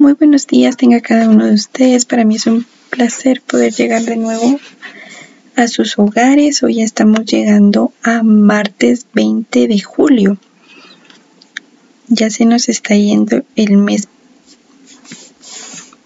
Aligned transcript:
Muy 0.00 0.12
buenos 0.12 0.46
días 0.46 0.76
tenga 0.76 1.00
cada 1.00 1.28
uno 1.28 1.46
de 1.46 1.54
ustedes. 1.54 2.04
Para 2.04 2.24
mí 2.24 2.36
es 2.36 2.46
un 2.46 2.64
placer 2.88 3.42
poder 3.42 3.72
llegar 3.72 4.02
de 4.02 4.14
nuevo 4.14 4.60
a 5.56 5.66
sus 5.66 5.98
hogares. 5.98 6.62
Hoy 6.62 6.82
estamos 6.82 7.24
llegando 7.24 7.92
a 8.04 8.22
martes 8.22 9.06
20 9.14 9.66
de 9.66 9.80
julio. 9.80 10.38
Ya 12.06 12.30
se 12.30 12.44
nos 12.44 12.68
está 12.68 12.94
yendo 12.94 13.42
el 13.56 13.76
mes. 13.76 14.06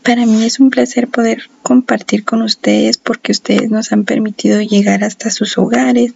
Para 0.02 0.24
mí 0.24 0.42
es 0.42 0.58
un 0.58 0.70
placer 0.70 1.08
poder 1.08 1.50
compartir 1.62 2.24
con 2.24 2.40
ustedes 2.40 2.96
porque 2.96 3.32
ustedes 3.32 3.70
nos 3.70 3.92
han 3.92 4.04
permitido 4.04 4.62
llegar 4.62 5.04
hasta 5.04 5.28
sus 5.28 5.58
hogares, 5.58 6.14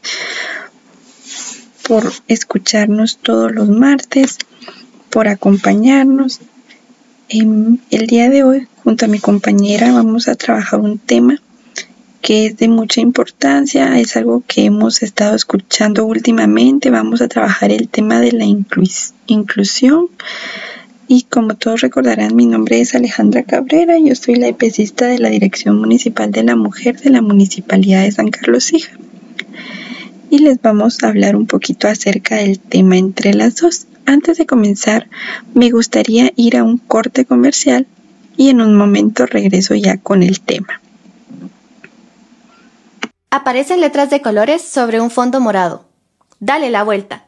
por 1.86 2.10
escucharnos 2.26 3.18
todos 3.18 3.52
los 3.52 3.68
martes, 3.68 4.38
por 5.10 5.28
acompañarnos 5.28 6.40
el 7.28 8.06
día 8.06 8.30
de 8.30 8.44
hoy, 8.44 8.68
junto 8.84 9.04
a 9.04 9.08
mi 9.08 9.18
compañera, 9.18 9.92
vamos 9.92 10.28
a 10.28 10.34
trabajar 10.36 10.80
un 10.80 10.98
tema 10.98 11.40
que 12.26 12.46
es 12.46 12.56
de 12.56 12.66
mucha 12.66 13.00
importancia, 13.00 14.00
es 14.00 14.16
algo 14.16 14.42
que 14.48 14.64
hemos 14.64 15.04
estado 15.04 15.36
escuchando 15.36 16.04
últimamente. 16.06 16.90
Vamos 16.90 17.20
a 17.20 17.28
trabajar 17.28 17.70
el 17.70 17.88
tema 17.88 18.20
de 18.20 18.32
la 18.32 18.44
inclusión. 19.26 20.08
Y 21.06 21.22
como 21.22 21.54
todos 21.54 21.82
recordarán, 21.82 22.34
mi 22.34 22.46
nombre 22.46 22.80
es 22.80 22.96
Alejandra 22.96 23.44
Cabrera, 23.44 23.96
yo 24.00 24.16
soy 24.16 24.34
la 24.34 24.48
EPECista 24.48 25.06
de 25.06 25.20
la 25.20 25.30
Dirección 25.30 25.78
Municipal 25.78 26.32
de 26.32 26.42
la 26.42 26.56
Mujer 26.56 26.98
de 26.98 27.10
la 27.10 27.22
Municipalidad 27.22 28.02
de 28.02 28.10
San 28.10 28.30
Carlos 28.30 28.72
Hija. 28.72 28.98
Y 30.28 30.40
les 30.40 30.60
vamos 30.60 31.04
a 31.04 31.08
hablar 31.08 31.36
un 31.36 31.46
poquito 31.46 31.86
acerca 31.86 32.38
del 32.38 32.58
tema 32.58 32.98
entre 32.98 33.34
las 33.34 33.54
dos. 33.54 33.86
Antes 34.06 34.38
de 34.38 34.46
comenzar, 34.46 35.08
me 35.52 35.70
gustaría 35.70 36.32
ir 36.36 36.56
a 36.56 36.62
un 36.62 36.78
corte 36.78 37.24
comercial 37.24 37.86
y 38.36 38.50
en 38.50 38.60
un 38.60 38.76
momento 38.76 39.26
regreso 39.26 39.74
ya 39.74 39.98
con 39.98 40.22
el 40.22 40.40
tema. 40.40 40.80
Aparecen 43.30 43.80
letras 43.80 44.08
de 44.08 44.22
colores 44.22 44.62
sobre 44.62 45.00
un 45.00 45.10
fondo 45.10 45.40
morado. 45.40 45.84
Dale 46.38 46.70
la 46.70 46.84
vuelta. 46.84 47.24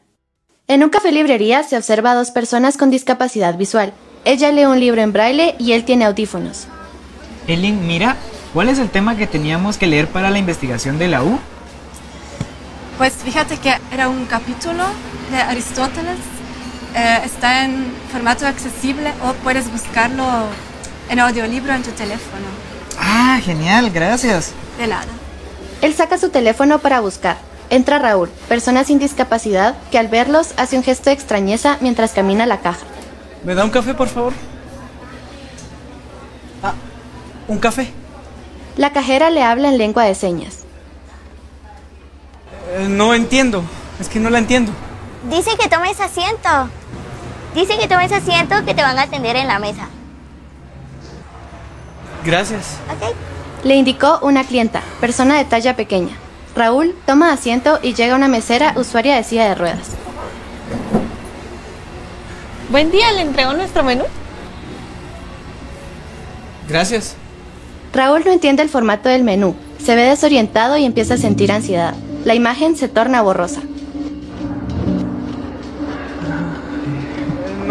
En 0.67 0.83
un 0.83 0.89
café 0.89 1.11
librería 1.11 1.63
se 1.63 1.75
observa 1.75 2.11
a 2.11 2.15
dos 2.15 2.31
personas 2.31 2.77
con 2.77 2.89
discapacidad 2.89 3.57
visual. 3.57 3.93
Ella 4.23 4.51
lee 4.51 4.65
un 4.65 4.79
libro 4.79 5.01
en 5.01 5.11
braille 5.11 5.55
y 5.59 5.73
él 5.73 5.83
tiene 5.83 6.05
audífonos. 6.05 6.67
Elin, 7.47 7.85
mira, 7.87 8.15
¿cuál 8.53 8.69
es 8.69 8.79
el 8.79 8.89
tema 8.89 9.17
que 9.17 9.27
teníamos 9.27 9.77
que 9.77 9.87
leer 9.87 10.07
para 10.07 10.29
la 10.29 10.39
investigación 10.39 10.97
de 10.97 11.07
la 11.09 11.23
U? 11.23 11.39
Pues 12.97 13.13
fíjate 13.13 13.57
que 13.57 13.73
era 13.91 14.07
un 14.07 14.25
capítulo 14.25 14.83
de 15.31 15.37
Aristóteles 15.37 16.17
eh, 16.95 17.21
está 17.23 17.65
en 17.65 17.93
formato 18.11 18.47
accesible 18.47 19.11
o 19.23 19.33
puedes 19.43 19.71
buscarlo 19.71 20.25
en 21.09 21.19
audiolibro 21.19 21.73
en 21.73 21.83
tu 21.83 21.91
teléfono. 21.91 22.45
Ah, 22.99 23.39
genial, 23.43 23.89
gracias. 23.91 24.51
De 24.77 24.87
nada. 24.87 25.05
Él 25.81 25.93
saca 25.93 26.17
su 26.17 26.29
teléfono 26.29 26.79
para 26.79 26.99
buscar. 26.99 27.37
Entra 27.69 27.99
Raúl, 27.99 28.29
persona 28.47 28.83
sin 28.83 28.99
discapacidad, 28.99 29.75
que 29.91 29.99
al 29.99 30.07
verlos 30.07 30.53
hace 30.57 30.75
un 30.75 30.83
gesto 30.83 31.09
de 31.09 31.13
extrañeza 31.13 31.77
mientras 31.81 32.11
camina 32.11 32.45
a 32.45 32.47
la 32.47 32.59
caja. 32.59 32.85
¿Me 33.43 33.55
da 33.55 33.63
un 33.63 33.69
café, 33.69 33.93
por 33.93 34.07
favor? 34.07 34.33
Ah, 36.63 36.73
¿un 37.47 37.59
café? 37.59 37.91
La 38.75 38.91
cajera 38.91 39.29
le 39.29 39.43
habla 39.43 39.69
en 39.69 39.77
lengua 39.77 40.03
de 40.05 40.15
señas. 40.15 40.59
Eh, 42.77 42.87
no 42.89 43.13
entiendo, 43.13 43.63
es 43.99 44.09
que 44.09 44.19
no 44.19 44.29
la 44.29 44.39
entiendo. 44.39 44.71
Dice 45.23 45.51
que 45.59 45.67
tomes 45.67 45.99
asiento. 45.99 46.69
Dice 47.53 47.77
que 47.77 47.87
tomes 47.87 48.11
asiento 48.11 48.63
que 48.65 48.73
te 48.73 48.81
van 48.81 48.97
a 48.97 49.03
atender 49.03 49.35
en 49.35 49.47
la 49.47 49.59
mesa. 49.59 49.87
Gracias. 52.23 52.77
Ok. 52.89 53.15
Le 53.65 53.75
indicó 53.75 54.19
una 54.21 54.45
clienta, 54.45 54.81
persona 55.01 55.35
de 55.37 55.45
talla 55.45 55.75
pequeña. 55.75 56.15
Raúl 56.55 56.95
toma 57.05 57.33
asiento 57.33 57.79
y 57.81 57.93
llega 57.93 58.15
una 58.15 58.27
mesera 58.27 58.73
usuaria 58.77 59.15
de 59.15 59.23
silla 59.23 59.49
de 59.49 59.55
ruedas. 59.55 59.89
Buen 62.69 62.91
día, 62.91 63.11
¿le 63.11 63.21
entregó 63.21 63.53
nuestro 63.53 63.83
menú? 63.83 64.05
Gracias. 66.67 67.15
Raúl 67.93 68.23
no 68.25 68.31
entiende 68.31 68.61
el 68.61 68.69
formato 68.69 69.09
del 69.09 69.23
menú, 69.23 69.55
se 69.83 69.95
ve 69.95 70.03
desorientado 70.03 70.77
y 70.77 70.85
empieza 70.85 71.15
a 71.15 71.17
sentir 71.17 71.51
ansiedad. 71.51 71.95
La 72.23 72.35
imagen 72.35 72.75
se 72.75 72.87
torna 72.87 73.21
borrosa. 73.21 73.61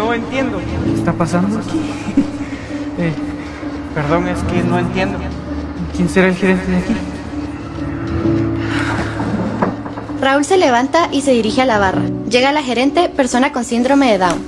No 0.09 0.15
entiendo. 0.15 0.57
¿Qué 0.85 0.93
está 0.93 1.13
pasando 1.13 1.59
aquí? 1.59 1.79
Eh, 3.01 3.13
perdón, 3.95 4.27
es 4.27 4.43
que 4.43 4.61
no 4.61 4.77
entiendo. 4.77 5.17
¿Quién 5.95 6.09
será 6.09 6.27
el 6.27 6.35
gerente 6.35 6.69
de 6.69 6.77
aquí? 6.79 6.93
Raúl 10.19 10.43
se 10.43 10.57
levanta 10.57 11.07
y 11.09 11.21
se 11.21 11.31
dirige 11.31 11.61
a 11.61 11.65
la 11.65 11.79
barra. 11.79 12.01
Llega 12.29 12.51
la 12.51 12.61
gerente, 12.61 13.07
persona 13.07 13.53
con 13.53 13.63
síndrome 13.63 14.11
de 14.11 14.17
Down. 14.17 14.43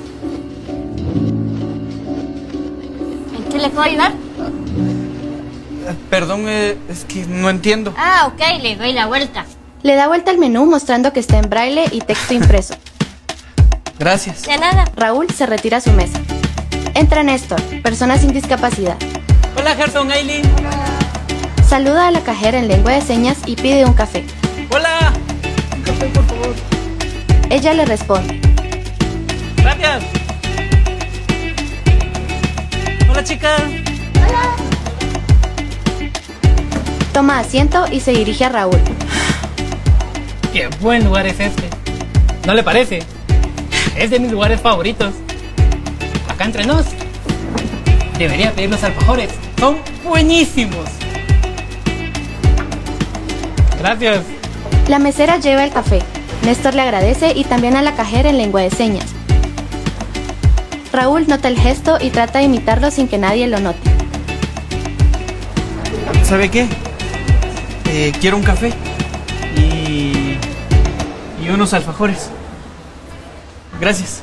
¿En 3.37 3.43
qué 3.53 3.57
le 3.57 3.69
puedo 3.69 3.83
ayudar? 3.83 4.11
Eh, 4.11 5.95
perdón, 6.09 6.43
eh, 6.49 6.77
es 6.89 7.05
que 7.05 7.25
no 7.25 7.49
entiendo. 7.49 7.93
Ah, 7.97 8.33
ok, 8.33 8.61
le 8.61 8.75
doy 8.75 8.91
la 8.91 9.05
vuelta. 9.05 9.45
Le 9.81 9.95
da 9.95 10.09
vuelta 10.09 10.29
al 10.29 10.39
menú 10.39 10.65
mostrando 10.65 11.13
que 11.13 11.21
está 11.21 11.39
en 11.39 11.49
braille 11.49 11.85
y 11.89 12.01
texto 12.01 12.33
impreso. 12.33 12.75
Gracias. 14.01 14.41
De 14.41 14.57
nada. 14.57 14.85
Raúl 14.95 15.29
se 15.29 15.45
retira 15.45 15.77
a 15.77 15.81
su 15.81 15.91
mesa. 15.91 16.19
Entra 16.95 17.21
Néstor, 17.21 17.61
persona 17.83 18.17
sin 18.17 18.33
discapacidad. 18.33 18.97
Hola, 19.55 19.75
Gerson, 19.75 20.11
Aileen. 20.11 20.41
Saluda 21.69 22.07
a 22.07 22.11
la 22.11 22.21
cajera 22.21 22.57
en 22.57 22.67
lengua 22.67 22.93
de 22.93 23.01
señas 23.01 23.37
y 23.45 23.55
pide 23.55 23.85
un 23.85 23.93
café. 23.93 24.25
Hola. 24.71 25.13
Un 25.75 25.83
café, 25.83 26.05
por 26.07 26.25
favor. 26.25 26.55
Ella 27.51 27.75
le 27.75 27.85
responde. 27.85 28.41
Gracias. 29.57 30.03
Hola, 33.07 33.23
chica. 33.23 33.55
Hola. 34.15 34.55
Toma 37.13 37.37
asiento 37.37 37.85
y 37.91 37.99
se 37.99 38.13
dirige 38.13 38.45
a 38.45 38.49
Raúl. 38.49 38.81
Qué 40.51 40.69
buen 40.79 41.05
lugar 41.05 41.27
es 41.27 41.39
este. 41.39 41.69
¿No 42.47 42.55
le 42.55 42.63
parece? 42.63 43.03
Es 43.95 44.09
de 44.09 44.19
mis 44.19 44.31
lugares 44.31 44.61
favoritos. 44.61 45.13
Acá 46.29 46.45
entre 46.45 46.65
nos. 46.65 46.85
Debería 48.17 48.51
pedir 48.51 48.69
los 48.69 48.83
alfajores. 48.83 49.29
Son 49.59 49.77
buenísimos. 50.03 50.85
Gracias. 53.79 54.23
La 54.87 54.99
mesera 54.99 55.37
lleva 55.37 55.63
el 55.63 55.71
café. 55.71 56.01
Néstor 56.45 56.73
le 56.75 56.81
agradece 56.81 57.33
y 57.35 57.43
también 57.43 57.75
a 57.75 57.81
la 57.81 57.95
cajera 57.95 58.29
en 58.29 58.37
lengua 58.37 58.61
de 58.61 58.69
señas. 58.71 59.05
Raúl 60.91 61.27
nota 61.27 61.47
el 61.47 61.57
gesto 61.57 61.97
y 62.01 62.09
trata 62.09 62.39
de 62.39 62.45
imitarlo 62.45 62.91
sin 62.91 63.07
que 63.07 63.17
nadie 63.17 63.47
lo 63.47 63.59
note. 63.59 63.79
¿Sabe 66.23 66.49
qué? 66.49 66.67
Eh, 67.89 68.11
quiero 68.19 68.37
un 68.37 68.43
café 68.43 68.71
y, 69.57 70.37
y 71.43 71.49
unos 71.49 71.73
alfajores. 71.73 72.29
Gracias. 73.81 74.21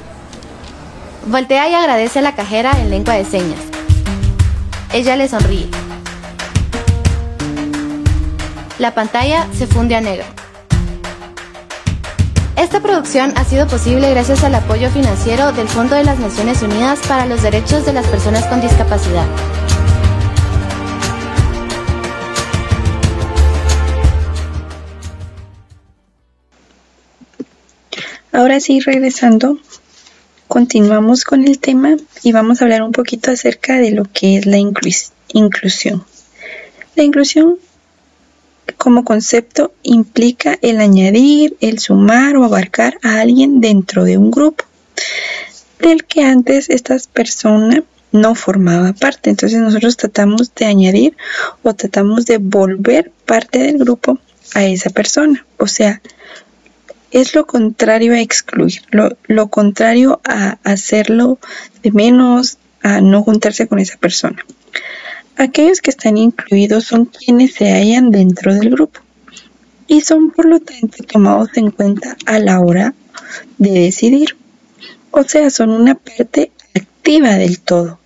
Voltea 1.27 1.69
y 1.69 1.75
agradece 1.75 2.21
a 2.21 2.23
la 2.23 2.37
cajera 2.37 2.73
en 2.81 2.91
lengua 2.91 3.15
de 3.15 3.25
señas. 3.25 3.59
Ella 4.93 5.17
le 5.17 5.29
sonríe. 5.29 5.69
La 8.79 8.95
pantalla 8.95 9.49
se 9.53 9.67
funde 9.67 9.97
a 9.97 10.01
negro. 10.01 10.25
Esta 12.55 12.81
producción 12.81 13.33
ha 13.37 13.45
sido 13.45 13.67
posible 13.67 14.11
gracias 14.11 14.45
al 14.45 14.55
apoyo 14.55 14.91
financiero 14.91 15.51
del 15.51 15.69
Fondo 15.69 15.97
de 15.97 16.05
las 16.05 16.21
Naciones 16.21 16.63
Unidas 16.63 17.01
para 17.09 17.27
los 17.27 17.43
Derechos 17.43 17.85
de 17.85 17.93
las 17.93 18.07
Personas 18.07 18.45
con 18.47 18.61
Discapacidad. 18.61 19.27
Ahora 28.33 28.60
sí, 28.60 28.80
regresando, 28.80 29.59
continuamos 30.48 31.25
con 31.25 31.45
el 31.45 31.59
tema 31.59 31.97
y 32.22 32.33
vamos 32.33 32.60
a 32.60 32.65
hablar 32.65 32.83
un 32.83 32.92
poquito 32.92 33.30
acerca 33.30 33.78
de 33.78 33.92
lo 33.92 34.04
que 34.04 34.36
es 34.36 34.47
la 34.47 34.59
inclusión. 34.59 36.04
La 36.95 37.04
inclusión 37.04 37.57
como 38.77 39.04
concepto 39.04 39.72
implica 39.83 40.59
el 40.60 40.80
añadir, 40.80 41.57
el 41.60 41.78
sumar 41.78 42.36
o 42.36 42.45
abarcar 42.45 42.98
a 43.03 43.21
alguien 43.21 43.60
dentro 43.60 44.04
de 44.04 44.19
un 44.19 44.30
grupo 44.30 44.65
del 45.80 46.04
que 46.04 46.22
antes 46.22 46.69
esta 46.69 46.97
persona 47.13 47.83
no 48.13 48.34
formaba 48.34 48.92
parte. 48.92 49.30
Entonces 49.30 49.59
nosotros 49.59 49.97
tratamos 49.97 50.54
de 50.54 50.66
añadir 50.66 51.16
o 51.63 51.72
tratamos 51.75 52.27
de 52.27 52.39
volver 52.39 53.10
parte 53.25 53.59
del 53.59 53.78
grupo 53.78 54.19
a 54.54 54.65
esa 54.65 54.91
persona. 54.91 55.47
O 55.57 55.66
sea, 55.66 56.03
es 57.10 57.34
lo 57.34 57.47
contrario 57.47 58.13
a 58.13 58.21
excluir, 58.21 58.83
lo, 58.91 59.49
contrario 59.49 60.21
a 60.25 60.59
hacerlo 60.65 61.39
de 61.83 61.93
menos, 61.93 62.59
a 62.83 63.01
no 63.01 63.22
juntarse 63.22 63.66
con 63.66 63.78
esa 63.78 63.97
persona. 63.97 64.45
Aquellos 65.37 65.81
que 65.81 65.91
están 65.91 66.16
incluidos 66.16 66.84
son 66.84 67.07
quienes 67.07 67.55
se 67.55 67.71
hallan 67.71 68.10
dentro 68.10 68.55
del 68.55 68.71
grupo 68.71 69.01
y 69.87 70.03
son 70.03 70.31
por 70.31 70.47
lo 70.47 70.60
tanto 70.60 71.03
tomados 71.05 71.51
en 71.55 71.71
cuenta 71.71 72.16
a 72.27 72.39
la 72.39 72.60
hora 72.60 72.95
de 73.57 73.71
decidir. 73.71 74.37
O 75.11 75.22
sea, 75.22 75.51
son 75.51 75.71
una 75.71 75.95
parte 75.95 76.53
activa 76.75 77.37
del 77.37 77.61
todo. 77.61 77.99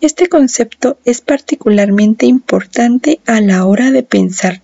Este 0.00 0.28
concepto 0.28 0.98
es 1.04 1.20
particularmente 1.20 2.26
importante 2.26 3.20
a 3.26 3.40
la 3.40 3.64
hora 3.64 3.90
de 3.90 4.02
pensar 4.02 4.60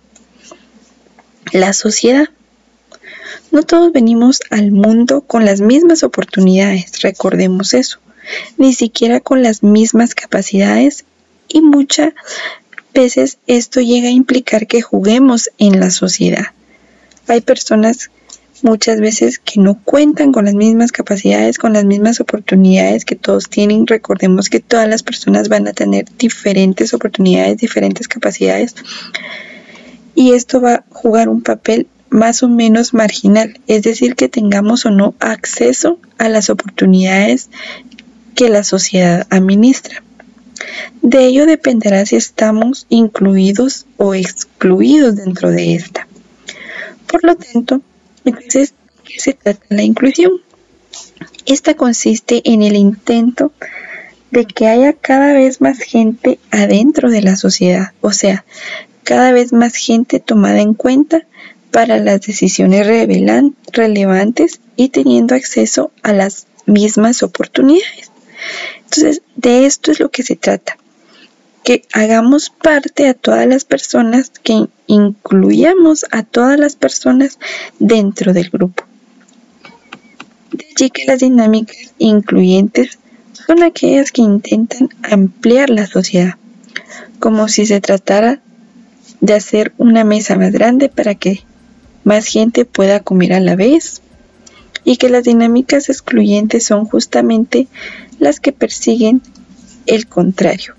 la 1.51 1.73
sociedad. 1.73 2.29
No 3.51 3.63
todos 3.63 3.91
venimos 3.91 4.41
al 4.49 4.71
mundo 4.71 5.21
con 5.21 5.45
las 5.45 5.61
mismas 5.61 6.03
oportunidades, 6.03 7.01
recordemos 7.01 7.73
eso, 7.73 7.99
ni 8.57 8.73
siquiera 8.73 9.19
con 9.19 9.43
las 9.43 9.63
mismas 9.63 10.15
capacidades 10.15 11.05
y 11.47 11.61
muchas 11.61 12.13
veces 12.93 13.37
esto 13.47 13.81
llega 13.81 14.07
a 14.07 14.11
implicar 14.11 14.67
que 14.67 14.81
juguemos 14.81 15.49
en 15.57 15.79
la 15.79 15.91
sociedad. 15.91 16.47
Hay 17.27 17.41
personas 17.41 18.09
muchas 18.63 18.99
veces 18.99 19.39
que 19.39 19.59
no 19.59 19.79
cuentan 19.83 20.31
con 20.31 20.45
las 20.45 20.53
mismas 20.53 20.91
capacidades, 20.91 21.57
con 21.57 21.73
las 21.73 21.85
mismas 21.85 22.19
oportunidades 22.19 23.05
que 23.05 23.15
todos 23.15 23.49
tienen. 23.49 23.87
Recordemos 23.87 24.49
que 24.49 24.59
todas 24.59 24.87
las 24.87 25.03
personas 25.03 25.49
van 25.49 25.67
a 25.67 25.73
tener 25.73 26.05
diferentes 26.17 26.93
oportunidades, 26.93 27.57
diferentes 27.57 28.07
capacidades. 28.07 28.75
Y 30.15 30.33
esto 30.33 30.61
va 30.61 30.73
a 30.75 30.83
jugar 30.89 31.29
un 31.29 31.41
papel 31.41 31.87
más 32.11 32.43
o 32.43 32.49
menos 32.49 32.93
marginal, 32.93 33.59
es 33.67 33.83
decir, 33.83 34.15
que 34.15 34.27
tengamos 34.27 34.85
o 34.85 34.91
no 34.91 35.15
acceso 35.19 35.97
a 36.17 36.27
las 36.27 36.49
oportunidades 36.49 37.49
que 38.35 38.49
la 38.49 38.63
sociedad 38.63 39.25
administra. 39.29 40.03
De 41.01 41.25
ello 41.25 41.45
dependerá 41.45 42.05
si 42.05 42.17
estamos 42.17 42.85
incluidos 42.89 43.87
o 43.97 44.13
excluidos 44.13 45.15
dentro 45.15 45.49
de 45.49 45.73
esta. 45.73 46.07
Por 47.07 47.23
lo 47.23 47.35
tanto, 47.35 47.81
entonces, 48.25 48.73
¿qué 49.05 49.19
se 49.19 49.33
trata 49.33 49.65
la 49.69 49.83
inclusión? 49.83 50.33
Esta 51.45 51.75
consiste 51.75 52.41
en 52.43 52.61
el 52.61 52.75
intento 52.75 53.53
de 54.31 54.45
que 54.45 54.67
haya 54.67 54.93
cada 54.93 55.33
vez 55.33 55.61
más 55.61 55.79
gente 55.79 56.39
adentro 56.51 57.09
de 57.09 57.21
la 57.21 57.37
sociedad, 57.37 57.93
o 58.01 58.11
sea, 58.11 58.45
cada 59.03 59.31
vez 59.31 59.53
más 59.53 59.75
gente 59.75 60.19
tomada 60.19 60.59
en 60.59 60.73
cuenta 60.73 61.25
para 61.71 61.97
las 61.99 62.21
decisiones 62.21 62.85
relevantes 63.71 64.59
y 64.75 64.89
teniendo 64.89 65.35
acceso 65.35 65.91
a 66.03 66.13
las 66.13 66.47
mismas 66.65 67.23
oportunidades. 67.23 68.11
Entonces, 68.83 69.21
de 69.35 69.65
esto 69.65 69.91
es 69.91 69.99
lo 69.99 70.09
que 70.09 70.23
se 70.23 70.35
trata, 70.35 70.77
que 71.63 71.83
hagamos 71.93 72.49
parte 72.49 73.07
a 73.07 73.13
todas 73.13 73.47
las 73.47 73.63
personas, 73.63 74.31
que 74.43 74.67
incluyamos 74.87 76.05
a 76.11 76.23
todas 76.23 76.59
las 76.59 76.75
personas 76.75 77.39
dentro 77.79 78.33
del 78.33 78.49
grupo. 78.49 78.83
De 80.51 80.65
allí 80.75 80.89
que 80.89 81.05
las 81.05 81.19
dinámicas 81.19 81.93
incluyentes 81.97 82.99
son 83.47 83.63
aquellas 83.63 84.11
que 84.11 84.21
intentan 84.21 84.89
ampliar 85.03 85.69
la 85.69 85.87
sociedad, 85.87 86.35
como 87.19 87.47
si 87.47 87.65
se 87.65 87.79
tratara 87.79 88.41
de 89.21 89.33
hacer 89.33 89.71
una 89.77 90.03
mesa 90.03 90.35
más 90.35 90.51
grande 90.51 90.89
para 90.89 91.15
que 91.15 91.43
más 92.03 92.25
gente 92.25 92.65
pueda 92.65 92.99
comer 93.01 93.33
a 93.33 93.39
la 93.39 93.55
vez 93.55 94.01
y 94.83 94.97
que 94.97 95.09
las 95.09 95.23
dinámicas 95.23 95.89
excluyentes 95.89 96.65
son 96.65 96.85
justamente 96.85 97.67
las 98.19 98.39
que 98.39 98.51
persiguen 98.51 99.21
el 99.85 100.07
contrario, 100.07 100.75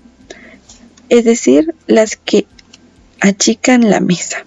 es 1.09 1.25
decir, 1.25 1.75
las 1.87 2.15
que 2.15 2.45
achican 3.21 3.89
la 3.89 3.99
mesa. 3.99 4.45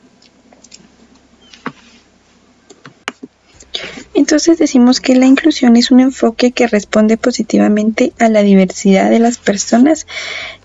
Entonces 4.15 4.59
decimos 4.59 5.01
que 5.01 5.15
la 5.15 5.27
inclusión 5.27 5.77
es 5.77 5.91
un 5.91 6.01
enfoque 6.01 6.51
que 6.51 6.67
responde 6.67 7.19
positivamente 7.19 8.13
a 8.19 8.31
la 8.31 8.43
diversidad 8.43 9.11
de 9.11 9.19
las 9.19 9.37
personas 9.37 10.07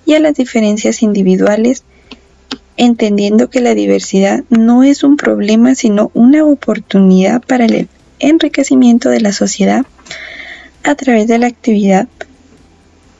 y 0.05 0.13
a 0.13 0.19
las 0.19 0.35
diferencias 0.35 1.03
individuales 1.03 1.83
entendiendo 2.81 3.47
que 3.51 3.61
la 3.61 3.75
diversidad 3.75 4.43
no 4.49 4.81
es 4.81 5.03
un 5.03 5.15
problema, 5.15 5.75
sino 5.75 6.09
una 6.15 6.43
oportunidad 6.43 7.39
para 7.43 7.65
el 7.65 7.87
enriquecimiento 8.17 9.09
de 9.09 9.21
la 9.21 9.33
sociedad 9.33 9.85
a 10.83 10.95
través 10.95 11.27
de 11.27 11.37
la 11.37 11.45
actividad 11.45 12.07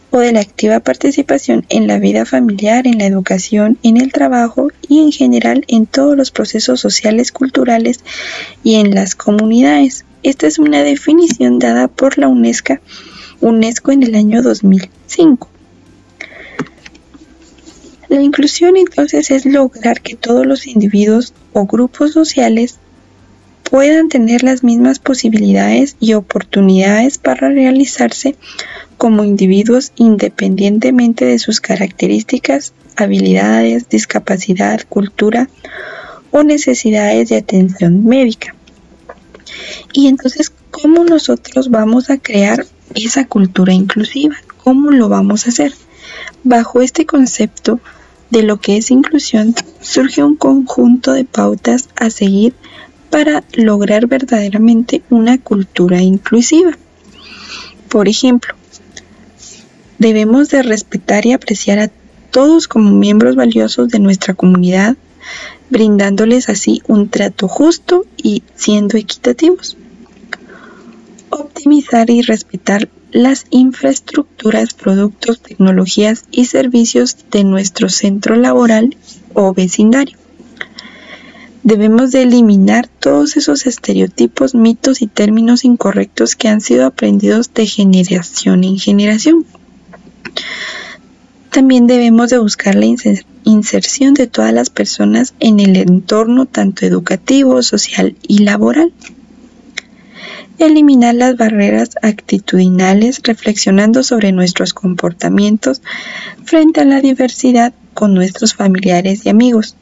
o 0.10 0.18
de 0.18 0.32
la 0.32 0.40
activa 0.40 0.80
participación 0.80 1.64
en 1.70 1.86
la 1.86 2.00
vida 2.00 2.26
familiar, 2.26 2.88
en 2.88 2.98
la 2.98 3.06
educación, 3.06 3.78
en 3.84 3.98
el 3.98 4.12
trabajo 4.12 4.70
y 4.90 5.04
en 5.04 5.12
general 5.12 5.64
en 5.68 5.86
todos 5.86 6.18
los 6.18 6.32
procesos 6.32 6.80
sociales, 6.80 7.32
culturales 7.32 8.00
y 8.64 8.78
en 8.78 8.96
las 8.96 9.14
comunidades. 9.14 10.06
Esta 10.24 10.48
es 10.48 10.58
una 10.58 10.82
definición 10.82 11.60
dada 11.60 11.88
por 11.88 12.18
la 12.18 12.30
UNESCO, 12.30 12.80
UNESCO 13.42 13.92
en 13.92 14.02
el 14.02 14.16
año 14.16 14.42
2005. 14.42 15.51
La 18.12 18.22
inclusión 18.22 18.76
entonces 18.76 19.32
es 19.32 19.46
lograr 19.46 20.02
que 20.02 20.18
todos 20.18 20.46
los 20.46 20.68
individuos 20.68 21.34
o 21.54 21.66
grupos 21.66 22.12
sociales 22.12 22.78
puedan 23.64 24.10
tener 24.10 24.44
las 24.44 24.66
mismas 24.66 25.00
posibilidades 25.00 25.96
y 26.02 26.12
oportunidades 26.12 27.18
para 27.18 27.48
realizarse 27.48 28.36
como 28.98 29.24
individuos 29.24 29.94
independientemente 29.96 31.24
de 31.24 31.40
sus 31.40 31.62
características, 31.62 32.74
habilidades, 32.98 33.88
discapacidad, 33.88 34.82
cultura 34.90 35.48
o 36.32 36.44
necesidades 36.44 37.30
de 37.30 37.38
atención 37.38 38.06
médica. 38.06 38.54
Y 39.94 40.08
entonces, 40.08 40.52
¿cómo 40.70 41.06
nosotros 41.06 41.70
vamos 41.70 42.10
a 42.10 42.18
crear 42.18 42.66
esa 42.94 43.26
cultura 43.26 43.72
inclusiva? 43.72 44.36
¿Cómo 44.66 44.92
lo 44.92 45.08
vamos 45.08 45.46
a 45.46 45.52
hacer? 45.52 45.74
Bajo 46.44 46.82
este 46.82 47.06
concepto, 47.06 47.80
de 48.32 48.44
lo 48.44 48.60
que 48.60 48.78
es 48.78 48.92
inclusión, 48.92 49.54
surge 49.82 50.24
un 50.24 50.36
conjunto 50.36 51.12
de 51.14 51.26
pautas 51.26 51.90
a 51.98 52.10
seguir 52.10 52.54
para 53.10 53.44
lograr 53.54 54.08
verdaderamente 54.08 55.04
una 55.10 55.38
cultura 55.38 56.02
inclusiva. 56.02 56.72
Por 57.90 58.08
ejemplo, 58.08 58.56
debemos 60.00 60.50
de 60.50 60.64
respetar 60.64 61.26
y 61.26 61.34
apreciar 61.34 61.80
a 61.80 61.92
todos 62.32 62.70
como 62.70 62.92
miembros 62.92 63.36
valiosos 63.36 63.90
de 63.90 64.00
nuestra 64.00 64.34
comunidad, 64.34 64.96
brindándoles 65.70 66.48
así 66.48 66.82
un 66.88 67.10
trato 67.10 67.50
justo 67.50 68.06
y 68.16 68.44
siendo 68.56 68.98
equitativos. 68.98 69.78
Optimizar 71.30 72.10
y 72.10 72.22
respetar 72.22 72.88
las 73.12 73.46
infraestructuras, 73.50 74.74
productos, 74.74 75.42
tecnologías 75.42 76.26
y 76.32 76.46
servicios 76.46 77.18
de 77.30 77.44
nuestro 77.44 77.90
centro 77.90 78.36
laboral 78.36 78.96
o 79.34 79.54
vecindario. 79.54 80.18
Debemos 81.64 82.12
de 82.12 82.24
eliminar 82.24 82.88
todos 82.88 83.38
esos 83.38 83.68
estereotipos, 83.68 84.56
mitos 84.56 85.02
y 85.02 85.08
términos 85.08 85.64
incorrectos 85.64 86.36
que 86.36 86.48
han 86.48 86.60
sido 86.60 86.88
aprendidos 86.88 87.54
de 87.54 87.68
generación 87.68 88.64
en 88.64 88.80
generación. 88.80 89.46
También 91.52 91.86
debemos 91.86 92.30
de 92.30 92.40
buscar 92.40 92.76
la 92.76 92.88
inserción 93.44 94.14
de 94.14 94.26
todas 94.26 94.54
las 94.54 94.70
personas 94.70 95.36
en 95.40 95.60
el 95.60 95.76
entorno 95.76 96.46
tanto 96.46 96.86
educativo, 96.86 97.62
social 97.62 98.16
y 98.28 98.40
laboral 98.40 98.94
eliminar 100.66 101.16
las 101.16 101.38
barreras 101.38 101.92
actitudinales 102.02 103.22
reflexionando 103.24 104.04
sobre 104.04 104.32
nuestros 104.32 104.74
comportamientos 104.74 105.82
frente 106.44 106.82
a 106.82 106.86
la 106.86 107.02
diversidad 107.02 107.74
con 107.94 108.14
nuestros 108.14 108.54
familiares 108.54 109.26
y 109.26 109.30
amigos. 109.30 109.76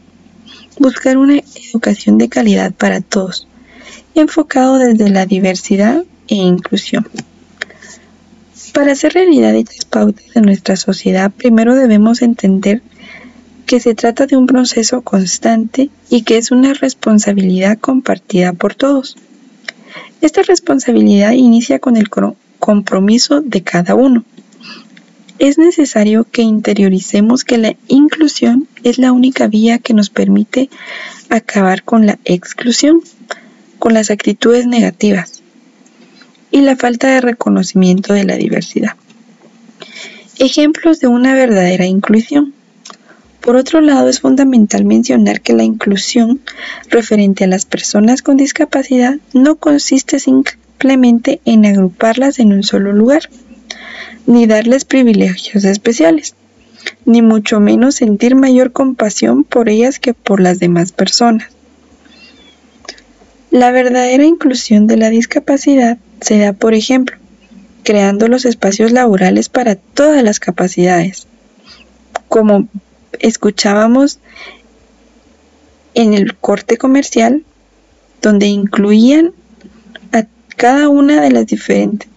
Buscar 0.77 1.17
una 1.17 1.41
educación 1.69 2.17
de 2.17 2.29
calidad 2.29 2.73
para 2.73 3.01
todos, 3.01 3.47
enfocado 4.15 4.77
desde 4.77 5.09
la 5.09 5.25
diversidad 5.25 6.03
e 6.27 6.35
inclusión. 6.35 7.07
Para 8.73 8.93
hacer 8.93 9.13
realidad 9.13 9.55
estas 9.55 9.85
pautas 9.85 10.25
en 10.35 10.43
nuestra 10.43 10.75
sociedad, 10.75 11.31
primero 11.31 11.75
debemos 11.75 12.21
entender 12.21 12.81
que 13.65 13.79
se 13.79 13.93
trata 13.93 14.25
de 14.25 14.37
un 14.37 14.47
proceso 14.47 15.01
constante 15.01 15.89
y 16.09 16.23
que 16.23 16.37
es 16.37 16.51
una 16.51 16.73
responsabilidad 16.73 17.77
compartida 17.77 18.53
por 18.53 18.75
todos. 18.75 19.15
Esta 20.21 20.41
responsabilidad 20.43 21.31
inicia 21.31 21.79
con 21.79 21.97
el 21.97 22.09
compromiso 22.59 23.41
de 23.41 23.63
cada 23.63 23.95
uno. 23.95 24.25
Es 25.39 25.57
necesario 25.57 26.25
que 26.29 26.41
interioricemos 26.41 27.45
que 27.45 27.57
la 27.57 27.75
inclusión 27.87 28.67
es 28.83 28.97
la 28.97 29.13
única 29.13 29.47
vía 29.47 29.79
que 29.79 29.93
nos 29.93 30.09
permite 30.09 30.69
acabar 31.29 31.83
con 31.83 32.05
la 32.05 32.19
exclusión, 32.25 33.01
con 33.79 33.93
las 33.93 34.11
actitudes 34.11 34.67
negativas 34.67 35.41
y 36.51 36.61
la 36.61 36.75
falta 36.75 37.07
de 37.07 37.21
reconocimiento 37.21 38.13
de 38.13 38.25
la 38.25 38.35
diversidad. 38.35 38.93
Ejemplos 40.39 40.99
de 40.99 41.07
una 41.07 41.33
verdadera 41.33 41.85
inclusión. 41.85 42.53
Por 43.41 43.55
otro 43.55 43.81
lado, 43.81 44.09
es 44.09 44.19
fundamental 44.19 44.85
mencionar 44.85 45.41
que 45.41 45.53
la 45.53 45.63
inclusión 45.63 46.41
referente 46.89 47.45
a 47.45 47.47
las 47.47 47.65
personas 47.65 48.21
con 48.21 48.37
discapacidad 48.37 49.15
no 49.33 49.55
consiste 49.55 50.19
simplemente 50.19 51.39
en 51.45 51.65
agruparlas 51.65 52.39
en 52.39 52.51
un 52.51 52.63
solo 52.63 52.91
lugar, 52.91 53.29
ni 54.25 54.45
darles 54.45 54.85
privilegios 54.85 55.63
especiales, 55.63 56.35
ni 57.05 57.21
mucho 57.21 57.59
menos 57.59 57.95
sentir 57.95 58.35
mayor 58.35 58.71
compasión 58.71 59.43
por 59.43 59.69
ellas 59.69 59.99
que 59.99 60.13
por 60.13 60.41
las 60.41 60.59
demás 60.59 60.91
personas. 60.91 61.49
La 63.51 63.71
verdadera 63.71 64.25
inclusión 64.25 64.85
de 64.85 64.97
la 64.97 65.09
discapacidad 65.09 65.97
se 66.21 66.37
da, 66.37 66.53
por 66.53 66.73
ejemplo, 66.73 67.17
creando 67.83 68.27
los 68.27 68.45
espacios 68.45 68.91
laborales 68.91 69.49
para 69.49 69.75
todas 69.75 70.23
las 70.23 70.39
capacidades, 70.39 71.25
como 72.27 72.67
escuchábamos 73.19 74.19
en 75.93 76.13
el 76.13 76.35
corte 76.35 76.77
comercial, 76.77 77.43
donde 78.21 78.47
incluían 78.47 79.33
a 80.11 80.25
cada 80.55 80.89
una 80.89 81.21
de 81.21 81.31
las 81.31 81.47
diferentes. 81.47 82.09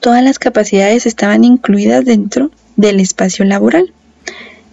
Todas 0.00 0.22
las 0.22 0.38
capacidades 0.38 1.06
estaban 1.06 1.44
incluidas 1.44 2.04
dentro 2.04 2.50
del 2.76 3.00
espacio 3.00 3.44
laboral 3.44 3.92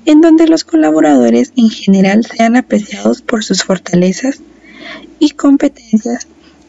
en 0.08 0.22
donde 0.22 0.48
los 0.48 0.64
colaboradores 0.64 1.52
en 1.58 1.70
general 1.70 2.26
sean 2.26 2.56
apreciados 2.56 3.22
por 3.22 3.44
sus 3.44 3.66
fortalezas 3.66 4.40
y 5.20 5.32
competencias, 5.32 6.28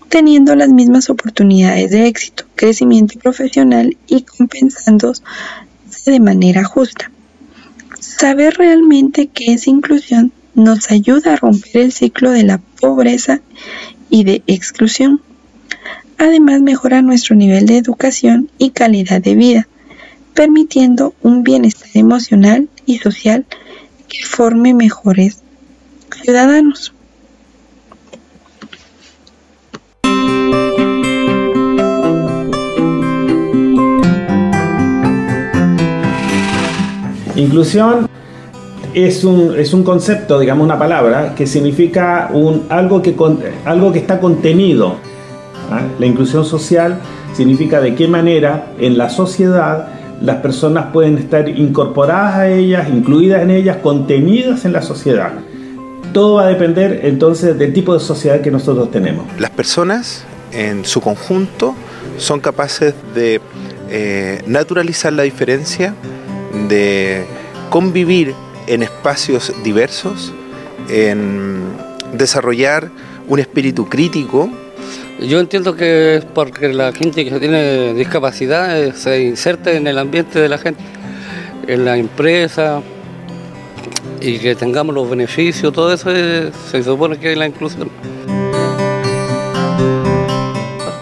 teniendo 0.08 0.56
las 0.56 0.70
mismas 0.70 1.08
oportunidades 1.08 1.92
de 1.92 2.08
éxito, 2.08 2.46
crecimiento 2.56 3.16
profesional 3.20 3.96
y 4.08 4.22
compensándose 4.22 5.22
de 6.08 6.20
manera 6.20 6.64
justa. 6.64 7.10
Saber 8.00 8.54
realmente 8.54 9.28
qué 9.28 9.52
es 9.52 9.66
inclusión 9.66 10.32
nos 10.54 10.90
ayuda 10.90 11.34
a 11.34 11.36
romper 11.36 11.82
el 11.82 11.92
ciclo 11.92 12.30
de 12.30 12.42
la 12.42 12.58
pobreza 12.58 13.40
y 14.10 14.24
de 14.24 14.42
exclusión. 14.46 15.22
Además 16.16 16.60
mejora 16.60 17.00
nuestro 17.00 17.36
nivel 17.36 17.66
de 17.66 17.78
educación 17.78 18.50
y 18.58 18.70
calidad 18.70 19.22
de 19.22 19.36
vida, 19.36 19.68
permitiendo 20.34 21.14
un 21.22 21.44
bienestar 21.44 21.90
emocional 21.94 22.68
y 22.86 22.98
social 22.98 23.46
que 24.08 24.24
forme 24.24 24.74
mejores 24.74 25.38
ciudadanos. 26.22 26.92
Inclusión 37.38 38.08
es 38.94 39.22
un, 39.22 39.56
es 39.56 39.72
un 39.72 39.84
concepto, 39.84 40.40
digamos 40.40 40.64
una 40.64 40.76
palabra, 40.76 41.36
que 41.36 41.46
significa 41.46 42.30
un, 42.32 42.66
algo, 42.68 43.00
que, 43.00 43.14
algo 43.64 43.92
que 43.92 44.00
está 44.00 44.18
contenido. 44.18 44.96
¿ah? 45.70 45.82
La 46.00 46.06
inclusión 46.06 46.44
social 46.44 46.98
significa 47.34 47.80
de 47.80 47.94
qué 47.94 48.08
manera 48.08 48.72
en 48.80 48.98
la 48.98 49.08
sociedad 49.08 49.88
las 50.20 50.38
personas 50.38 50.86
pueden 50.92 51.16
estar 51.16 51.48
incorporadas 51.48 52.34
a 52.34 52.48
ellas, 52.48 52.88
incluidas 52.88 53.42
en 53.42 53.50
ellas, 53.50 53.76
contenidas 53.76 54.64
en 54.64 54.72
la 54.72 54.82
sociedad. 54.82 55.30
Todo 56.12 56.36
va 56.36 56.42
a 56.42 56.46
depender 56.48 57.02
entonces 57.04 57.56
del 57.56 57.72
tipo 57.72 57.94
de 57.94 58.00
sociedad 58.00 58.40
que 58.40 58.50
nosotros 58.50 58.90
tenemos. 58.90 59.26
Las 59.38 59.50
personas 59.50 60.24
en 60.50 60.84
su 60.84 61.00
conjunto 61.00 61.76
son 62.16 62.40
capaces 62.40 62.94
de 63.14 63.40
eh, 63.90 64.42
naturalizar 64.48 65.12
la 65.12 65.22
diferencia, 65.22 65.94
de 66.66 67.24
convivir 67.70 68.34
en 68.66 68.82
espacios 68.82 69.52
diversos, 69.62 70.32
en 70.88 71.62
desarrollar 72.12 72.90
un 73.28 73.38
espíritu 73.38 73.88
crítico 73.88 74.50
yo 75.20 75.40
entiendo 75.40 75.74
que 75.74 76.16
es 76.16 76.24
porque 76.24 76.68
la 76.68 76.92
gente 76.92 77.24
que 77.24 77.40
tiene 77.40 77.92
discapacidad 77.94 78.80
eh, 78.80 78.92
se 78.92 79.20
inserte 79.22 79.76
en 79.76 79.88
el 79.88 79.98
ambiente 79.98 80.38
de 80.38 80.48
la 80.48 80.58
gente, 80.58 80.80
en 81.66 81.84
la 81.84 81.96
empresa, 81.96 82.82
y 84.20 84.38
que 84.38 84.54
tengamos 84.54 84.94
los 84.94 85.10
beneficios, 85.10 85.72
todo 85.72 85.92
eso 85.92 86.10
se 86.70 86.82
supone 86.84 87.18
que 87.18 87.32
es 87.32 87.38
la 87.38 87.46
inclusión. 87.46 87.90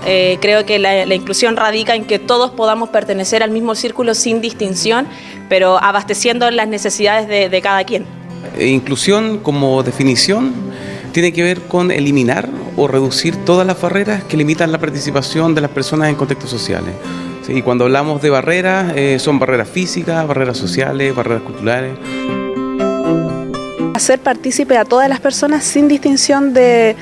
Eh, 0.08 0.38
creo 0.40 0.64
que 0.64 0.78
la, 0.78 1.14
inclusión 1.14 1.56
radica 1.56 1.94
en 1.94 2.04
que 2.04 2.18
todos 2.18 2.52
podamos 2.52 2.88
pertenecer 2.88 3.42
al 3.42 3.50
mismo 3.50 3.75
círculo 3.75 4.14
sin 4.14 4.40
distinción, 4.40 5.06
pero 5.49 5.83
abasteciendo 5.83 6.50
las 6.50 6.69
necesidades 6.69 7.29
de, 7.29 7.49
de 7.49 7.62
cada 7.62 7.85
quien. 7.85 8.05
Eh, 8.59 8.67
inclusión 8.67 9.38
como 9.38 9.83
definición 9.83 10.53
tiene 11.12 11.33
que 11.33 11.43
ver 11.43 11.62
con 11.62 11.91
eliminar 11.91 12.49
o 12.76 12.88
reducir 12.88 13.37
todas 13.45 13.67
las 13.67 13.81
barreras 13.81 14.25
que 14.25 14.37
limitan 14.37 14.71
la 14.71 14.79
participación 14.79 15.55
de 15.55 15.62
las 15.62 15.71
personas 15.71 16.11
en 16.11 16.15
contextos 16.15 16.50
sociales. 16.50 16.95
Y 17.49 17.62
cuando 17.62 17.85
hablamos 17.85 18.21
de 18.23 18.31
barreras, 18.31 18.93
eh, 18.97 19.19
son 19.19 19.38
barreras 19.38 19.69
físicas, 19.69 20.26
barreras 20.26 20.59
sociales, 20.59 21.15
barreras 21.15 21.43
culturales. 21.43 21.97
Hacer 23.95 24.19
partícipe 24.19 24.76
a 24.76 24.85
todas 24.85 25.09
las 25.09 25.21
personas 25.21 25.65
sin 25.65 25.88
distinción 25.88 26.53
de, 26.53 26.97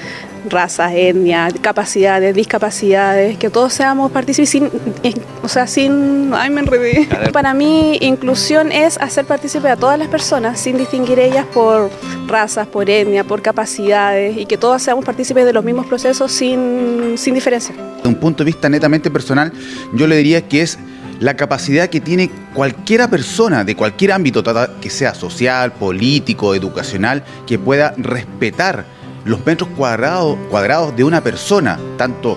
razas, 0.49 0.93
etnias, 0.95 1.55
capacidades, 1.61 2.35
discapacidades, 2.35 3.39
que 3.39 3.51
todos 3.51 3.73
seamos 3.73 4.11
partícipes 4.13 4.51
sin, 4.51 4.71
o 5.43 5.49
sea, 5.49 5.67
sin, 5.67 6.33
ay 6.35 6.51
me 6.51 6.61
enredé. 6.61 7.09
Para 7.33 7.55
mí 7.55 7.99
inclusión 8.01 8.73
es 8.73 8.99
hacer 8.99 9.25
partícipe 9.25 9.69
a 9.69 9.77
todas 9.77 9.99
las 9.99 10.09
personas 10.09 10.61
sin 10.61 10.77
distinguir 10.77 11.19
ellas 11.19 11.47
por 11.53 11.91
razas, 12.27 12.67
por 12.67 12.89
etnia, 12.89 13.25
por 13.25 13.43
capacidades 13.43 14.37
y 14.37 14.47
que 14.47 14.57
todos 14.57 14.83
seamos 14.83 15.05
partícipes 15.05 15.45
de 15.45 15.53
los 15.53 15.65
mismos 15.65 15.87
procesos 15.87 16.33
sin, 16.33 17.17
sin 17.17 17.35
diferencia. 17.35 17.75
De 18.03 18.09
un 18.09 18.17
punto 18.17 18.45
de 18.45 18.47
vista 18.47 18.69
netamente 18.69 19.11
personal, 19.11 19.53
yo 19.95 20.07
le 20.07 20.17
diría 20.17 20.47
que 20.47 20.63
es 20.63 20.79
la 21.21 21.35
capacidad 21.37 21.89
que 21.89 22.01
tiene 22.01 22.31
cualquiera 22.53 23.09
persona 23.09 23.65
de 23.65 23.77
cualquier 23.77 24.13
ámbito, 24.13 24.43
que 24.81 24.91
sea 24.91 25.15
social, 25.15 25.73
político, 25.73 26.55
educacional, 26.55 27.25
que 27.47 27.59
pueda 27.59 27.95
respetar 27.97 28.85
los 29.25 29.45
metros 29.45 29.71
cuadrados, 29.77 30.37
cuadrados 30.51 30.95
de 30.97 31.05
una 31.05 31.23
persona, 31.23 31.79
tanto 31.97 32.37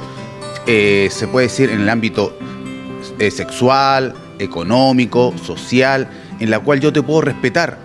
eh, 0.65 1.09
se 1.11 1.27
puede 1.27 1.47
decir 1.47 1.69
en 1.69 1.81
el 1.81 1.89
ámbito 1.89 2.37
eh, 3.19 3.31
sexual, 3.31 4.13
económico, 4.39 5.33
social, 5.43 6.09
en 6.39 6.49
la 6.49 6.59
cual 6.59 6.79
yo 6.79 6.93
te 6.93 7.01
puedo 7.01 7.21
respetar, 7.21 7.77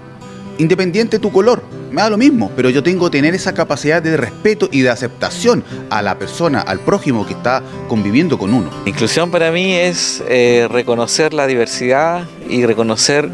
independiente 0.59 1.17
de 1.17 1.21
tu 1.21 1.33
color, 1.33 1.63
me 1.91 2.01
da 2.01 2.11
lo 2.11 2.17
mismo, 2.17 2.51
pero 2.57 2.71
yo 2.71 2.83
tengo 2.83 3.11
que 3.11 3.19
tener 3.19 3.35
esa 3.35 3.53
capacidad 3.53 4.03
de 4.03 4.17
respeto 4.17 4.69
y 4.71 4.81
de 4.81 4.91
aceptación 4.91 5.63
a 5.91 6.01
la 6.01 6.19
persona, 6.19 6.61
al 6.61 6.81
prójimo 6.81 7.27
que 7.27 7.35
está 7.35 7.63
conviviendo 7.89 8.39
con 8.39 8.55
uno. 8.55 8.71
Inclusión 8.87 9.31
para 9.31 9.51
mí 9.51 9.75
es 9.75 10.23
eh, 10.29 10.69
reconocer 10.71 11.35
la 11.35 11.47
diversidad 11.47 12.27
y 12.49 12.65
reconocer 12.65 13.29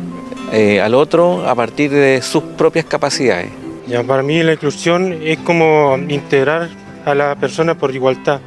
al 0.82 0.94
otro 0.94 1.46
a 1.46 1.54
partir 1.54 1.90
de 1.90 2.22
sus 2.22 2.42
propias 2.42 2.86
capacidades. 2.86 3.50
Ya, 3.88 4.02
para 4.02 4.22
mí 4.22 4.42
la 4.42 4.52
inclusión 4.52 5.18
es 5.22 5.38
como 5.38 5.96
integrar 6.08 6.68
a 7.06 7.14
la 7.14 7.34
persona 7.36 7.74
por 7.74 7.94
igualdad. 7.94 8.40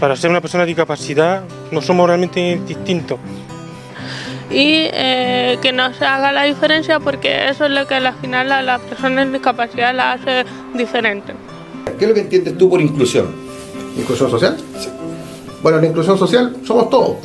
Para 0.00 0.16
ser 0.16 0.30
una 0.30 0.40
persona 0.40 0.64
de 0.64 0.68
discapacidad 0.68 1.44
no 1.70 1.80
somos 1.80 2.08
realmente 2.08 2.60
distintos. 2.66 3.18
Y 4.50 4.88
eh, 4.92 5.58
que 5.62 5.72
no 5.72 5.94
se 5.94 6.04
haga 6.04 6.32
la 6.32 6.42
diferencia 6.42 6.98
porque 6.98 7.48
eso 7.48 7.66
es 7.66 7.70
lo 7.70 7.86
que 7.86 7.94
al 7.94 8.12
final 8.14 8.50
a 8.50 8.62
la 8.62 8.80
persona 8.80 9.22
con 9.22 9.32
discapacidad 9.32 9.94
la 9.94 10.12
hace 10.12 10.44
diferente. 10.74 11.32
¿Qué 11.96 12.04
es 12.04 12.08
lo 12.08 12.14
que 12.14 12.22
entiendes 12.22 12.58
tú 12.58 12.68
por 12.68 12.80
inclusión? 12.80 13.32
¿Inclusión 13.96 14.30
social? 14.30 14.56
Sí. 14.80 14.88
Bueno, 15.62 15.78
la 15.78 15.86
inclusión 15.86 16.18
social 16.18 16.56
somos 16.64 16.90
todos. 16.90 17.18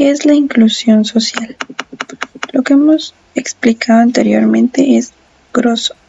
¿Qué 0.00 0.08
es 0.08 0.24
la 0.24 0.32
inclusión 0.32 1.04
social? 1.04 1.58
Lo 2.52 2.62
que 2.62 2.72
hemos 2.72 3.14
explicado 3.34 4.00
anteriormente 4.00 4.96
es, 4.96 5.12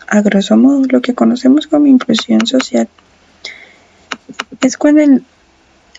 a 0.07 0.21
grosso 0.21 0.55
modo, 0.55 0.85
lo 0.89 1.01
que 1.01 1.13
conocemos 1.13 1.67
como 1.67 1.87
inclusión 1.87 2.47
social. 2.47 2.87
Es 4.61 4.77
cuando 4.77 5.01
en, 5.01 5.25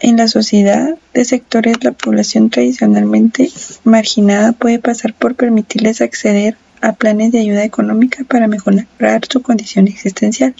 en 0.00 0.16
la 0.16 0.26
sociedad 0.26 0.96
de 1.12 1.25
sectores 1.26 1.84
la 1.84 1.92
población 1.92 2.49
tradicionalmente 2.49 3.50
marginada 3.84 4.52
puede 4.52 4.78
pasar 4.78 5.12
por 5.12 5.34
permitirles 5.34 6.00
acceder 6.00 6.56
a 6.80 6.94
planes 6.94 7.30
de 7.32 7.40
ayuda 7.40 7.62
económica 7.62 8.25
para 8.25 8.49
mejorar 8.49 9.20
su 9.28 9.42
condición 9.42 9.87
existencial 9.87 10.54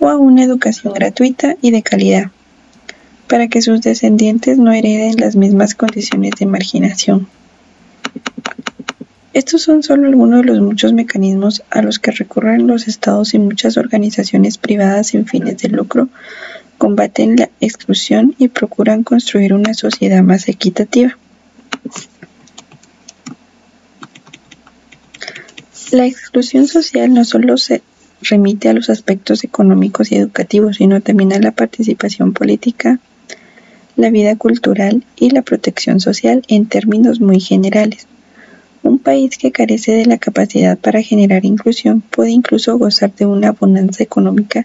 o 0.00 0.08
a 0.08 0.16
una 0.16 0.42
educación 0.42 0.94
gratuita 0.94 1.54
y 1.62 1.70
de 1.70 1.84
calidad 1.84 2.32
para 3.28 3.48
que 3.48 3.62
sus 3.62 3.82
descendientes 3.82 4.58
no 4.58 4.72
hereden 4.72 5.16
las 5.18 5.36
mismas 5.36 5.74
condiciones 5.74 6.32
de 6.38 6.46
marginación. 6.46 7.28
Estos 9.34 9.62
son 9.62 9.82
solo 9.82 10.08
algunos 10.08 10.40
de 10.40 10.46
los 10.46 10.60
muchos 10.60 10.92
mecanismos 10.92 11.62
a 11.70 11.82
los 11.82 11.98
que 11.98 12.10
recurren 12.10 12.66
los 12.66 12.88
estados 12.88 13.34
y 13.34 13.38
muchas 13.38 13.76
organizaciones 13.76 14.58
privadas 14.58 15.08
sin 15.08 15.26
fines 15.26 15.58
de 15.58 15.68
lucro 15.68 16.08
combaten 16.78 17.36
la 17.36 17.50
exclusión 17.60 18.34
y 18.38 18.48
procuran 18.48 19.02
construir 19.02 19.52
una 19.52 19.74
sociedad 19.74 20.22
más 20.22 20.48
equitativa. 20.48 21.16
La 25.90 26.06
exclusión 26.06 26.66
social 26.66 27.12
no 27.12 27.24
solo 27.24 27.58
se 27.58 27.82
remite 28.22 28.68
a 28.68 28.72
los 28.72 28.90
aspectos 28.90 29.44
económicos 29.44 30.12
y 30.12 30.16
educativos, 30.16 30.76
sino 30.76 31.00
también 31.00 31.32
a 31.32 31.38
la 31.38 31.52
participación 31.52 32.32
política, 32.32 32.98
la 33.98 34.10
vida 34.10 34.36
cultural 34.36 35.04
y 35.16 35.30
la 35.30 35.42
protección 35.42 35.98
social 35.98 36.44
en 36.46 36.66
términos 36.66 37.20
muy 37.20 37.40
generales. 37.40 38.06
Un 38.84 39.00
país 39.00 39.36
que 39.36 39.50
carece 39.50 39.90
de 39.90 40.06
la 40.06 40.18
capacidad 40.18 40.78
para 40.78 41.02
generar 41.02 41.44
inclusión 41.44 42.00
puede 42.00 42.30
incluso 42.30 42.78
gozar 42.78 43.12
de 43.16 43.26
una 43.26 43.50
bonanza 43.50 44.04
económica 44.04 44.64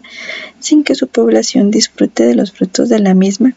sin 0.60 0.84
que 0.84 0.94
su 0.94 1.08
población 1.08 1.72
disfrute 1.72 2.24
de 2.26 2.36
los 2.36 2.52
frutos 2.52 2.90
de 2.90 3.00
la 3.00 3.16
misma, 3.16 3.56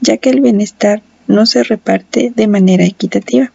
ya 0.00 0.16
que 0.16 0.30
el 0.30 0.40
bienestar 0.40 1.02
no 1.26 1.44
se 1.44 1.62
reparte 1.64 2.32
de 2.34 2.48
manera 2.48 2.86
equitativa. 2.86 3.52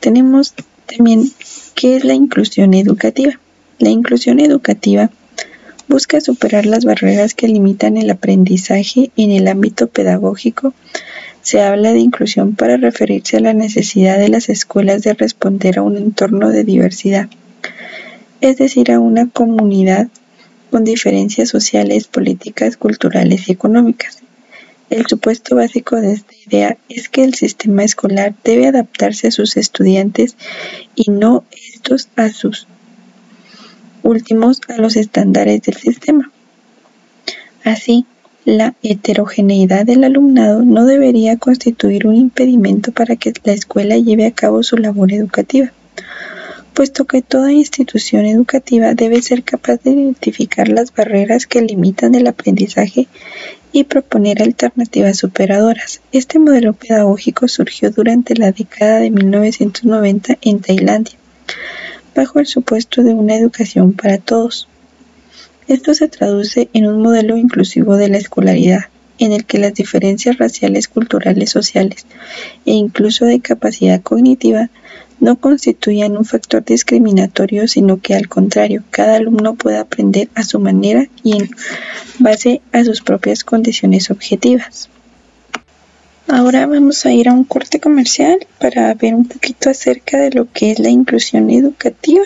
Tenemos 0.00 0.54
también 0.86 1.30
qué 1.74 1.96
es 1.96 2.04
la 2.04 2.14
inclusión 2.14 2.72
educativa. 2.72 3.38
La 3.78 3.90
inclusión 3.90 4.40
educativa 4.40 5.10
busca 5.92 6.22
superar 6.22 6.64
las 6.64 6.86
barreras 6.86 7.34
que 7.34 7.48
limitan 7.48 7.98
el 7.98 8.08
aprendizaje 8.08 9.10
en 9.18 9.30
el 9.30 9.46
ámbito 9.46 9.88
pedagógico 9.88 10.72
se 11.42 11.60
habla 11.60 11.92
de 11.92 11.98
inclusión 11.98 12.54
para 12.54 12.78
referirse 12.78 13.36
a 13.36 13.40
la 13.40 13.52
necesidad 13.52 14.18
de 14.18 14.30
las 14.30 14.48
escuelas 14.48 15.02
de 15.02 15.12
responder 15.12 15.78
a 15.78 15.82
un 15.82 15.98
entorno 15.98 16.48
de 16.48 16.64
diversidad, 16.64 17.28
es 18.40 18.56
decir, 18.56 18.90
a 18.90 19.00
una 19.00 19.28
comunidad 19.28 20.08
con 20.70 20.84
diferencias 20.84 21.50
sociales, 21.50 22.06
políticas, 22.06 22.78
culturales 22.78 23.50
y 23.50 23.52
económicas. 23.52 24.22
El 24.88 25.04
supuesto 25.06 25.56
básico 25.56 25.96
de 25.96 26.14
esta 26.14 26.32
idea 26.46 26.78
es 26.88 27.10
que 27.10 27.22
el 27.22 27.34
sistema 27.34 27.84
escolar 27.84 28.34
debe 28.44 28.66
adaptarse 28.66 29.28
a 29.28 29.30
sus 29.30 29.58
estudiantes 29.58 30.36
y 30.94 31.10
no 31.10 31.44
estos 31.50 32.08
a 32.16 32.30
sus 32.30 32.66
últimos 34.02 34.60
a 34.68 34.76
los 34.78 34.96
estándares 34.96 35.62
del 35.62 35.76
sistema. 35.76 36.30
Así, 37.64 38.06
la 38.44 38.74
heterogeneidad 38.82 39.86
del 39.86 40.02
alumnado 40.02 40.64
no 40.64 40.84
debería 40.84 41.36
constituir 41.36 42.08
un 42.08 42.16
impedimento 42.16 42.90
para 42.90 43.14
que 43.14 43.32
la 43.44 43.52
escuela 43.52 43.96
lleve 43.96 44.26
a 44.26 44.32
cabo 44.32 44.64
su 44.64 44.76
labor 44.76 45.12
educativa, 45.12 45.72
puesto 46.74 47.04
que 47.04 47.22
toda 47.22 47.52
institución 47.52 48.26
educativa 48.26 48.94
debe 48.94 49.22
ser 49.22 49.44
capaz 49.44 49.76
de 49.84 49.90
identificar 49.90 50.68
las 50.68 50.92
barreras 50.92 51.46
que 51.46 51.62
limitan 51.62 52.16
el 52.16 52.26
aprendizaje 52.26 53.06
y 53.70 53.84
proponer 53.84 54.42
alternativas 54.42 55.18
superadoras. 55.18 56.00
Este 56.10 56.40
modelo 56.40 56.72
pedagógico 56.72 57.46
surgió 57.46 57.90
durante 57.90 58.34
la 58.34 58.50
década 58.50 58.98
de 58.98 59.10
1990 59.10 60.38
en 60.42 60.60
Tailandia, 60.60 61.14
bajo 62.14 62.38
el 62.38 62.46
supuesto 62.46 63.02
de 63.02 63.14
una 63.14 63.36
educación 63.36 63.92
para 63.92 64.18
todos. 64.18 64.68
Esto 65.68 65.94
se 65.94 66.08
traduce 66.08 66.68
en 66.72 66.86
un 66.86 67.02
modelo 67.02 67.36
inclusivo 67.36 67.96
de 67.96 68.08
la 68.08 68.18
escolaridad, 68.18 68.86
en 69.18 69.32
el 69.32 69.44
que 69.44 69.58
las 69.58 69.74
diferencias 69.74 70.38
raciales, 70.38 70.88
culturales, 70.88 71.50
sociales 71.50 72.06
e 72.66 72.72
incluso 72.72 73.24
de 73.24 73.40
capacidad 73.40 74.02
cognitiva 74.02 74.70
no 75.20 75.36
constituyan 75.36 76.16
un 76.16 76.24
factor 76.24 76.64
discriminatorio, 76.64 77.68
sino 77.68 78.00
que 78.00 78.14
al 78.14 78.28
contrario, 78.28 78.82
cada 78.90 79.16
alumno 79.16 79.54
puede 79.54 79.78
aprender 79.78 80.28
a 80.34 80.42
su 80.42 80.58
manera 80.58 81.06
y 81.22 81.36
en 81.36 81.50
base 82.18 82.60
a 82.72 82.84
sus 82.84 83.02
propias 83.02 83.44
condiciones 83.44 84.10
objetivas. 84.10 84.88
Ahora 86.28 86.66
vamos 86.66 87.04
a 87.04 87.12
ir 87.12 87.28
a 87.28 87.32
un 87.32 87.44
corte 87.44 87.80
comercial 87.80 88.46
para 88.58 88.94
ver 88.94 89.14
un 89.14 89.26
poquito 89.26 89.70
acerca 89.70 90.18
de 90.18 90.30
lo 90.30 90.50
que 90.50 90.70
es 90.70 90.78
la 90.78 90.88
inclusión 90.88 91.50
educativa 91.50 92.24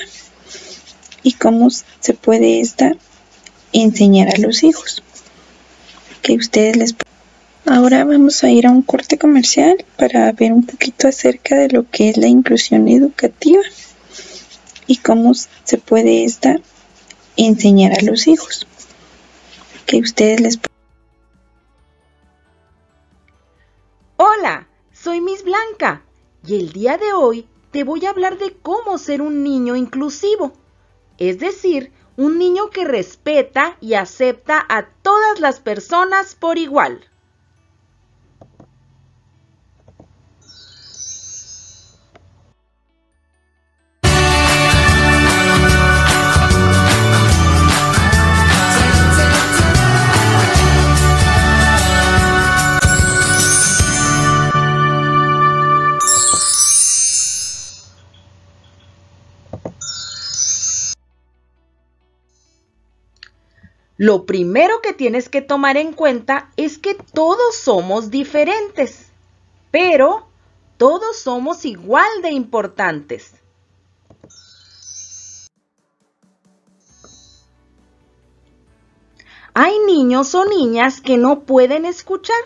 y 1.22 1.32
cómo 1.32 1.70
se 1.70 2.14
puede 2.14 2.60
esta 2.60 2.92
enseñar 3.72 4.28
a 4.28 4.38
los 4.38 4.62
hijos. 4.62 5.02
Que 6.22 6.34
ustedes 6.34 6.76
les 6.76 6.94
Ahora 7.68 8.04
vamos 8.04 8.44
a 8.44 8.50
ir 8.50 8.68
a 8.68 8.70
un 8.70 8.82
corte 8.82 9.18
comercial 9.18 9.84
para 9.96 10.30
ver 10.30 10.52
un 10.52 10.64
poquito 10.64 11.08
acerca 11.08 11.56
de 11.56 11.68
lo 11.68 11.90
que 11.90 12.10
es 12.10 12.16
la 12.16 12.28
inclusión 12.28 12.86
educativa 12.86 13.62
y 14.86 14.98
cómo 14.98 15.32
se 15.34 15.78
puede 15.78 16.22
esta 16.22 16.60
enseñar 17.36 17.92
a 17.98 18.04
los 18.04 18.28
hijos. 18.28 18.68
Que 19.84 19.98
ustedes 19.98 20.40
les 20.40 20.58
Hola, 24.18 24.66
soy 24.94 25.20
Miss 25.20 25.44
Blanca 25.44 26.02
y 26.42 26.58
el 26.58 26.72
día 26.72 26.96
de 26.96 27.12
hoy 27.12 27.46
te 27.70 27.84
voy 27.84 28.06
a 28.06 28.10
hablar 28.10 28.38
de 28.38 28.56
cómo 28.62 28.96
ser 28.96 29.20
un 29.20 29.44
niño 29.44 29.76
inclusivo, 29.76 30.54
es 31.18 31.38
decir, 31.38 31.92
un 32.16 32.38
niño 32.38 32.70
que 32.70 32.86
respeta 32.86 33.76
y 33.78 33.92
acepta 33.92 34.64
a 34.70 34.88
todas 35.02 35.38
las 35.40 35.60
personas 35.60 36.34
por 36.34 36.56
igual. 36.56 37.04
Lo 63.98 64.26
primero 64.26 64.82
que 64.82 64.92
tienes 64.92 65.28
que 65.28 65.40
tomar 65.40 65.76
en 65.78 65.92
cuenta 65.92 66.50
es 66.56 66.76
que 66.76 66.94
todos 66.94 67.56
somos 67.56 68.10
diferentes, 68.10 69.06
pero 69.70 70.26
todos 70.76 71.16
somos 71.16 71.64
igual 71.64 72.08
de 72.22 72.30
importantes. 72.30 73.34
Hay 79.54 79.78
niños 79.86 80.34
o 80.34 80.44
niñas 80.44 81.00
que 81.00 81.16
no 81.16 81.40
pueden 81.44 81.86
escuchar 81.86 82.36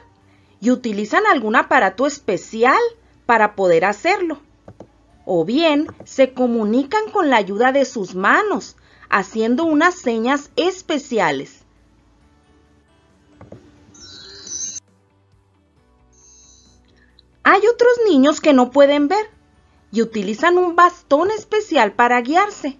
y 0.60 0.70
utilizan 0.70 1.26
algún 1.26 1.56
aparato 1.56 2.06
especial 2.06 2.78
para 3.26 3.56
poder 3.56 3.84
hacerlo. 3.84 4.38
O 5.24 5.44
bien 5.44 5.88
se 6.04 6.32
comunican 6.32 7.10
con 7.10 7.28
la 7.28 7.38
ayuda 7.38 7.72
de 7.72 7.84
sus 7.84 8.14
manos, 8.14 8.76
haciendo 9.10 9.64
unas 9.64 9.96
señas 9.96 10.50
especiales. 10.56 11.64
Hay 17.42 17.66
otros 17.66 17.92
niños 18.06 18.40
que 18.40 18.52
no 18.52 18.70
pueden 18.70 19.08
ver 19.08 19.26
y 19.90 20.02
utilizan 20.02 20.56
un 20.56 20.76
bastón 20.76 21.30
especial 21.30 21.92
para 21.92 22.20
guiarse. 22.20 22.78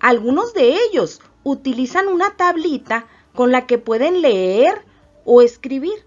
Algunos 0.00 0.52
de 0.52 0.76
ellos 0.84 1.20
utilizan 1.44 2.08
una 2.08 2.36
tablita 2.36 3.06
con 3.34 3.52
la 3.52 3.66
que 3.66 3.78
pueden 3.78 4.20
leer 4.20 4.84
o 5.24 5.42
escribir. 5.42 6.04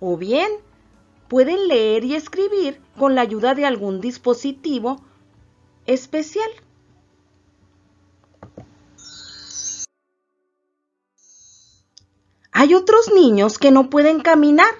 O 0.00 0.16
bien, 0.16 0.50
pueden 1.28 1.68
leer 1.68 2.04
y 2.04 2.14
escribir 2.14 2.80
con 2.98 3.14
la 3.14 3.20
ayuda 3.20 3.54
de 3.54 3.66
algún 3.66 4.00
dispositivo 4.00 5.00
especial. 5.86 6.50
Hay 12.60 12.74
otros 12.74 13.12
niños 13.14 13.56
que 13.56 13.70
no 13.70 13.88
pueden 13.88 14.18
caminar 14.18 14.74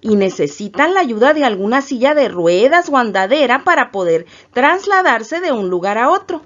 y 0.00 0.14
necesitan 0.14 0.94
la 0.94 1.00
ayuda 1.00 1.34
de 1.34 1.44
alguna 1.44 1.82
silla 1.82 2.14
de 2.14 2.28
ruedas 2.28 2.88
o 2.88 2.96
andadera 2.96 3.64
para 3.64 3.90
poder 3.90 4.26
trasladarse 4.52 5.40
de 5.40 5.50
un 5.50 5.68
lugar 5.68 5.98
a 5.98 6.10
otro. 6.10 6.42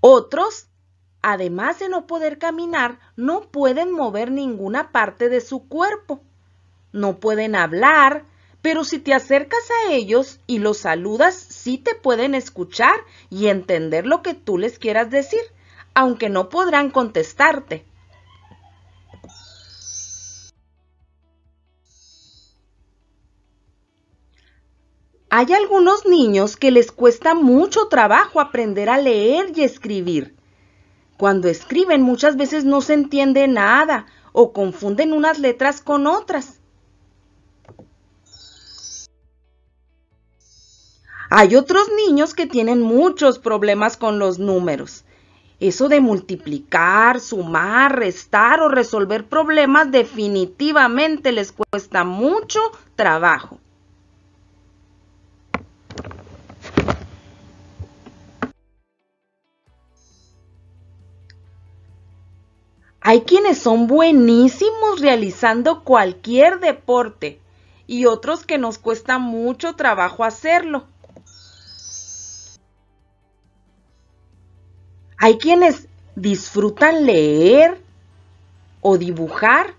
Otros 0.00 0.68
además 1.22 1.78
de 1.78 1.88
no 1.88 2.06
poder 2.06 2.36
caminar, 2.36 2.98
no 3.16 3.50
pueden 3.50 3.90
mover 3.90 4.30
ninguna 4.30 4.92
parte 4.92 5.30
de 5.30 5.40
su 5.40 5.66
cuerpo. 5.66 6.20
No 6.92 7.20
pueden 7.20 7.56
hablar, 7.56 8.26
pero 8.60 8.84
si 8.84 8.98
te 8.98 9.14
acercas 9.14 9.66
a 9.70 9.92
ellos 9.92 10.40
y 10.46 10.58
los 10.58 10.76
saludas, 10.76 11.34
sí 11.62 11.78
te 11.78 11.94
pueden 11.94 12.34
escuchar 12.34 12.94
y 13.30 13.46
entender 13.46 14.06
lo 14.06 14.22
que 14.22 14.34
tú 14.34 14.58
les 14.58 14.78
quieras 14.78 15.10
decir, 15.10 15.40
aunque 15.94 16.28
no 16.28 16.48
podrán 16.48 16.90
contestarte. 16.90 17.84
Hay 25.34 25.52
algunos 25.54 26.04
niños 26.04 26.56
que 26.56 26.70
les 26.70 26.92
cuesta 26.92 27.34
mucho 27.34 27.88
trabajo 27.88 28.40
aprender 28.40 28.90
a 28.90 28.98
leer 28.98 29.52
y 29.56 29.62
escribir. 29.62 30.36
Cuando 31.16 31.48
escriben 31.48 32.02
muchas 32.02 32.36
veces 32.36 32.64
no 32.64 32.80
se 32.80 32.94
entiende 32.94 33.46
nada 33.48 34.06
o 34.32 34.52
confunden 34.52 35.12
unas 35.12 35.38
letras 35.38 35.80
con 35.80 36.06
otras. 36.06 36.61
Hay 41.34 41.56
otros 41.56 41.88
niños 41.96 42.34
que 42.34 42.46
tienen 42.46 42.82
muchos 42.82 43.38
problemas 43.38 43.96
con 43.96 44.18
los 44.18 44.38
números. 44.38 45.06
Eso 45.60 45.88
de 45.88 45.98
multiplicar, 45.98 47.20
sumar, 47.20 47.98
restar 47.98 48.60
o 48.60 48.68
resolver 48.68 49.26
problemas 49.26 49.90
definitivamente 49.90 51.32
les 51.32 51.52
cuesta 51.52 52.04
mucho 52.04 52.60
trabajo. 52.96 53.58
Hay 63.00 63.22
quienes 63.22 63.56
son 63.56 63.86
buenísimos 63.86 65.00
realizando 65.00 65.82
cualquier 65.82 66.60
deporte 66.60 67.40
y 67.86 68.04
otros 68.04 68.44
que 68.44 68.58
nos 68.58 68.76
cuesta 68.76 69.16
mucho 69.16 69.76
trabajo 69.76 70.24
hacerlo. 70.24 70.91
Hay 75.24 75.38
quienes 75.38 75.86
disfrutan 76.16 77.06
leer 77.06 77.80
o 78.80 78.98
dibujar. 78.98 79.72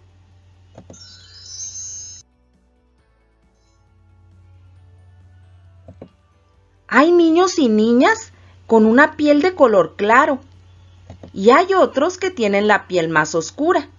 Hay 6.87 7.11
niños 7.11 7.59
y 7.59 7.67
niñas 7.67 8.31
con 8.67 8.85
una 8.85 9.17
piel 9.17 9.41
de 9.41 9.53
color 9.53 9.97
claro 9.97 10.39
y 11.33 11.49
hay 11.49 11.73
otros 11.73 12.17
que 12.17 12.31
tienen 12.31 12.69
la 12.69 12.87
piel 12.87 13.09
más 13.09 13.35
oscura. 13.35 13.89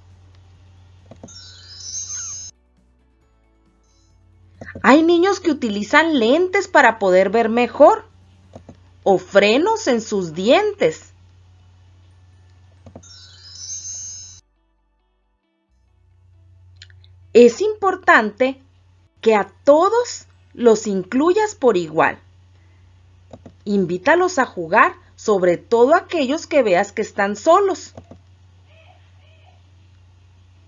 Hay 4.82 5.02
niños 5.02 5.40
que 5.40 5.50
utilizan 5.50 6.18
lentes 6.18 6.68
para 6.68 6.98
poder 6.98 7.28
ver 7.28 7.50
mejor 7.50 8.06
o 9.02 9.18
frenos 9.18 9.86
en 9.88 10.00
sus 10.00 10.32
dientes. 10.32 11.13
Es 17.34 17.60
importante 17.60 18.60
que 19.20 19.34
a 19.34 19.50
todos 19.64 20.26
los 20.54 20.86
incluyas 20.86 21.56
por 21.56 21.76
igual. 21.76 22.16
Invítalos 23.64 24.38
a 24.38 24.46
jugar, 24.46 24.94
sobre 25.16 25.56
todo 25.56 25.96
aquellos 25.96 26.46
que 26.46 26.62
veas 26.62 26.92
que 26.92 27.02
están 27.02 27.34
solos. 27.34 27.92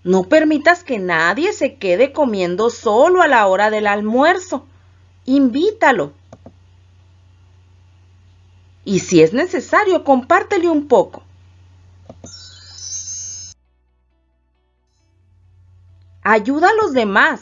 No 0.03 0.23
permitas 0.23 0.83
que 0.83 0.99
nadie 0.99 1.53
se 1.53 1.75
quede 1.75 2.11
comiendo 2.11 2.69
solo 2.69 3.21
a 3.21 3.27
la 3.29 3.47
hora 3.47 3.69
del 3.69 3.87
almuerzo. 3.87 4.65
Invítalo. 5.25 6.11
Y 8.83 8.99
si 8.99 9.21
es 9.21 9.31
necesario, 9.31 10.03
compártele 10.03 10.69
un 10.69 10.89
poco. 10.89 11.23
Ayuda 16.29 16.67
a 16.67 16.73
los 16.73 16.91
demás. 16.91 17.39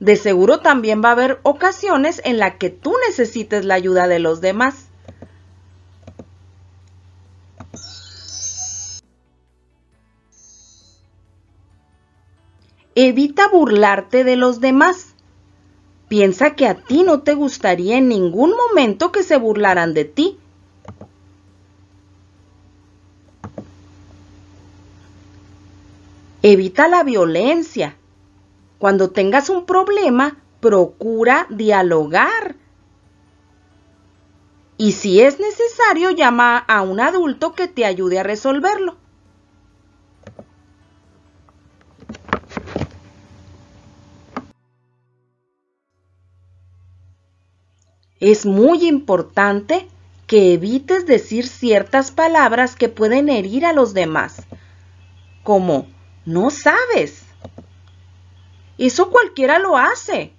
De 0.00 0.16
seguro 0.16 0.58
también 0.58 1.04
va 1.04 1.10
a 1.10 1.12
haber 1.12 1.38
ocasiones 1.44 2.20
en 2.24 2.38
las 2.38 2.56
que 2.56 2.70
tú 2.70 2.96
necesites 3.06 3.64
la 3.64 3.74
ayuda 3.74 4.08
de 4.08 4.18
los 4.18 4.40
demás. 4.40 4.88
Evita 12.96 13.46
burlarte 13.50 14.24
de 14.24 14.34
los 14.34 14.60
demás. 14.60 15.14
Piensa 16.08 16.56
que 16.56 16.66
a 16.66 16.74
ti 16.74 17.04
no 17.04 17.20
te 17.20 17.34
gustaría 17.34 17.98
en 17.98 18.08
ningún 18.08 18.50
momento 18.50 19.12
que 19.12 19.22
se 19.22 19.36
burlaran 19.36 19.94
de 19.94 20.06
ti. 20.06 20.40
Evita 26.42 26.86
la 26.88 27.02
violencia. 27.02 27.96
Cuando 28.78 29.10
tengas 29.10 29.48
un 29.48 29.66
problema, 29.66 30.36
procura 30.60 31.46
dialogar. 31.50 32.54
Y 34.76 34.92
si 34.92 35.20
es 35.20 35.40
necesario, 35.40 36.10
llama 36.10 36.58
a 36.58 36.82
un 36.82 37.00
adulto 37.00 37.54
que 37.54 37.66
te 37.66 37.84
ayude 37.84 38.20
a 38.20 38.22
resolverlo. 38.22 38.96
Es 48.20 48.46
muy 48.46 48.86
importante 48.86 49.88
que 50.28 50.52
evites 50.52 51.06
decir 51.06 51.48
ciertas 51.48 52.12
palabras 52.12 52.76
que 52.76 52.88
pueden 52.88 53.28
herir 53.28 53.64
a 53.64 53.72
los 53.72 53.94
demás, 53.94 54.42
como 55.42 55.86
no 56.28 56.50
sabes. 56.50 57.22
Eso 58.76 59.10
cualquiera 59.10 59.58
lo 59.58 59.78
hace. 59.78 60.34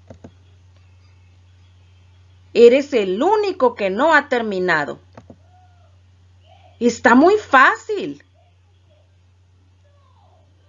Eres 2.54 2.94
el 2.94 3.22
único 3.24 3.74
que 3.74 3.90
no 3.90 4.14
ha 4.14 4.30
terminado. 4.30 5.00
Está 6.80 7.16
muy 7.16 7.38
fácil. 7.38 8.24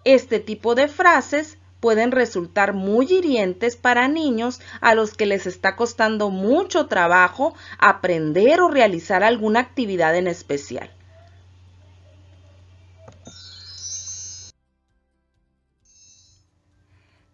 Este 0.04 0.40
tipo 0.40 0.74
de 0.74 0.88
frases 0.88 1.58
pueden 1.80 2.12
resultar 2.12 2.72
muy 2.72 3.04
hirientes 3.12 3.76
para 3.76 4.08
niños 4.08 4.58
a 4.80 4.94
los 4.94 5.12
que 5.12 5.26
les 5.26 5.46
está 5.46 5.76
costando 5.76 6.30
mucho 6.30 6.86
trabajo 6.86 7.54
aprender 7.78 8.62
o 8.62 8.68
realizar 8.68 9.22
alguna 9.22 9.60
actividad 9.60 10.16
en 10.16 10.28
especial. 10.28 10.90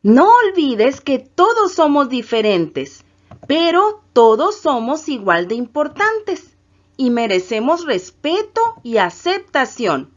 No 0.07 0.29
olvides 0.47 1.01
que 1.01 1.19
todos 1.19 1.73
somos 1.73 2.09
diferentes, 2.09 3.05
pero 3.49 4.05
todos 4.13 4.55
somos 4.57 5.09
igual 5.09 5.49
de 5.49 5.57
importantes 5.57 6.57
y 6.97 7.11
merecemos 7.11 7.85
respeto 7.85 8.61
y 8.85 8.99
aceptación. 8.99 10.15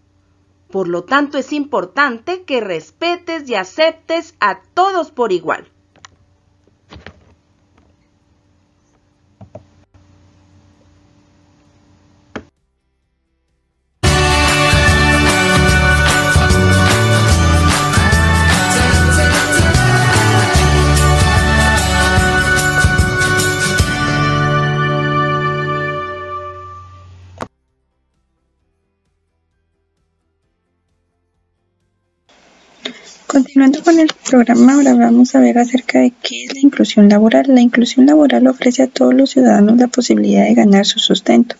Por 0.70 0.88
lo 0.88 1.06
tanto, 1.06 1.40
es 1.40 1.52
importante 1.54 2.44
que 2.44 2.62
respetes 2.62 3.50
y 3.50 3.56
aceptes 3.56 4.36
a 4.40 4.62
todos 4.76 5.10
por 5.10 5.32
igual. 5.32 5.72
Continuando 33.40 33.82
con 33.86 33.98
el 34.00 34.12
programa, 34.30 34.74
ahora 34.74 34.96
vamos 34.96 35.34
a 35.34 35.40
ver 35.40 35.60
acerca 35.60 36.00
de 36.00 36.12
qué 36.22 36.44
es 36.44 36.54
la 36.54 36.60
inclusión 36.60 37.08
laboral. 37.08 37.46
La 37.48 37.62
inclusión 37.62 38.06
laboral 38.06 38.46
ofrece 38.48 38.84
a 38.84 38.88
todos 38.88 39.14
los 39.14 39.30
ciudadanos 39.30 39.78
la 39.78 39.88
posibilidad 39.88 40.44
de 40.44 40.56
ganar 40.56 40.86
su 40.86 41.00
sustento. 41.00 41.56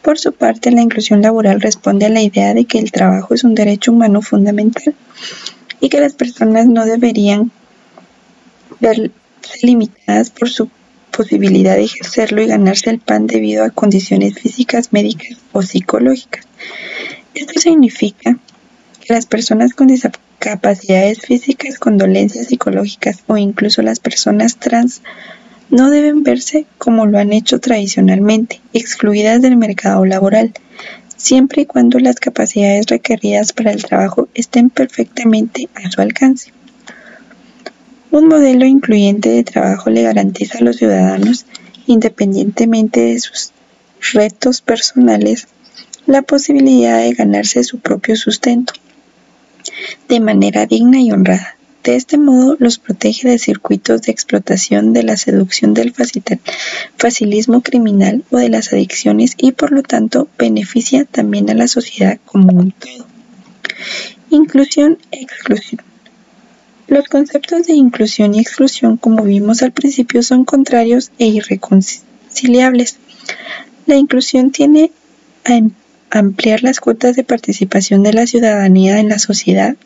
Por 0.00 0.18
su 0.18 0.32
parte, 0.32 0.70
la 0.70 0.80
inclusión 0.80 1.20
laboral 1.20 1.60
responde 1.60 2.06
a 2.06 2.08
la 2.08 2.22
idea 2.22 2.54
de 2.54 2.64
que 2.64 2.78
el 2.78 2.90
trabajo 2.90 3.34
es 3.34 3.44
un 3.44 3.54
derecho 3.54 3.92
humano 3.92 4.22
fundamental 4.22 4.94
y 5.78 5.90
que 5.90 6.00
las 6.00 6.14
personas 6.14 6.66
no 6.68 6.86
deberían 6.86 7.52
verse 8.80 9.10
limitadas 9.62 10.30
por 10.30 10.48
su 10.48 10.70
posibilidad 11.10 11.76
de 11.76 11.84
ejercerlo 11.84 12.40
y 12.40 12.46
ganarse 12.46 12.88
el 12.88 12.98
pan 12.98 13.26
debido 13.26 13.62
a 13.62 13.68
condiciones 13.68 14.38
físicas, 14.38 14.94
médicas 14.94 15.36
o 15.52 15.60
psicológicas. 15.60 16.46
Esto 17.34 17.60
significa 17.60 18.38
que 19.04 19.12
las 19.12 19.26
personas 19.26 19.74
con 19.74 19.90
discapacidades 20.38 21.20
físicas, 21.22 21.78
con 21.78 21.98
dolencias 21.98 22.46
psicológicas 22.46 23.24
o 23.26 23.36
incluso 23.36 23.82
las 23.82 23.98
personas 23.98 24.56
trans 24.56 25.02
no 25.68 25.90
deben 25.90 26.22
verse 26.22 26.64
como 26.78 27.06
lo 27.06 27.18
han 27.18 27.32
hecho 27.32 27.58
tradicionalmente, 27.58 28.60
excluidas 28.72 29.42
del 29.42 29.56
mercado 29.56 30.04
laboral, 30.04 30.52
siempre 31.16 31.62
y 31.62 31.66
cuando 31.66 31.98
las 31.98 32.16
capacidades 32.16 32.86
requeridas 32.86 33.52
para 33.52 33.72
el 33.72 33.84
trabajo 33.84 34.28
estén 34.34 34.70
perfectamente 34.70 35.68
a 35.74 35.90
su 35.90 36.00
alcance. 36.00 36.52
Un 38.12 38.28
modelo 38.28 38.64
incluyente 38.64 39.28
de 39.28 39.44
trabajo 39.44 39.90
le 39.90 40.02
garantiza 40.02 40.58
a 40.58 40.62
los 40.62 40.76
ciudadanos, 40.76 41.46
independientemente 41.86 43.00
de 43.00 43.18
sus 43.18 43.52
retos 44.12 44.62
personales, 44.62 45.48
la 46.06 46.22
posibilidad 46.22 47.00
de 47.00 47.12
ganarse 47.12 47.64
su 47.64 47.80
propio 47.80 48.16
sustento 48.16 48.72
de 50.08 50.20
manera 50.20 50.66
digna 50.66 51.00
y 51.00 51.10
honrada. 51.12 51.56
De 51.84 51.94
este 51.94 52.18
modo 52.18 52.56
los 52.58 52.78
protege 52.78 53.28
de 53.28 53.38
circuitos 53.38 54.02
de 54.02 54.12
explotación, 54.12 54.92
de 54.92 55.04
la 55.04 55.16
seducción 55.16 55.74
del 55.74 55.94
facilismo 56.96 57.62
criminal 57.62 58.24
o 58.30 58.38
de 58.38 58.48
las 58.48 58.72
adicciones 58.72 59.34
y 59.38 59.52
por 59.52 59.72
lo 59.72 59.82
tanto 59.82 60.28
beneficia 60.38 61.04
también 61.04 61.48
a 61.50 61.54
la 61.54 61.68
sociedad 61.68 62.18
como 62.26 62.52
un 62.52 62.72
todo. 62.72 63.06
Inclusión 64.30 64.98
e 65.12 65.22
exclusión. 65.22 65.80
Los 66.88 67.06
conceptos 67.06 67.66
de 67.66 67.74
inclusión 67.74 68.34
y 68.34 68.40
exclusión, 68.40 68.96
como 68.96 69.22
vimos 69.22 69.62
al 69.62 69.72
principio, 69.72 70.22
son 70.22 70.44
contrarios 70.44 71.10
e 71.18 71.26
irreconciliables. 71.26 72.96
La 73.86 73.96
inclusión 73.96 74.50
tiene 74.50 74.90
a 75.44 75.54
ampliar 76.10 76.62
las 76.62 76.80
cuotas 76.80 77.16
de 77.16 77.24
participación 77.24 78.02
de 78.02 78.12
la 78.12 78.26
ciudadanía 78.26 79.00
en 79.00 79.08
la 79.08 79.18
sociedad 79.18 79.76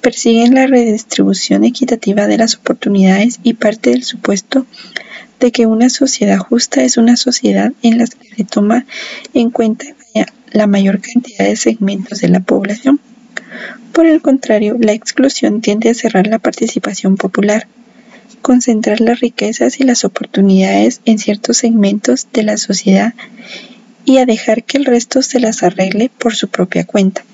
persiguen 0.00 0.54
la 0.54 0.66
redistribución 0.66 1.64
equitativa 1.64 2.26
de 2.26 2.38
las 2.38 2.56
oportunidades 2.56 3.38
y 3.42 3.54
parte 3.54 3.90
del 3.90 4.02
supuesto 4.02 4.66
de 5.38 5.52
que 5.52 5.66
una 5.66 5.90
sociedad 5.90 6.38
justa 6.38 6.82
es 6.82 6.96
una 6.96 7.16
sociedad 7.16 7.72
en 7.82 7.98
la 7.98 8.06
que 8.06 8.34
se 8.36 8.44
toma 8.44 8.84
en 9.34 9.50
cuenta 9.50 9.86
la 10.52 10.66
mayor 10.66 11.00
cantidad 11.00 11.46
de 11.46 11.56
segmentos 11.56 12.20
de 12.20 12.28
la 12.28 12.40
población. 12.40 13.00
Por 13.92 14.06
el 14.06 14.20
contrario, 14.20 14.76
la 14.78 14.92
exclusión 14.92 15.60
tiende 15.60 15.90
a 15.90 15.94
cerrar 15.94 16.26
la 16.26 16.38
participación 16.38 17.16
popular, 17.16 17.66
concentrar 18.42 19.00
las 19.00 19.20
riquezas 19.20 19.80
y 19.80 19.84
las 19.84 20.04
oportunidades 20.04 21.00
en 21.04 21.18
ciertos 21.18 21.58
segmentos 21.58 22.28
de 22.32 22.42
la 22.42 22.56
sociedad 22.56 23.14
y 24.04 24.18
a 24.18 24.26
dejar 24.26 24.64
que 24.64 24.78
el 24.78 24.84
resto 24.84 25.22
se 25.22 25.40
las 25.40 25.62
arregle 25.62 26.10
por 26.18 26.34
su 26.34 26.48
propia 26.48 26.84
cuenta. 26.84 27.24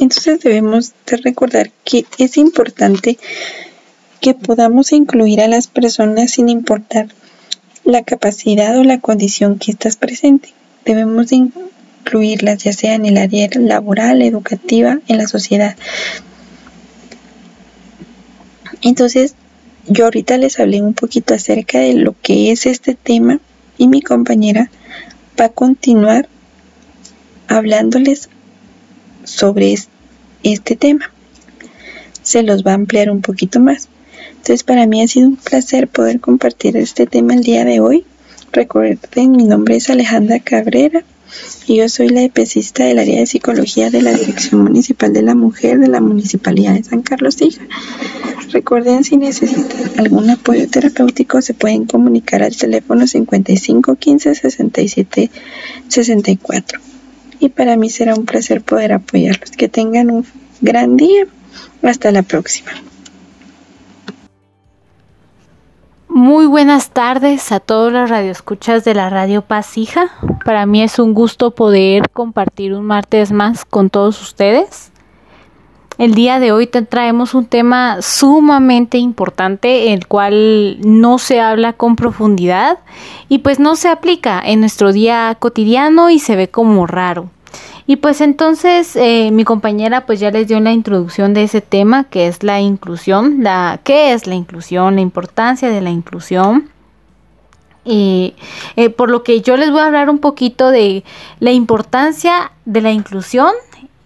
Entonces 0.00 0.40
debemos 0.40 0.92
de 1.06 1.16
recordar 1.18 1.70
que 1.84 2.04
es 2.18 2.36
importante 2.36 3.18
que 4.20 4.34
podamos 4.34 4.92
incluir 4.92 5.40
a 5.40 5.48
las 5.48 5.68
personas 5.68 6.32
sin 6.32 6.48
importar 6.48 7.08
la 7.84 8.02
capacidad 8.02 8.76
o 8.78 8.84
la 8.84 8.98
condición 8.98 9.58
que 9.58 9.70
estás 9.70 9.96
presente. 9.96 10.52
Debemos 10.84 11.28
de 11.28 11.36
incluirlas 11.36 12.64
ya 12.64 12.72
sea 12.72 12.94
en 12.94 13.06
el 13.06 13.16
área 13.16 13.48
laboral, 13.54 14.22
educativa, 14.22 14.98
en 15.08 15.18
la 15.18 15.28
sociedad. 15.28 15.76
Entonces, 18.82 19.34
yo 19.86 20.04
ahorita 20.04 20.36
les 20.36 20.58
hablé 20.58 20.82
un 20.82 20.94
poquito 20.94 21.32
acerca 21.34 21.78
de 21.78 21.94
lo 21.94 22.14
que 22.20 22.50
es 22.50 22.66
este 22.66 22.94
tema 22.94 23.40
y 23.78 23.88
mi 23.88 24.02
compañera 24.02 24.70
va 25.38 25.46
a 25.46 25.50
continuar 25.50 26.28
hablándoles 27.48 28.28
sobre 29.24 29.74
este 30.42 30.76
tema. 30.76 31.10
Se 32.22 32.42
los 32.42 32.64
va 32.64 32.72
a 32.72 32.74
ampliar 32.74 33.10
un 33.10 33.22
poquito 33.22 33.60
más. 33.60 33.88
Entonces 34.30 34.62
para 34.62 34.86
mí 34.86 35.02
ha 35.02 35.08
sido 35.08 35.28
un 35.28 35.36
placer 35.36 35.88
poder 35.88 36.20
compartir 36.20 36.76
este 36.76 37.06
tema 37.06 37.34
el 37.34 37.42
día 37.42 37.64
de 37.64 37.80
hoy. 37.80 38.04
Recuerden, 38.52 39.32
mi 39.32 39.44
nombre 39.44 39.76
es 39.76 39.90
Alejandra 39.90 40.40
Cabrera 40.40 41.04
yo 41.66 41.88
soy 41.88 42.08
la 42.08 42.22
EPCista 42.22 42.84
del 42.84 42.98
área 42.98 43.18
de 43.20 43.26
psicología 43.26 43.90
de 43.90 44.02
la 44.02 44.12
Dirección 44.12 44.62
Municipal 44.62 45.12
de 45.12 45.22
la 45.22 45.34
Mujer 45.34 45.78
de 45.78 45.88
la 45.88 46.00
Municipalidad 46.00 46.74
de 46.74 46.84
San 46.84 47.02
Carlos 47.02 47.40
Hija. 47.42 47.64
Recuerden, 48.52 49.04
si 49.04 49.16
necesitan 49.16 49.98
algún 49.98 50.30
apoyo 50.30 50.68
terapéutico, 50.68 51.42
se 51.42 51.54
pueden 51.54 51.84
comunicar 51.84 52.42
al 52.42 52.56
teléfono 52.56 53.06
55 53.06 53.96
15 53.96 54.34
67 54.34 55.30
64 55.88 56.80
y 57.40 57.48
para 57.50 57.76
mí 57.76 57.90
será 57.90 58.14
un 58.14 58.26
placer 58.26 58.62
poder 58.62 58.92
apoyarlos. 58.92 59.50
Que 59.50 59.68
tengan 59.68 60.10
un 60.10 60.26
gran 60.60 60.96
día. 60.96 61.26
Hasta 61.82 62.10
la 62.10 62.22
próxima. 62.22 62.70
Muy 66.08 66.46
buenas 66.46 66.90
tardes 66.90 67.50
a 67.50 67.58
todos 67.58 67.92
los 67.92 68.08
radioescuchas 68.08 68.84
de 68.84 68.94
la 68.94 69.10
Radio 69.10 69.42
Pasija. 69.42 70.12
Para 70.44 70.64
mí 70.64 70.80
es 70.82 71.00
un 71.00 71.14
gusto 71.14 71.50
poder 71.50 72.08
compartir 72.10 72.74
un 72.74 72.86
martes 72.86 73.32
más 73.32 73.64
con 73.64 73.90
todos 73.90 74.22
ustedes. 74.22 74.92
El 75.98 76.14
día 76.14 76.38
de 76.38 76.52
hoy 76.52 76.68
traemos 76.68 77.34
un 77.34 77.46
tema 77.46 78.02
sumamente 78.02 78.98
importante, 78.98 79.92
el 79.92 80.06
cual 80.06 80.78
no 80.80 81.18
se 81.18 81.40
habla 81.40 81.72
con 81.72 81.96
profundidad 81.96 82.78
y 83.28 83.38
pues 83.38 83.58
no 83.58 83.74
se 83.74 83.88
aplica 83.88 84.40
en 84.44 84.60
nuestro 84.60 84.92
día 84.92 85.36
cotidiano 85.38 86.08
y 86.10 86.20
se 86.20 86.36
ve 86.36 86.48
como 86.48 86.86
raro. 86.86 87.30
Y 87.86 87.96
pues 87.96 88.20
entonces 88.20 88.96
eh, 88.96 89.30
mi 89.30 89.44
compañera 89.44 90.06
pues 90.06 90.18
ya 90.18 90.30
les 90.30 90.48
dio 90.48 90.58
la 90.58 90.72
introducción 90.72 91.34
de 91.34 91.44
ese 91.44 91.60
tema 91.60 92.04
que 92.04 92.26
es 92.26 92.42
la 92.42 92.60
inclusión, 92.60 93.42
la 93.44 93.80
qué 93.84 94.12
es 94.12 94.26
la 94.26 94.34
inclusión, 94.34 94.96
la 94.96 95.02
importancia 95.02 95.68
de 95.68 95.80
la 95.80 95.90
inclusión. 95.90 96.68
Y 97.84 98.34
eh, 98.74 98.90
por 98.90 99.10
lo 99.10 99.22
que 99.22 99.40
yo 99.40 99.56
les 99.56 99.70
voy 99.70 99.80
a 99.80 99.86
hablar 99.86 100.10
un 100.10 100.18
poquito 100.18 100.70
de 100.70 101.04
la 101.38 101.52
importancia 101.52 102.50
de 102.64 102.80
la 102.80 102.90
inclusión 102.90 103.52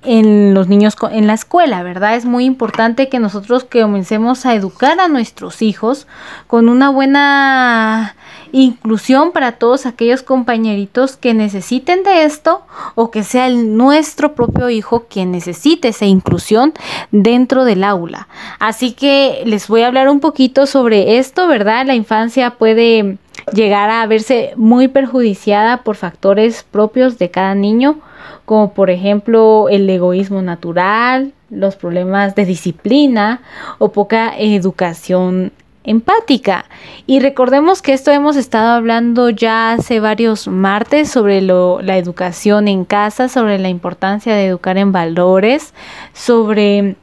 en 0.02 0.54
los 0.54 0.68
niños 0.68 0.96
en 1.10 1.26
la 1.26 1.34
escuela, 1.34 1.82
¿verdad? 1.82 2.16
Es 2.16 2.24
muy 2.24 2.44
importante 2.44 3.08
que 3.08 3.18
nosotros 3.18 3.64
comencemos 3.64 4.46
a 4.46 4.54
educar 4.54 4.98
a 4.98 5.08
nuestros 5.08 5.60
hijos 5.60 6.06
con 6.46 6.68
una 6.68 6.88
buena 6.90 8.16
inclusión 8.52 9.32
para 9.32 9.52
todos 9.52 9.86
aquellos 9.86 10.22
compañeritos 10.22 11.16
que 11.16 11.34
necesiten 11.34 12.02
de 12.02 12.24
esto 12.24 12.62
o 12.94 13.10
que 13.10 13.22
sea 13.22 13.46
el 13.46 13.76
nuestro 13.76 14.34
propio 14.34 14.70
hijo 14.70 15.06
quien 15.08 15.30
necesite 15.30 15.88
esa 15.88 16.06
inclusión 16.06 16.72
dentro 17.10 17.64
del 17.64 17.84
aula. 17.84 18.28
Así 18.58 18.92
que 18.92 19.42
les 19.44 19.68
voy 19.68 19.82
a 19.82 19.88
hablar 19.88 20.08
un 20.08 20.20
poquito 20.20 20.66
sobre 20.66 21.18
esto, 21.18 21.46
¿verdad? 21.46 21.86
La 21.86 21.94
infancia 21.94 22.52
puede 22.52 23.18
llegar 23.52 23.90
a 23.90 24.06
verse 24.06 24.52
muy 24.56 24.88
perjudiciada 24.88 25.82
por 25.82 25.96
factores 25.96 26.64
propios 26.70 27.18
de 27.18 27.30
cada 27.30 27.54
niño 27.54 28.00
como 28.44 28.72
por 28.72 28.90
ejemplo 28.90 29.68
el 29.68 29.88
egoísmo 29.88 30.42
natural, 30.42 31.32
los 31.50 31.76
problemas 31.76 32.34
de 32.34 32.44
disciplina 32.44 33.42
o 33.78 33.92
poca 33.92 34.32
educación 34.38 35.52
empática. 35.84 36.66
Y 37.06 37.20
recordemos 37.20 37.82
que 37.82 37.92
esto 37.92 38.10
hemos 38.10 38.36
estado 38.36 38.70
hablando 38.70 39.30
ya 39.30 39.72
hace 39.72 40.00
varios 40.00 40.46
martes 40.46 41.10
sobre 41.10 41.40
la 41.40 41.96
educación 41.96 42.68
en 42.68 42.84
casa, 42.84 43.28
sobre 43.28 43.58
la 43.58 43.68
importancia 43.68 44.34
de 44.34 44.46
educar 44.46 44.76
en 44.78 44.92
valores, 44.92 45.74
sobre 46.12 46.96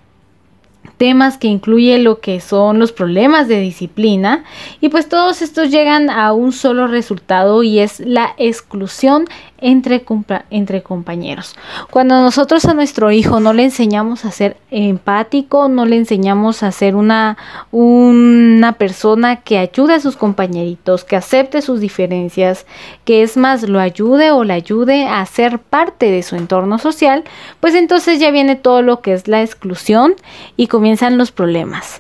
temas 0.97 1.37
que 1.37 1.47
incluye 1.47 1.97
lo 1.99 2.19
que 2.19 2.39
son 2.39 2.79
los 2.79 2.91
problemas 2.91 3.47
de 3.47 3.59
disciplina 3.59 4.43
y 4.81 4.89
pues 4.89 5.07
todos 5.07 5.41
estos 5.41 5.69
llegan 5.69 6.09
a 6.09 6.33
un 6.33 6.51
solo 6.51 6.87
resultado 6.87 7.63
y 7.63 7.79
es 7.79 7.99
la 7.99 8.33
exclusión 8.37 9.25
entre, 9.59 10.05
entre 10.49 10.83
compañeros. 10.83 11.55
Cuando 11.89 12.21
nosotros 12.21 12.65
a 12.65 12.73
nuestro 12.73 13.11
hijo 13.11 13.39
no 13.39 13.53
le 13.53 13.63
enseñamos 13.63 14.25
a 14.25 14.31
ser 14.31 14.57
empático, 14.69 15.67
no 15.67 15.85
le 15.85 15.97
enseñamos 15.97 16.63
a 16.63 16.71
ser 16.71 16.95
una, 16.95 17.37
una 17.71 18.73
persona 18.73 19.37
que 19.37 19.57
ayude 19.57 19.95
a 19.95 19.99
sus 19.99 20.15
compañeritos, 20.15 21.03
que 21.03 21.15
acepte 21.15 21.61
sus 21.61 21.79
diferencias, 21.79 22.65
que 23.05 23.23
es 23.23 23.37
más 23.37 23.63
lo 23.63 23.79
ayude 23.79 24.31
o 24.31 24.43
la 24.43 24.55
ayude 24.55 25.07
a 25.07 25.25
ser 25.25 25.59
parte 25.59 26.11
de 26.11 26.23
su 26.23 26.35
entorno 26.35 26.77
social, 26.77 27.23
pues 27.59 27.75
entonces 27.75 28.19
ya 28.19 28.31
viene 28.31 28.55
todo 28.55 28.81
lo 28.81 29.01
que 29.01 29.13
es 29.13 29.27
la 29.27 29.41
exclusión 29.41 30.15
y 30.55 30.67
comienzan 30.87 31.17
los 31.17 31.33
problemas. 31.33 31.99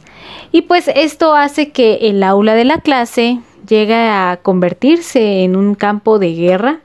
Y 0.53 0.61
pues 0.61 0.89
esto 0.95 1.35
hace 1.35 1.71
que 1.71 1.95
el 2.03 2.23
aula 2.23 2.55
de 2.55 2.63
la 2.63 2.79
clase 2.79 3.39
llegue 3.67 3.95
a 3.95 4.39
convertirse 4.41 5.43
en 5.43 5.57
un 5.57 5.75
campo 5.75 6.19
de 6.19 6.33
guerra 6.33 6.79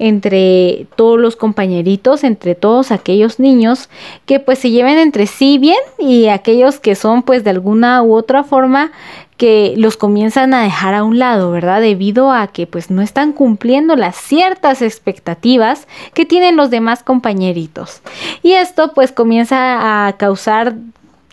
entre 0.00 0.88
todos 0.96 1.20
los 1.20 1.36
compañeritos, 1.36 2.24
entre 2.24 2.56
todos 2.56 2.90
aquellos 2.90 3.38
niños 3.38 3.88
que 4.26 4.40
pues 4.40 4.58
se 4.58 4.70
lleven 4.70 4.98
entre 4.98 5.28
sí 5.28 5.58
bien 5.58 5.78
y 5.98 6.26
aquellos 6.26 6.80
que 6.80 6.96
son 6.96 7.22
pues 7.22 7.44
de 7.44 7.50
alguna 7.50 8.02
u 8.02 8.14
otra 8.14 8.42
forma 8.42 8.90
que 9.36 9.74
los 9.76 9.96
comienzan 9.96 10.52
a 10.52 10.64
dejar 10.64 10.94
a 10.94 11.04
un 11.04 11.20
lado, 11.20 11.52
¿verdad? 11.52 11.80
Debido 11.80 12.32
a 12.32 12.48
que 12.48 12.66
pues 12.66 12.90
no 12.90 13.02
están 13.02 13.32
cumpliendo 13.32 13.94
las 13.94 14.16
ciertas 14.16 14.82
expectativas 14.82 15.86
que 16.12 16.26
tienen 16.26 16.56
los 16.56 16.70
demás 16.70 17.04
compañeritos. 17.04 18.02
Y 18.42 18.52
esto 18.52 18.94
pues 18.94 19.12
comienza 19.12 20.08
a 20.08 20.12
causar 20.14 20.74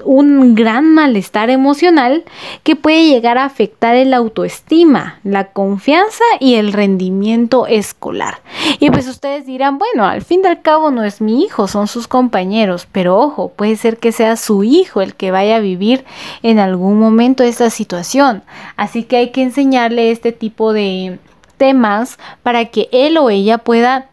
un 0.03 0.55
gran 0.55 0.93
malestar 0.93 1.49
emocional 1.49 2.23
que 2.63 2.75
puede 2.75 3.07
llegar 3.07 3.37
a 3.37 3.45
afectar 3.45 3.95
el 3.95 4.13
autoestima, 4.13 5.19
la 5.23 5.51
confianza 5.51 6.23
y 6.39 6.55
el 6.55 6.73
rendimiento 6.73 7.67
escolar. 7.67 8.41
Y 8.79 8.89
pues 8.89 9.07
ustedes 9.07 9.45
dirán, 9.45 9.77
bueno, 9.77 10.05
al 10.05 10.21
fin 10.21 10.41
y 10.43 10.47
al 10.47 10.61
cabo 10.61 10.91
no 10.91 11.03
es 11.03 11.21
mi 11.21 11.43
hijo, 11.43 11.67
son 11.67 11.87
sus 11.87 12.07
compañeros, 12.07 12.87
pero 12.91 13.19
ojo, 13.19 13.49
puede 13.49 13.75
ser 13.75 13.97
que 13.97 14.11
sea 14.11 14.35
su 14.35 14.63
hijo 14.63 15.01
el 15.01 15.15
que 15.15 15.31
vaya 15.31 15.57
a 15.57 15.61
vivir 15.61 16.05
en 16.41 16.59
algún 16.59 16.99
momento 16.99 17.43
esta 17.43 17.69
situación. 17.69 18.43
Así 18.75 19.03
que 19.03 19.17
hay 19.17 19.31
que 19.31 19.43
enseñarle 19.43 20.11
este 20.11 20.31
tipo 20.31 20.73
de 20.73 21.19
temas 21.57 22.17
para 22.41 22.65
que 22.65 22.89
él 22.91 23.17
o 23.17 23.29
ella 23.29 23.59
pueda 23.59 24.09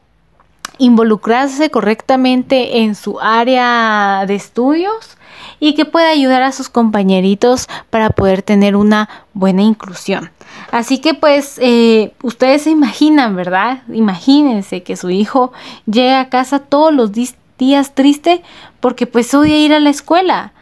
involucrarse 0.78 1.70
correctamente 1.70 2.78
en 2.78 2.94
su 2.94 3.20
área 3.20 4.24
de 4.26 4.34
estudios 4.34 5.18
y 5.60 5.74
que 5.74 5.84
pueda 5.84 6.08
ayudar 6.08 6.42
a 6.42 6.52
sus 6.52 6.68
compañeritos 6.68 7.68
para 7.90 8.10
poder 8.10 8.42
tener 8.42 8.74
una 8.74 9.08
buena 9.34 9.62
inclusión. 9.62 10.30
Así 10.72 10.98
que 10.98 11.14
pues 11.14 11.58
eh, 11.62 12.12
ustedes 12.22 12.62
se 12.62 12.70
imaginan, 12.70 13.36
¿verdad? 13.36 13.82
Imagínense 13.92 14.82
que 14.82 14.96
su 14.96 15.10
hijo 15.10 15.52
llega 15.86 16.20
a 16.20 16.28
casa 16.28 16.58
todos 16.58 16.92
los 16.92 17.12
días 17.12 17.94
triste 17.94 18.42
porque 18.80 19.06
pues 19.06 19.32
odia 19.34 19.58
ir 19.58 19.72
a 19.72 19.80
la 19.80 19.90
escuela. 19.90 20.52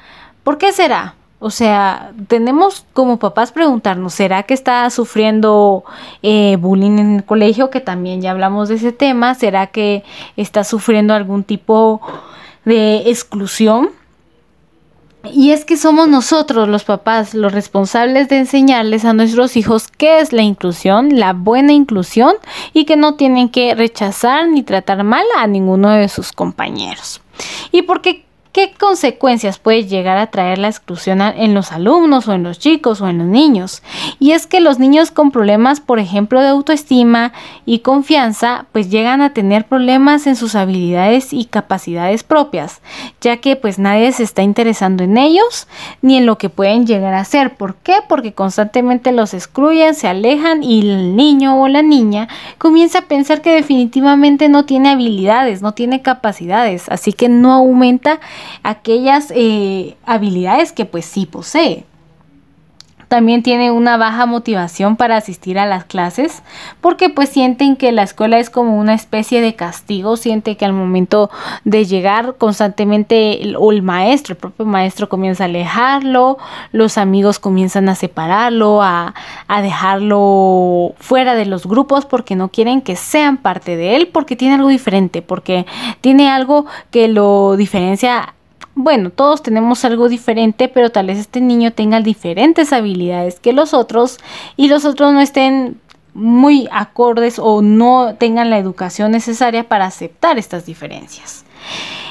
¿Por 0.43 0.59
qué 0.59 0.73
será? 0.73 1.15
O 1.41 1.51
sea, 1.51 2.11
tenemos 2.27 2.85
como 2.93 3.19
papás 3.19 3.53
preguntarnos, 3.53 4.13
¿será 4.13 4.43
que 4.43 4.55
está 4.55 4.91
sufriendo 4.91 5.85
eh, 6.23 6.57
bullying 6.59 6.99
en 6.99 7.17
el 7.17 7.25
colegio? 7.25 7.71
Que 7.71 7.81
también 7.81 8.21
ya 8.21 8.33
hablamos 8.33 8.69
de 8.69 8.75
ese 8.75 8.91
tema. 8.91 9.37
¿Será 9.37 9.69
que 9.69 10.03
está 10.37 10.65
sufriendo 10.65 11.15
algún 11.15 11.45
tipo 11.45 12.01
de 12.65 13.09
exclusión? 13.09 13.91
Y 15.25 15.51
es 15.51 15.65
que 15.65 15.77
somos 15.77 16.09
nosotros 16.09 16.69
los 16.69 16.85
papás 16.85 17.35
los 17.35 17.53
responsables 17.53 18.29
de 18.29 18.39
enseñarles 18.39 19.05
a 19.05 19.13
nuestros 19.13 19.57
hijos 19.57 19.89
qué 19.89 20.21
es 20.21 20.33
la 20.33 20.43
inclusión, 20.43 21.19
la 21.19 21.33
buena 21.33 21.73
inclusión 21.73 22.35
y 22.73 22.85
que 22.85 22.97
no 22.97 23.15
tienen 23.15 23.49
que 23.49 23.75
rechazar 23.75 24.49
ni 24.49 24.63
tratar 24.63 25.03
mal 25.05 25.25
a 25.37 25.47
ninguno 25.47 25.91
de 25.91 26.09
sus 26.09 26.33
compañeros. 26.33 27.21
Y 27.73 27.83
porque 27.83 28.28
¿Qué 28.28 28.28
consecuencias 28.79 29.59
puede 29.59 29.85
llegar 29.85 30.19
a 30.19 30.31
traer 30.31 30.59
la 30.59 30.69
exclusión 30.69 31.21
en 31.21 31.55
los 31.55 31.73
alumnos 31.73 32.29
o 32.29 32.33
en 32.33 32.43
los 32.43 32.59
chicos 32.59 33.01
o 33.01 33.09
en 33.09 33.19
los 33.19 33.27
niños? 33.27 33.83
Y 34.19 34.33
es 34.33 34.47
que 34.47 34.61
los 34.61 34.79
niños 34.79 35.11
con 35.11 35.31
problemas, 35.31 35.81
por 35.81 35.99
ejemplo, 35.99 36.41
de 36.41 36.49
autoestima 36.49 37.33
y 37.65 37.81
confianza, 37.81 38.67
pues 38.73 38.91
llegan 38.91 39.23
a 39.23 39.33
tener 39.33 39.67
problemas 39.67 40.27
en 40.27 40.37
sus 40.37 40.55
habilidades 40.55 41.33
y 41.33 41.45
capacidades 41.45 42.25
propias, 42.25 42.81
ya 43.21 43.39
que 43.39 43.57
pues 43.57 43.79
nadie 43.79 44.11
se 44.13 44.23
está 44.23 44.43
interesando 44.43 45.05
en 45.05 45.17
ellos 45.19 45.69
ni 46.03 46.17
en 46.17 46.27
lo 46.27 46.39
que 46.39 46.49
pueden 46.49 46.87
llegar 46.87 47.15
a 47.15 47.25
ser. 47.25 47.57
¿Por 47.57 47.77
qué? 47.77 47.97
Porque 48.09 48.33
constantemente 48.33 49.13
los 49.13 49.35
excluyen, 49.35 49.95
se 49.95 50.09
alejan 50.09 50.63
y 50.63 50.81
el 50.81 51.17
niño 51.17 51.61
o 51.61 51.69
la 51.69 51.83
niña 51.83 52.29
comienza 52.59 53.01
a 53.01 53.03
pensar 53.03 53.43
que 53.43 53.53
definitivamente 53.53 54.49
no 54.49 54.65
tiene 54.65 54.91
habilidades, 54.91 55.63
no 55.63 55.73
tiene 55.73 56.03
capacidades, 56.03 56.89
así 56.89 57.13
que 57.13 57.29
no 57.29 57.53
aumenta 57.53 58.21
aquellas 58.63 59.33
eh, 59.35 59.97
habilidades 60.05 60.73
que 60.73 60.85
pues 60.85 61.05
sí 61.05 61.27
posee. 61.27 61.85
También 63.09 63.43
tiene 63.43 63.71
una 63.71 63.97
baja 63.97 64.27
motivación 64.27 64.97
para 64.97 65.17
asistir 65.17 65.59
a 65.59 65.65
las 65.65 65.85
clases 65.85 66.43
porque 66.83 67.09
pues 67.09 67.31
sienten 67.31 67.77
que 67.77 67.91
la 67.91 68.03
escuela 68.03 68.39
es 68.39 68.51
como 68.51 68.79
una 68.79 68.93
especie 68.93 69.41
de 69.41 69.55
castigo, 69.55 70.19
siente 70.19 70.59
que 70.59 70.67
al 70.67 70.75
momento 70.75 71.31
de 71.65 71.87
llegar 71.87 72.37
constantemente 72.37 73.43
el, 73.43 73.57
o 73.57 73.73
el 73.73 73.81
maestro, 73.81 74.35
el 74.35 74.39
propio 74.39 74.67
maestro 74.67 75.09
comienza 75.09 75.45
a 75.45 75.47
alejarlo, 75.47 76.37
los 76.71 76.99
amigos 76.99 77.39
comienzan 77.39 77.89
a 77.89 77.95
separarlo, 77.95 78.83
a, 78.83 79.15
a 79.47 79.63
dejarlo 79.63 80.93
fuera 80.99 81.35
de 81.35 81.47
los 81.47 81.67
grupos 81.67 82.05
porque 82.05 82.37
no 82.37 82.51
quieren 82.51 82.83
que 82.83 82.95
sean 82.95 83.39
parte 83.39 83.77
de 83.77 83.97
él, 83.97 84.09
porque 84.09 84.37
tiene 84.37 84.57
algo 84.57 84.69
diferente, 84.69 85.23
porque 85.23 85.65
tiene 86.03 86.29
algo 86.29 86.67
que 86.91 87.09
lo 87.09 87.57
diferencia 87.57 88.35
bueno, 88.81 89.11
todos 89.11 89.43
tenemos 89.43 89.85
algo 89.85 90.09
diferente, 90.09 90.69
pero 90.69 90.93
tal 90.93 91.09
vez 91.09 91.19
este 91.19 91.41
niño 91.41 91.73
tenga 91.73 92.01
diferentes 92.01 92.73
habilidades 92.73 93.41
que 93.41 93.53
los 93.53 93.75
otros 93.75 94.19
y 94.57 94.69
los 94.69 94.85
otros 94.85 95.13
no 95.13 95.21
estén 95.21 95.81
muy 96.15 96.69
acordes 96.71 97.41
o 97.41 97.61
no 97.61 98.15
tengan 98.21 98.51
la 98.51 98.59
educación 98.59 99.11
necesaria 99.11 99.69
para 99.69 99.87
aceptar 99.87 100.39
estas 100.39 100.65
diferencias. 100.65 101.45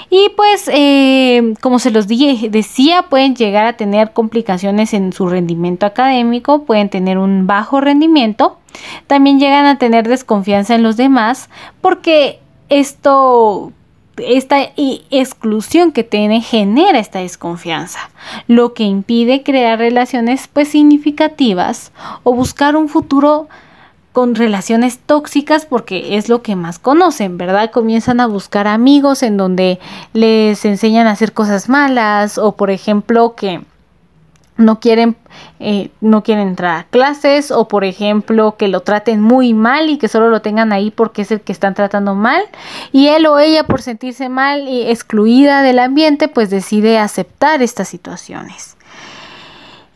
Y 0.10 0.28
pues, 0.36 0.70
eh, 0.74 1.54
como 1.62 1.80
se 1.80 1.90
los 1.90 2.06
dije, 2.06 2.50
decía, 2.50 3.04
pueden 3.04 3.34
llegar 3.38 3.66
a 3.66 3.78
tener 3.78 4.12
complicaciones 4.12 4.94
en 4.94 5.14
su 5.14 5.28
rendimiento 5.28 5.86
académico, 5.86 6.66
pueden 6.66 6.90
tener 6.90 7.18
un 7.18 7.48
bajo 7.48 7.80
rendimiento, 7.80 8.58
también 9.08 9.40
llegan 9.40 9.66
a 9.66 9.78
tener 9.78 10.06
desconfianza 10.06 10.76
en 10.76 10.84
los 10.84 10.98
demás, 10.98 11.50
porque 11.80 12.42
esto 12.68 13.72
esta 14.18 14.58
exclusión 14.76 15.92
que 15.92 16.04
tiene 16.04 16.42
genera 16.42 17.00
esta 17.00 17.20
desconfianza, 17.20 18.10
lo 18.48 18.74
que 18.74 18.84
impide 18.84 19.44
crear 19.44 19.80
relaciones 19.80 20.48
pues 20.48 20.70
significativas 20.70 21.92
o 22.24 22.34
buscar 22.34 22.76
un 22.76 22.90
futuro 22.90 23.48
con 24.18 24.34
relaciones 24.34 24.98
tóxicas 24.98 25.68
porque 25.68 26.18
es 26.18 26.28
lo 26.28 26.42
que 26.42 26.56
más 26.56 26.80
conocen, 26.80 27.38
¿verdad? 27.38 27.70
Comienzan 27.70 28.20
a 28.20 28.26
buscar 28.26 28.68
amigos 28.68 29.22
en 29.22 29.38
donde 29.38 29.80
les 30.14 30.66
enseñan 30.66 31.06
a 31.06 31.12
hacer 31.12 31.34
cosas 31.34 31.70
malas 31.70 32.40
o 32.40 32.54
por 32.56 32.72
ejemplo 32.72 33.36
que 33.36 33.62
no 34.58 34.80
quieren, 34.80 35.16
eh, 35.60 35.92
no 36.02 36.24
quieren 36.24 36.48
entrar 36.48 36.80
a 36.80 36.84
clases 36.84 37.52
o 37.52 37.68
por 37.68 37.84
ejemplo 37.84 38.56
que 38.58 38.68
lo 38.68 38.82
traten 38.82 39.22
muy 39.22 39.54
mal 39.54 39.90
y 39.90 39.98
que 39.98 40.08
solo 40.08 40.30
lo 40.30 40.42
tengan 40.42 40.74
ahí 40.74 40.92
porque 40.92 41.22
es 41.22 41.32
el 41.32 41.42
que 41.42 41.52
están 41.52 41.74
tratando 41.74 42.16
mal 42.16 42.42
y 42.92 43.08
él 43.08 43.26
o 43.28 43.40
ella 43.40 43.64
por 43.64 43.82
sentirse 43.82 44.30
mal 44.30 44.68
y 44.68 44.90
excluida 44.90 45.62
del 45.62 45.80
ambiente 45.80 46.28
pues 46.28 46.50
decide 46.50 46.98
aceptar 46.98 47.62
estas 47.62 47.88
situaciones. 47.88 48.77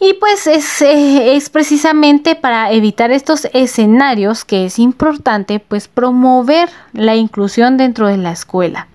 Y 0.03 0.15
pues 0.15 0.47
es, 0.47 0.81
eh, 0.81 1.35
es, 1.35 1.51
precisamente 1.51 2.33
para 2.33 2.71
evitar 2.71 3.11
estos 3.11 3.47
escenarios 3.53 4.43
que 4.43 4.65
es 4.65 4.79
importante 4.79 5.59
pues 5.59 5.87
promover 5.87 6.69
la 6.91 7.15
inclusión 7.15 7.77
dentro 7.77 8.07
de 8.07 8.17
la 8.17 8.31
escuela. 8.31 8.87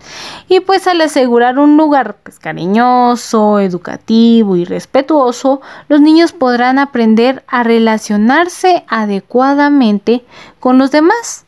Y 0.48 0.58
pues 0.58 0.88
al 0.88 1.00
asegurar 1.00 1.60
un 1.60 1.76
lugar 1.76 2.16
pues, 2.24 2.40
cariñoso, 2.40 3.60
educativo 3.60 4.56
y 4.56 4.64
respetuoso, 4.64 5.60
los 5.88 6.00
niños 6.00 6.32
podrán 6.32 6.80
aprender 6.80 7.44
a 7.46 7.62
relacionarse 7.62 8.84
adecuadamente 8.88 10.24
con 10.58 10.76
los 10.76 10.90
demás 10.90 11.45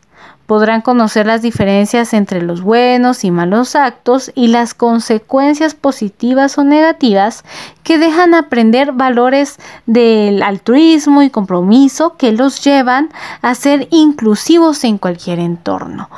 podrán 0.49 0.81
conocer 0.81 1.27
las 1.27 1.43
diferencias 1.43 2.15
entre 2.15 2.41
los 2.41 2.63
buenos 2.63 3.23
y 3.23 3.31
malos 3.31 3.77
actos 3.77 4.33
y 4.35 4.47
las 4.49 4.73
consecuencias 4.73 5.75
positivas 5.75 6.57
o 6.57 6.65
negativas 6.65 7.45
que 7.83 7.99
dejan 7.99 8.33
aprender 8.33 8.93
valores 8.93 9.59
del 9.85 10.43
altruismo 10.43 11.21
y 11.21 11.29
compromiso 11.29 12.17
que 12.17 12.33
los 12.33 12.65
llevan 12.65 13.11
a 13.43 13.55
ser 13.55 13.89
inclusivos 13.91 14.85
en 14.85 14.97
cualquier 14.97 15.39
entorno, 15.39 16.09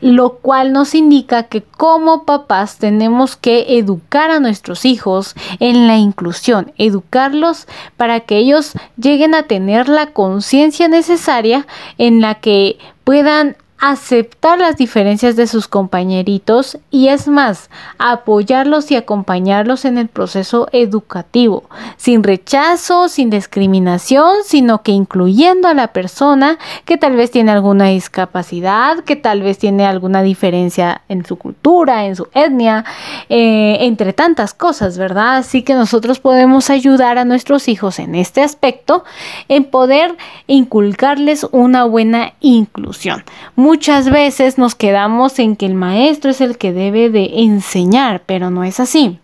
lo 0.00 0.34
cual 0.34 0.72
nos 0.72 0.94
indica 0.94 1.42
que 1.42 1.62
como 1.62 2.24
papás 2.24 2.78
tenemos 2.78 3.34
que 3.34 3.78
educar 3.78 4.30
a 4.30 4.38
nuestros 4.38 4.84
hijos 4.84 5.34
en 5.58 5.88
la 5.88 5.96
inclusión, 5.96 6.72
educarlos 6.78 7.66
para 7.96 8.20
que 8.20 8.36
ellos 8.36 8.74
lleguen 8.96 9.34
a 9.34 9.42
tener 9.42 9.88
la 9.88 10.06
conciencia 10.12 10.86
necesaria 10.86 11.66
en 11.98 12.20
la 12.20 12.36
que 12.36 12.78
puedan 13.02 13.56
aceptar 13.82 14.60
las 14.60 14.76
diferencias 14.76 15.34
de 15.34 15.48
sus 15.48 15.66
compañeritos 15.66 16.78
y 16.92 17.08
es 17.08 17.26
más, 17.26 17.68
apoyarlos 17.98 18.92
y 18.92 18.94
acompañarlos 18.94 19.84
en 19.84 19.98
el 19.98 20.06
proceso 20.06 20.68
educativo, 20.70 21.64
sin 21.96 22.22
rechazo, 22.22 23.08
sin 23.08 23.28
discriminación, 23.28 24.36
sino 24.44 24.82
que 24.82 24.92
incluyendo 24.92 25.66
a 25.66 25.74
la 25.74 25.88
persona 25.88 26.60
que 26.84 26.96
tal 26.96 27.16
vez 27.16 27.32
tiene 27.32 27.50
alguna 27.50 27.86
discapacidad, 27.86 29.00
que 29.00 29.16
tal 29.16 29.42
vez 29.42 29.58
tiene 29.58 29.84
alguna 29.84 30.22
diferencia 30.22 31.02
en 31.08 31.26
su 31.26 31.34
cultura, 31.34 32.06
en 32.06 32.14
su 32.14 32.28
etnia, 32.34 32.84
eh, 33.28 33.78
entre 33.80 34.12
tantas 34.12 34.54
cosas, 34.54 34.96
¿verdad? 34.96 35.38
Así 35.38 35.64
que 35.64 35.74
nosotros 35.74 36.20
podemos 36.20 36.70
ayudar 36.70 37.18
a 37.18 37.24
nuestros 37.24 37.66
hijos 37.66 37.98
en 37.98 38.14
este 38.14 38.42
aspecto, 38.42 39.02
en 39.48 39.64
poder 39.64 40.16
inculcarles 40.46 41.48
una 41.50 41.82
buena 41.82 42.34
inclusión 42.38 43.24
muchas 43.72 44.10
veces 44.10 44.58
nos 44.58 44.74
quedamos 44.74 45.38
en 45.38 45.56
que 45.56 45.64
el 45.64 45.74
maestro 45.74 46.30
es 46.30 46.42
el 46.42 46.58
que 46.58 46.74
debe 46.74 47.08
de 47.08 47.30
enseñar, 47.36 48.22
pero 48.26 48.50
no 48.50 48.64
es 48.64 48.78
así. 48.80 49.18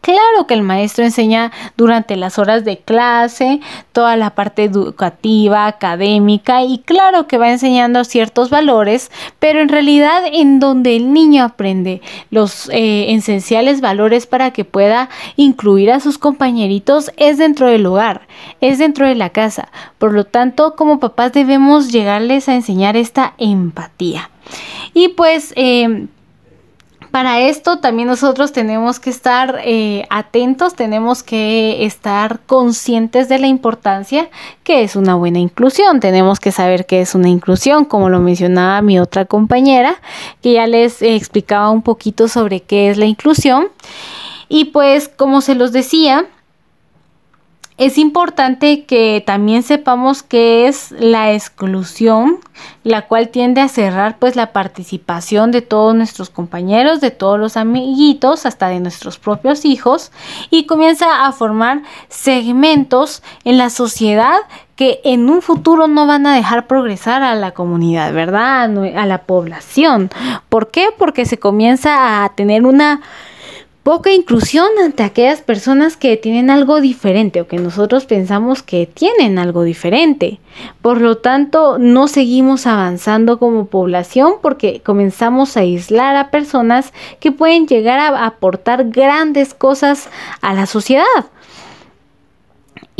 Claro 0.00 0.46
que 0.46 0.54
el 0.54 0.62
maestro 0.62 1.04
enseña 1.04 1.50
durante 1.76 2.16
las 2.16 2.38
horas 2.38 2.64
de 2.64 2.78
clase, 2.78 3.60
toda 3.92 4.16
la 4.16 4.30
parte 4.30 4.64
educativa, 4.64 5.66
académica 5.66 6.62
y 6.62 6.78
claro 6.78 7.26
que 7.26 7.36
va 7.36 7.50
enseñando 7.50 8.04
ciertos 8.04 8.48
valores, 8.48 9.10
pero 9.38 9.60
en 9.60 9.68
realidad 9.68 10.22
en 10.32 10.60
donde 10.60 10.96
el 10.96 11.12
niño 11.12 11.44
aprende 11.44 12.00
los 12.30 12.68
eh, 12.70 13.12
esenciales 13.12 13.80
valores 13.80 14.26
para 14.26 14.52
que 14.52 14.64
pueda 14.64 15.08
incluir 15.36 15.90
a 15.90 16.00
sus 16.00 16.16
compañeritos 16.16 17.10
es 17.16 17.36
dentro 17.36 17.66
del 17.66 17.84
hogar, 17.84 18.28
es 18.60 18.78
dentro 18.78 19.06
de 19.06 19.16
la 19.16 19.30
casa. 19.30 19.68
Por 19.98 20.14
lo 20.14 20.24
tanto, 20.24 20.76
como 20.76 21.00
papás 21.00 21.32
debemos 21.32 21.90
llegarles 21.90 22.48
a 22.48 22.54
enseñar 22.54 22.96
esta 22.96 23.34
empatía. 23.36 24.30
Y 24.94 25.08
pues... 25.08 25.52
Eh, 25.56 26.06
para 27.10 27.40
esto 27.40 27.78
también 27.78 28.08
nosotros 28.08 28.52
tenemos 28.52 29.00
que 29.00 29.10
estar 29.10 29.60
eh, 29.64 30.06
atentos, 30.10 30.74
tenemos 30.74 31.22
que 31.22 31.84
estar 31.84 32.40
conscientes 32.46 33.28
de 33.28 33.38
la 33.38 33.46
importancia 33.46 34.28
que 34.64 34.82
es 34.82 34.96
una 34.96 35.14
buena 35.14 35.38
inclusión. 35.38 36.00
Tenemos 36.00 36.40
que 36.40 36.52
saber 36.52 36.86
qué 36.86 37.00
es 37.00 37.14
una 37.14 37.28
inclusión, 37.28 37.84
como 37.84 38.08
lo 38.08 38.20
mencionaba 38.20 38.82
mi 38.82 38.98
otra 38.98 39.24
compañera, 39.24 39.94
que 40.42 40.54
ya 40.54 40.66
les 40.66 41.02
explicaba 41.02 41.70
un 41.70 41.82
poquito 41.82 42.28
sobre 42.28 42.60
qué 42.60 42.90
es 42.90 42.98
la 42.98 43.06
inclusión. 43.06 43.68
Y 44.48 44.66
pues, 44.66 45.08
como 45.08 45.40
se 45.40 45.54
los 45.54 45.72
decía, 45.72 46.26
es 47.78 47.96
importante 47.96 48.84
que 48.84 49.22
también 49.24 49.62
sepamos 49.62 50.24
qué 50.24 50.66
es 50.66 50.90
la 50.98 51.32
exclusión, 51.32 52.38
la 52.82 53.06
cual 53.06 53.28
tiende 53.28 53.60
a 53.60 53.68
cerrar 53.68 54.18
pues 54.18 54.34
la 54.34 54.52
participación 54.52 55.52
de 55.52 55.62
todos 55.62 55.94
nuestros 55.94 56.28
compañeros, 56.28 57.00
de 57.00 57.12
todos 57.12 57.38
los 57.38 57.56
amiguitos, 57.56 58.46
hasta 58.46 58.68
de 58.68 58.80
nuestros 58.80 59.20
propios 59.20 59.64
hijos 59.64 60.10
y 60.50 60.66
comienza 60.66 61.24
a 61.24 61.32
formar 61.32 61.82
segmentos 62.08 63.22
en 63.44 63.58
la 63.58 63.70
sociedad 63.70 64.38
que 64.74 65.00
en 65.04 65.30
un 65.30 65.40
futuro 65.40 65.86
no 65.86 66.06
van 66.06 66.26
a 66.26 66.34
dejar 66.34 66.66
progresar 66.66 67.22
a 67.22 67.36
la 67.36 67.52
comunidad, 67.52 68.12
¿verdad? 68.12 68.64
A 68.96 69.06
la 69.06 69.22
población. 69.22 70.10
¿Por 70.48 70.72
qué? 70.72 70.88
Porque 70.96 71.26
se 71.26 71.38
comienza 71.38 72.24
a 72.24 72.28
tener 72.30 72.64
una 72.64 73.02
poca 73.88 74.12
inclusión 74.12 74.68
ante 74.84 75.02
aquellas 75.02 75.40
personas 75.40 75.96
que 75.96 76.18
tienen 76.18 76.50
algo 76.50 76.82
diferente 76.82 77.40
o 77.40 77.48
que 77.48 77.56
nosotros 77.56 78.04
pensamos 78.04 78.62
que 78.62 78.84
tienen 78.84 79.38
algo 79.38 79.62
diferente. 79.62 80.40
Por 80.82 81.00
lo 81.00 81.16
tanto, 81.16 81.78
no 81.78 82.06
seguimos 82.06 82.66
avanzando 82.66 83.38
como 83.38 83.68
población 83.68 84.34
porque 84.42 84.82
comenzamos 84.84 85.56
a 85.56 85.60
aislar 85.60 86.16
a 86.16 86.30
personas 86.30 86.92
que 87.18 87.32
pueden 87.32 87.66
llegar 87.66 87.98
a 87.98 88.26
aportar 88.26 88.90
grandes 88.90 89.54
cosas 89.54 90.10
a 90.42 90.52
la 90.52 90.66
sociedad. 90.66 91.06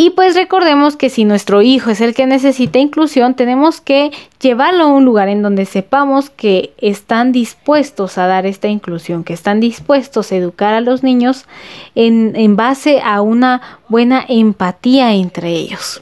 Y 0.01 0.11
pues 0.11 0.36
recordemos 0.36 0.94
que 0.94 1.11
si 1.11 1.24
nuestro 1.24 1.61
hijo 1.61 1.90
es 1.90 2.01
el 2.01 2.14
que 2.14 2.24
necesita 2.24 2.78
inclusión, 2.78 3.34
tenemos 3.34 3.80
que 3.80 4.12
llevarlo 4.40 4.84
a 4.84 4.86
un 4.86 5.05
lugar 5.05 5.28
en 5.28 5.42
donde 5.42 5.64
sepamos 5.64 6.30
que 6.30 6.72
están 6.78 7.32
dispuestos 7.32 8.16
a 8.16 8.28
dar 8.28 8.46
esta 8.46 8.68
inclusión, 8.68 9.24
que 9.24 9.32
están 9.32 9.59
dispuestos 9.59 10.30
a 10.30 10.36
educar 10.36 10.72
a 10.72 10.80
los 10.80 11.03
niños 11.03 11.46
en, 11.96 12.36
en 12.36 12.55
base 12.55 13.01
a 13.01 13.22
una 13.22 13.80
buena 13.88 14.24
empatía 14.28 15.14
entre 15.14 15.51
ellos. 15.51 16.01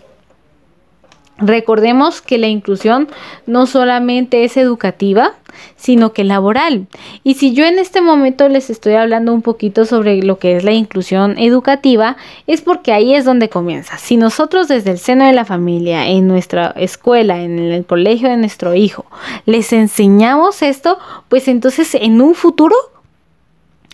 Recordemos 1.38 2.22
que 2.22 2.38
la 2.38 2.46
inclusión 2.46 3.08
no 3.46 3.66
solamente 3.66 4.44
es 4.44 4.56
educativa, 4.56 5.34
sino 5.76 6.12
que 6.12 6.24
laboral. 6.24 6.86
Y 7.24 7.34
si 7.34 7.52
yo 7.52 7.66
en 7.66 7.78
este 7.78 8.00
momento 8.00 8.48
les 8.48 8.70
estoy 8.70 8.94
hablando 8.94 9.34
un 9.34 9.42
poquito 9.42 9.84
sobre 9.84 10.22
lo 10.22 10.38
que 10.38 10.56
es 10.56 10.64
la 10.64 10.72
inclusión 10.72 11.36
educativa, 11.38 12.16
es 12.46 12.62
porque 12.62 12.92
ahí 12.92 13.14
es 13.14 13.24
donde 13.24 13.50
comienza. 13.50 13.98
Si 13.98 14.16
nosotros 14.16 14.68
desde 14.68 14.92
el 14.92 14.98
seno 14.98 15.26
de 15.26 15.34
la 15.34 15.44
familia, 15.44 16.08
en 16.08 16.26
nuestra 16.26 16.70
escuela, 16.76 17.42
en 17.42 17.58
el 17.58 17.84
colegio 17.84 18.30
de 18.30 18.38
nuestro 18.38 18.74
hijo, 18.74 19.04
les 19.44 19.72
enseñamos 19.74 20.62
esto, 20.62 20.98
pues 21.28 21.48
entonces 21.48 21.94
en 21.94 22.20
un 22.22 22.34
futuro 22.34 22.76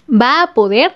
va 0.08 0.42
a 0.42 0.54
poder 0.54 0.92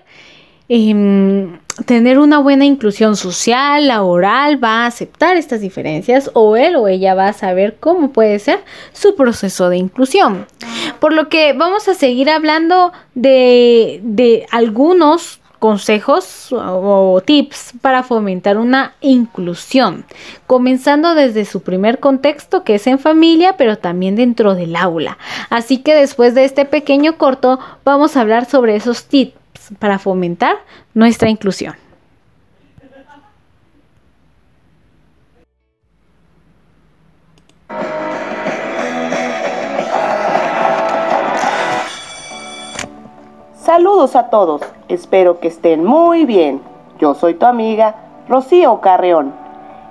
Em, 0.69 1.59
tener 1.85 2.19
una 2.19 2.39
buena 2.39 2.65
inclusión 2.65 3.17
social, 3.17 3.87
laboral, 3.87 4.63
va 4.63 4.83
a 4.83 4.87
aceptar 4.87 5.37
estas 5.37 5.61
diferencias 5.61 6.31
o 6.35 6.57
él 6.57 6.75
o 6.75 6.89
ella 6.89 7.15
va 7.15 7.29
a 7.29 7.33
saber 7.33 7.77
cómo 7.79 8.11
puede 8.13 8.39
ser 8.41 8.65
su 8.93 9.15
proceso 9.15 9.69
de 9.69 9.77
inclusión. 9.77 10.47
Por 10.99 11.13
lo 11.13 11.29
que 11.29 11.53
vamos 11.53 11.87
a 11.89 11.95
seguir 11.95 12.31
hablando 12.31 12.93
de, 13.15 14.01
de 14.03 14.47
algunos 14.51 15.41
consejos 15.59 16.49
o 16.53 17.23
tips 17.25 17.75
para 17.81 18.03
fomentar 18.03 18.59
una 18.59 18.95
inclusión, 19.01 20.05
comenzando 20.47 21.15
desde 21.15 21.45
su 21.45 21.63
primer 21.63 21.99
contexto 22.01 22.63
que 22.63 22.75
es 22.75 22.87
en 22.87 22.99
familia, 22.99 23.57
pero 23.57 23.79
también 23.79 24.17
dentro 24.17 24.55
del 24.55 24.77
aula. 24.77 25.17
Así 25.49 25.79
que 25.79 25.95
después 25.95 26.35
de 26.35 26.45
este 26.45 26.65
pequeño 26.65 27.17
corto 27.19 27.59
vamos 27.85 28.17
a 28.17 28.21
hablar 28.21 28.47
sobre 28.47 28.77
esos 28.77 29.05
tips 29.05 29.46
para 29.79 29.99
fomentar 29.99 30.57
nuestra 30.95 31.29
inclusión. 31.29 31.75
Saludos 43.65 44.15
a 44.15 44.31
todos, 44.31 44.63
espero 44.89 45.41
que 45.41 45.49
estén 45.49 45.85
muy 45.85 46.25
bien. 46.25 46.63
Yo 47.01 47.15
soy 47.15 47.35
tu 47.35 47.47
amiga 47.47 47.97
Rocío 48.29 48.81
Carreón 48.81 49.35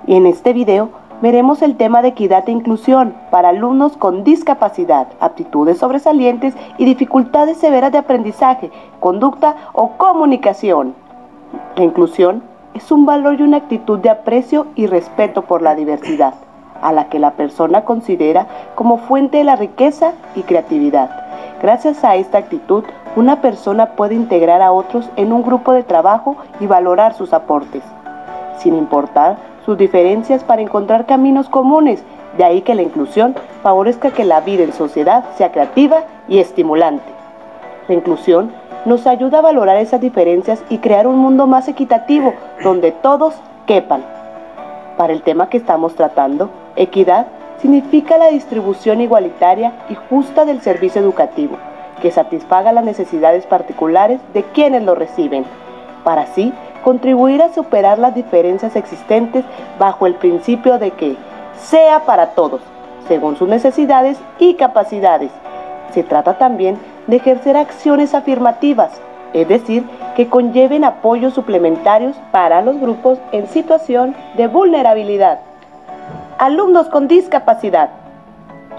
y 0.06 0.16
en 0.16 0.26
este 0.26 0.52
video 0.52 0.90
veremos 1.22 1.62
el 1.62 1.76
tema 1.76 2.02
de 2.02 2.08
equidad 2.08 2.48
e 2.48 2.52
inclusión 2.52 3.14
para 3.30 3.50
alumnos 3.50 3.96
con 3.96 4.24
discapacidad, 4.24 5.08
aptitudes 5.20 5.78
sobresalientes 5.78 6.54
y 6.78 6.84
dificultades 6.84 7.58
severas 7.58 7.92
de 7.92 7.98
aprendizaje, 7.98 8.70
conducta 9.00 9.56
o 9.72 9.92
comunicación. 9.96 10.94
La 11.76 11.84
inclusión 11.84 12.42
es 12.74 12.92
un 12.92 13.06
valor 13.06 13.40
y 13.40 13.42
una 13.42 13.58
actitud 13.58 13.98
de 13.98 14.10
aprecio 14.10 14.66
y 14.74 14.86
respeto 14.86 15.42
por 15.42 15.62
la 15.62 15.74
diversidad, 15.74 16.34
a 16.82 16.92
la 16.92 17.08
que 17.08 17.18
la 17.18 17.32
persona 17.32 17.84
considera 17.84 18.46
como 18.74 18.98
fuente 18.98 19.38
de 19.38 19.44
la 19.44 19.56
riqueza 19.56 20.12
y 20.34 20.42
creatividad. 20.42 21.10
Gracias 21.62 22.04
a 22.04 22.16
esta 22.16 22.36
actitud, 22.36 22.84
una 23.16 23.40
persona 23.40 23.92
puede 23.96 24.14
integrar 24.14 24.60
a 24.60 24.72
otros 24.72 25.08
en 25.16 25.32
un 25.32 25.42
grupo 25.42 25.72
de 25.72 25.84
trabajo 25.84 26.36
y 26.60 26.66
valorar 26.66 27.14
sus 27.14 27.32
aportes, 27.32 27.82
sin 28.58 28.74
importar 28.74 29.55
sus 29.66 29.76
diferencias 29.76 30.44
para 30.44 30.62
encontrar 30.62 31.04
caminos 31.04 31.48
comunes. 31.48 32.02
De 32.38 32.44
ahí 32.44 32.62
que 32.62 32.74
la 32.74 32.82
inclusión 32.82 33.34
favorezca 33.62 34.12
que 34.12 34.24
la 34.24 34.40
vida 34.40 34.62
en 34.62 34.72
sociedad 34.72 35.24
sea 35.36 35.50
creativa 35.50 36.04
y 36.28 36.38
estimulante. 36.38 37.12
La 37.88 37.94
inclusión 37.94 38.52
nos 38.84 39.06
ayuda 39.06 39.38
a 39.38 39.42
valorar 39.42 39.78
esas 39.78 40.00
diferencias 40.00 40.62
y 40.70 40.78
crear 40.78 41.06
un 41.08 41.18
mundo 41.18 41.48
más 41.48 41.66
equitativo 41.66 42.32
donde 42.62 42.92
todos 42.92 43.34
quepan. 43.66 44.04
Para 44.96 45.12
el 45.12 45.22
tema 45.22 45.48
que 45.48 45.56
estamos 45.56 45.94
tratando, 45.96 46.50
equidad 46.76 47.26
significa 47.60 48.16
la 48.16 48.28
distribución 48.28 49.00
igualitaria 49.00 49.72
y 49.88 49.94
justa 49.94 50.44
del 50.44 50.60
servicio 50.60 51.00
educativo, 51.00 51.56
que 52.00 52.12
satisfaga 52.12 52.72
las 52.72 52.84
necesidades 52.84 53.46
particulares 53.46 54.20
de 54.32 54.44
quienes 54.44 54.84
lo 54.84 54.94
reciben, 54.94 55.44
para 56.06 56.22
así 56.22 56.54
contribuir 56.84 57.42
a 57.42 57.52
superar 57.52 57.98
las 57.98 58.14
diferencias 58.14 58.76
existentes 58.76 59.44
bajo 59.76 60.06
el 60.06 60.14
principio 60.14 60.78
de 60.78 60.92
que 60.92 61.16
sea 61.58 62.04
para 62.04 62.28
todos, 62.28 62.60
según 63.08 63.34
sus 63.34 63.48
necesidades 63.48 64.16
y 64.38 64.54
capacidades. 64.54 65.32
Se 65.90 66.04
trata 66.04 66.38
también 66.38 66.78
de 67.08 67.16
ejercer 67.16 67.56
acciones 67.56 68.14
afirmativas, 68.14 68.92
es 69.32 69.48
decir, 69.48 69.84
que 70.14 70.28
conlleven 70.28 70.84
apoyos 70.84 71.34
suplementarios 71.34 72.14
para 72.30 72.62
los 72.62 72.78
grupos 72.80 73.18
en 73.32 73.48
situación 73.48 74.14
de 74.36 74.46
vulnerabilidad. 74.46 75.40
Alumnos 76.38 76.88
con 76.88 77.08
discapacidad 77.08 77.90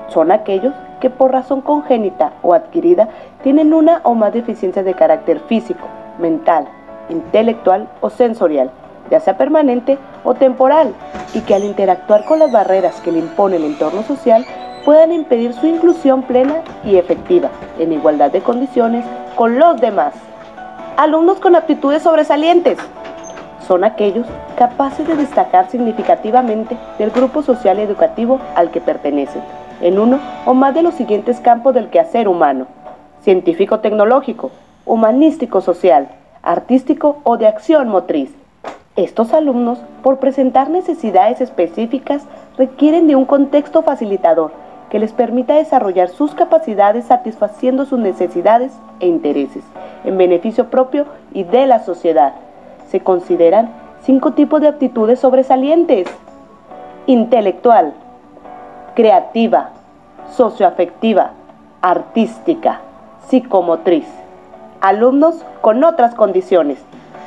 son 0.08 0.32
aquellos 0.32 0.74
que 1.02 1.10
por 1.10 1.34
razón 1.34 1.60
congénita 1.60 2.32
o 2.42 2.54
adquirida 2.54 3.10
tienen 3.44 3.74
una 3.74 4.00
o 4.04 4.14
más 4.14 4.32
deficiencias 4.32 4.86
de 4.86 4.94
carácter 4.94 5.42
físico, 5.42 5.86
mental, 6.20 6.70
intelectual 7.10 7.90
o 8.02 8.10
sensorial, 8.10 8.72
ya 9.10 9.20
sea 9.20 9.38
permanente 9.38 9.98
o 10.24 10.34
temporal, 10.34 10.94
y 11.34 11.42
que 11.42 11.56
al 11.56 11.64
interactuar 11.64 12.26
con 12.26 12.40
las 12.40 12.52
barreras 12.52 13.00
que 13.02 13.12
le 13.12 13.20
impone 13.20 13.58
el 13.58 13.66
entorno 13.66 14.04
social 14.04 14.46
puedan 14.86 15.12
impedir 15.12 15.54
su 15.54 15.68
inclusión 15.68 16.24
plena 16.24 16.62
y 16.84 16.96
efectiva, 16.96 17.50
en 17.78 17.92
igualdad 17.92 18.32
de 18.32 18.42
condiciones 18.42 19.06
con 19.36 19.60
los 19.60 19.80
demás. 19.82 20.14
Alumnos 20.98 21.40
con 21.40 21.56
aptitudes 21.56 22.04
sobresalientes 22.04 22.78
son 23.68 23.84
aquellos 23.84 24.26
capaces 24.58 25.06
de 25.06 25.16
destacar 25.16 25.70
significativamente 25.70 26.78
del 26.98 27.12
grupo 27.12 27.44
social 27.44 27.80
y 27.80 27.82
educativo 27.82 28.40
al 28.56 28.72
que 28.72 28.80
pertenecen, 28.80 29.42
en 29.82 30.00
uno 30.00 30.20
o 30.46 30.54
más 30.54 30.74
de 30.74 30.84
los 30.84 30.94
siguientes 30.94 31.40
campos 31.42 31.74
del 31.74 31.90
quehacer 31.90 32.28
humano. 32.30 32.68
Científico-tecnológico, 33.24 34.52
humanístico-social, 34.86 36.08
artístico 36.48 37.18
o 37.24 37.38
de 37.38 37.46
acción 37.46 37.90
motriz. 37.90 38.32
Estos 38.96 39.34
alumnos, 39.34 39.80
por 40.02 40.18
presentar 40.18 40.70
necesidades 40.70 41.42
específicas, 41.42 42.24
requieren 42.58 43.08
de 43.08 43.16
un 43.16 43.26
contexto 43.26 43.84
facilitador 43.84 44.52
que 44.90 44.98
les 44.98 45.12
permita 45.12 45.56
desarrollar 45.56 46.08
sus 46.08 46.34
capacidades 46.34 47.06
satisfaciendo 47.06 47.86
sus 47.86 48.00
necesidades 48.00 48.72
e 49.02 49.08
intereses, 49.08 49.64
en 50.06 50.18
beneficio 50.18 50.70
propio 50.70 51.06
y 51.34 51.44
de 51.44 51.68
la 51.68 51.84
sociedad. 51.84 52.34
Se 52.90 53.02
consideran 53.02 53.70
cinco 54.04 54.32
tipos 54.32 54.62
de 54.62 54.70
aptitudes 54.70 55.20
sobresalientes. 55.20 56.08
Intelectual, 57.08 57.94
creativa, 58.96 59.72
socioafectiva, 60.32 61.32
artística, 61.82 62.80
psicomotriz. 63.28 64.08
Alumnos 64.82 65.44
con 65.62 65.84
otras 65.84 66.14
condiciones 66.14 66.78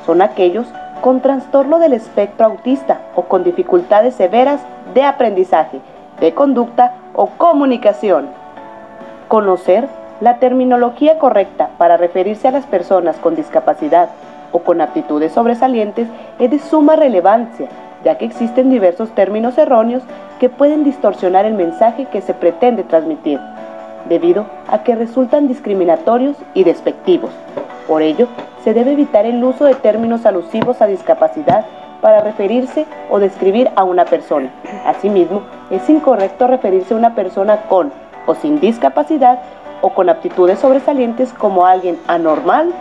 son 0.07 0.23
aquellos 0.23 0.69
con 1.01 1.21
trastorno 1.21 1.81
del 1.81 1.95
espectro 1.95 2.47
autista 2.47 3.01
o 3.17 3.23
con 3.23 3.43
dificultades 3.43 4.15
severas 4.15 4.61
de 4.95 5.03
aprendizaje, 5.03 5.81
de 6.21 6.33
conducta 6.33 6.95
o 7.15 7.27
comunicación. 7.27 8.29
Conocer 9.27 9.89
la 10.21 10.39
terminología 10.39 11.19
correcta 11.19 11.71
para 11.77 11.97
referirse 11.97 12.47
a 12.47 12.53
las 12.53 12.67
personas 12.67 13.17
con 13.17 13.35
discapacidad 13.35 14.11
o 14.53 14.61
con 14.61 14.81
aptitudes 14.81 15.33
sobresalientes 15.33 16.07
es 16.39 16.51
de 16.53 16.61
suma 16.61 16.95
relevancia, 16.95 17.69
ya 18.05 18.17
que 18.17 18.27
existen 18.27 18.71
diversos 18.71 19.11
términos 19.11 19.59
erróneos 19.59 20.05
que 20.39 20.49
pueden 20.49 20.85
distorsionar 20.85 21.47
el 21.47 21.55
mensaje 21.55 22.05
que 22.07 22.21
se 22.21 22.33
pretende 22.33 22.85
transmitir, 22.85 23.41
debido 24.09 24.47
a 24.69 24.83
que 24.83 24.95
resultan 24.95 25.49
discriminatorios 25.49 26.37
y 26.55 26.65
despectivos. 26.65 27.31
Por 27.87 28.03
ello, 28.03 28.29
se 28.65 28.75
debe 28.75 28.93
evitar 28.93 29.27
el 29.27 29.43
uso 29.43 29.65
de 29.65 29.75
términos 29.75 30.27
alusivos 30.27 30.81
a 30.83 30.87
discapacidad 30.87 31.65
para 32.01 32.21
referirse 32.21 32.87
o 33.11 33.19
describir 33.19 33.71
a 33.77 33.85
una 33.85 34.05
persona. 34.05 34.51
Asimismo, 34.87 35.43
es 35.71 35.89
incorrecto 35.89 36.47
referirse 36.47 36.95
a 36.95 36.97
una 36.97 37.15
persona 37.15 37.63
con 37.69 37.93
o 38.27 38.35
sin 38.35 38.61
discapacidad 38.61 39.41
o 39.81 39.91
con 39.91 40.09
aptitudes 40.09 40.59
sobresalientes 40.59 41.33
como 41.33 41.67
alguien 41.67 41.99
anormal 42.07 42.73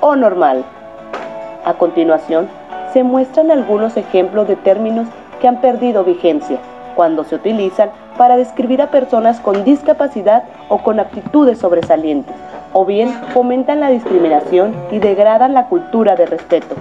o 0.00 0.16
normal. 0.16 0.64
A 1.64 1.74
continuación, 1.74 2.48
se 2.92 3.02
muestran 3.02 3.50
algunos 3.50 3.96
ejemplos 3.96 4.48
de 4.48 4.56
términos 4.56 5.06
que 5.40 5.48
han 5.48 5.60
perdido 5.60 6.04
vigencia 6.04 6.58
cuando 6.94 7.24
se 7.24 7.34
utilizan 7.34 7.90
para 8.16 8.36
describir 8.36 8.82
a 8.82 8.90
personas 8.90 9.40
con 9.40 9.64
discapacidad 9.64 10.44
o 10.68 10.78
con 10.78 11.00
aptitudes 11.00 11.58
sobresalientes, 11.58 12.34
o 12.72 12.84
bien 12.84 13.12
fomentan 13.32 13.80
la 13.80 13.90
discriminación 13.90 14.74
y 14.90 14.98
degradan 14.98 15.54
la 15.54 15.66
cultura 15.66 16.16
de 16.16 16.26
respeto, 16.26 16.74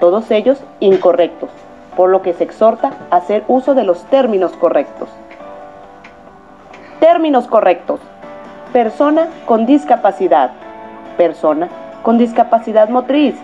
todos 0.00 0.30
ellos 0.30 0.62
incorrectos, 0.80 1.50
por 1.96 2.10
lo 2.10 2.22
que 2.22 2.32
se 2.32 2.44
exhorta 2.44 2.92
a 3.10 3.16
hacer 3.16 3.44
uso 3.48 3.74
de 3.74 3.84
los 3.84 4.04
términos 4.04 4.52
correctos. 4.52 5.08
Términos 7.00 7.46
correctos. 7.46 8.00
Persona 8.72 9.28
con 9.46 9.66
discapacidad. 9.66 10.52
Persona 11.16 11.68
con 12.02 12.18
discapacidad 12.18 12.88
motriz. 12.88 13.36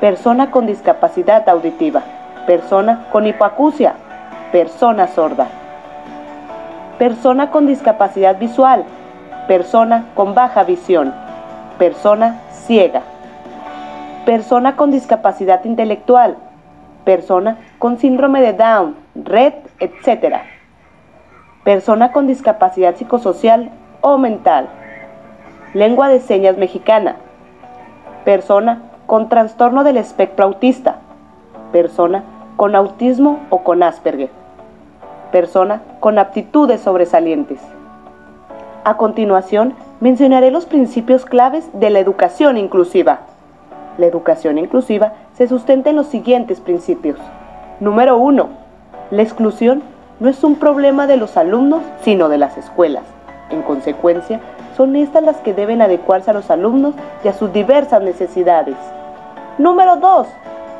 Persona 0.00 0.50
con 0.50 0.66
discapacidad 0.66 1.48
auditiva. 1.48 2.02
Persona 2.46 3.06
con 3.10 3.26
hipoacusia. 3.26 3.94
Persona 4.52 5.08
sorda. 5.08 5.48
Persona 7.00 7.50
con 7.50 7.66
discapacidad 7.66 8.38
visual. 8.38 8.84
Persona 9.48 10.10
con 10.14 10.34
baja 10.34 10.64
visión. 10.64 11.14
Persona 11.78 12.42
ciega. 12.66 13.00
Persona 14.26 14.76
con 14.76 14.90
discapacidad 14.90 15.64
intelectual. 15.64 16.36
Persona 17.06 17.56
con 17.78 17.96
síndrome 17.96 18.42
de 18.42 18.52
Down, 18.52 18.96
Red, 19.14 19.54
etc. 19.78 20.40
Persona 21.64 22.12
con 22.12 22.26
discapacidad 22.26 22.94
psicosocial 22.96 23.70
o 24.02 24.18
mental. 24.18 24.68
Lengua 25.72 26.10
de 26.10 26.20
señas 26.20 26.58
mexicana. 26.58 27.16
Persona 28.26 28.82
con 29.06 29.30
trastorno 29.30 29.84
del 29.84 29.96
espectro 29.96 30.44
autista. 30.44 30.96
Persona 31.72 32.24
con 32.56 32.74
autismo 32.74 33.40
o 33.48 33.62
con 33.64 33.82
Asperger 33.82 34.39
persona 35.30 35.82
con 36.00 36.18
aptitudes 36.18 36.80
sobresalientes. 36.80 37.60
A 38.84 38.96
continuación, 38.96 39.74
mencionaré 40.00 40.50
los 40.50 40.66
principios 40.66 41.24
claves 41.24 41.68
de 41.74 41.90
la 41.90 41.98
educación 41.98 42.56
inclusiva. 42.56 43.20
La 43.98 44.06
educación 44.06 44.58
inclusiva 44.58 45.12
se 45.34 45.48
sustenta 45.48 45.90
en 45.90 45.96
los 45.96 46.06
siguientes 46.06 46.60
principios. 46.60 47.18
Número 47.80 48.16
1. 48.16 48.48
La 49.10 49.22
exclusión 49.22 49.82
no 50.18 50.28
es 50.28 50.42
un 50.44 50.56
problema 50.56 51.06
de 51.06 51.16
los 51.16 51.36
alumnos, 51.36 51.82
sino 52.02 52.28
de 52.28 52.38
las 52.38 52.56
escuelas. 52.56 53.04
En 53.50 53.62
consecuencia, 53.62 54.40
son 54.76 54.96
estas 54.96 55.22
las 55.22 55.36
que 55.38 55.52
deben 55.52 55.82
adecuarse 55.82 56.30
a 56.30 56.34
los 56.34 56.50
alumnos 56.50 56.94
y 57.22 57.28
a 57.28 57.32
sus 57.34 57.52
diversas 57.52 58.02
necesidades. 58.02 58.76
Número 59.58 59.96
2. 59.96 60.26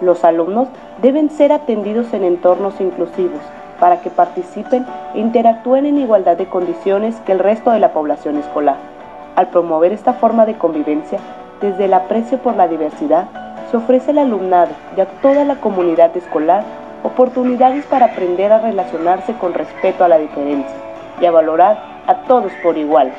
Los 0.00 0.24
alumnos 0.24 0.68
deben 1.02 1.28
ser 1.28 1.52
atendidos 1.52 2.14
en 2.14 2.24
entornos 2.24 2.80
inclusivos 2.80 3.40
para 3.80 4.00
que 4.02 4.10
participen 4.10 4.86
e 5.14 5.18
interactúen 5.18 5.86
en 5.86 5.98
igualdad 5.98 6.36
de 6.36 6.46
condiciones 6.46 7.16
que 7.26 7.32
el 7.32 7.40
resto 7.40 7.72
de 7.72 7.80
la 7.80 7.92
población 7.92 8.36
escolar. 8.36 8.76
Al 9.34 9.48
promover 9.48 9.92
esta 9.92 10.12
forma 10.12 10.46
de 10.46 10.58
convivencia, 10.58 11.18
desde 11.60 11.86
el 11.86 11.94
aprecio 11.94 12.38
por 12.38 12.54
la 12.54 12.68
diversidad, 12.68 13.26
se 13.70 13.76
ofrece 13.76 14.10
al 14.10 14.18
alumnado 14.18 14.72
y 14.96 15.00
a 15.00 15.06
toda 15.06 15.44
la 15.44 15.56
comunidad 15.56 16.16
escolar 16.16 16.62
oportunidades 17.02 17.84
para 17.86 18.06
aprender 18.06 18.52
a 18.52 18.60
relacionarse 18.60 19.32
con 19.34 19.54
respeto 19.54 20.04
a 20.04 20.08
la 20.08 20.18
diferencia 20.18 20.76
y 21.20 21.26
a 21.26 21.30
valorar 21.30 21.78
a 22.06 22.14
todos 22.26 22.52
por 22.62 22.76
igual, 22.76 23.10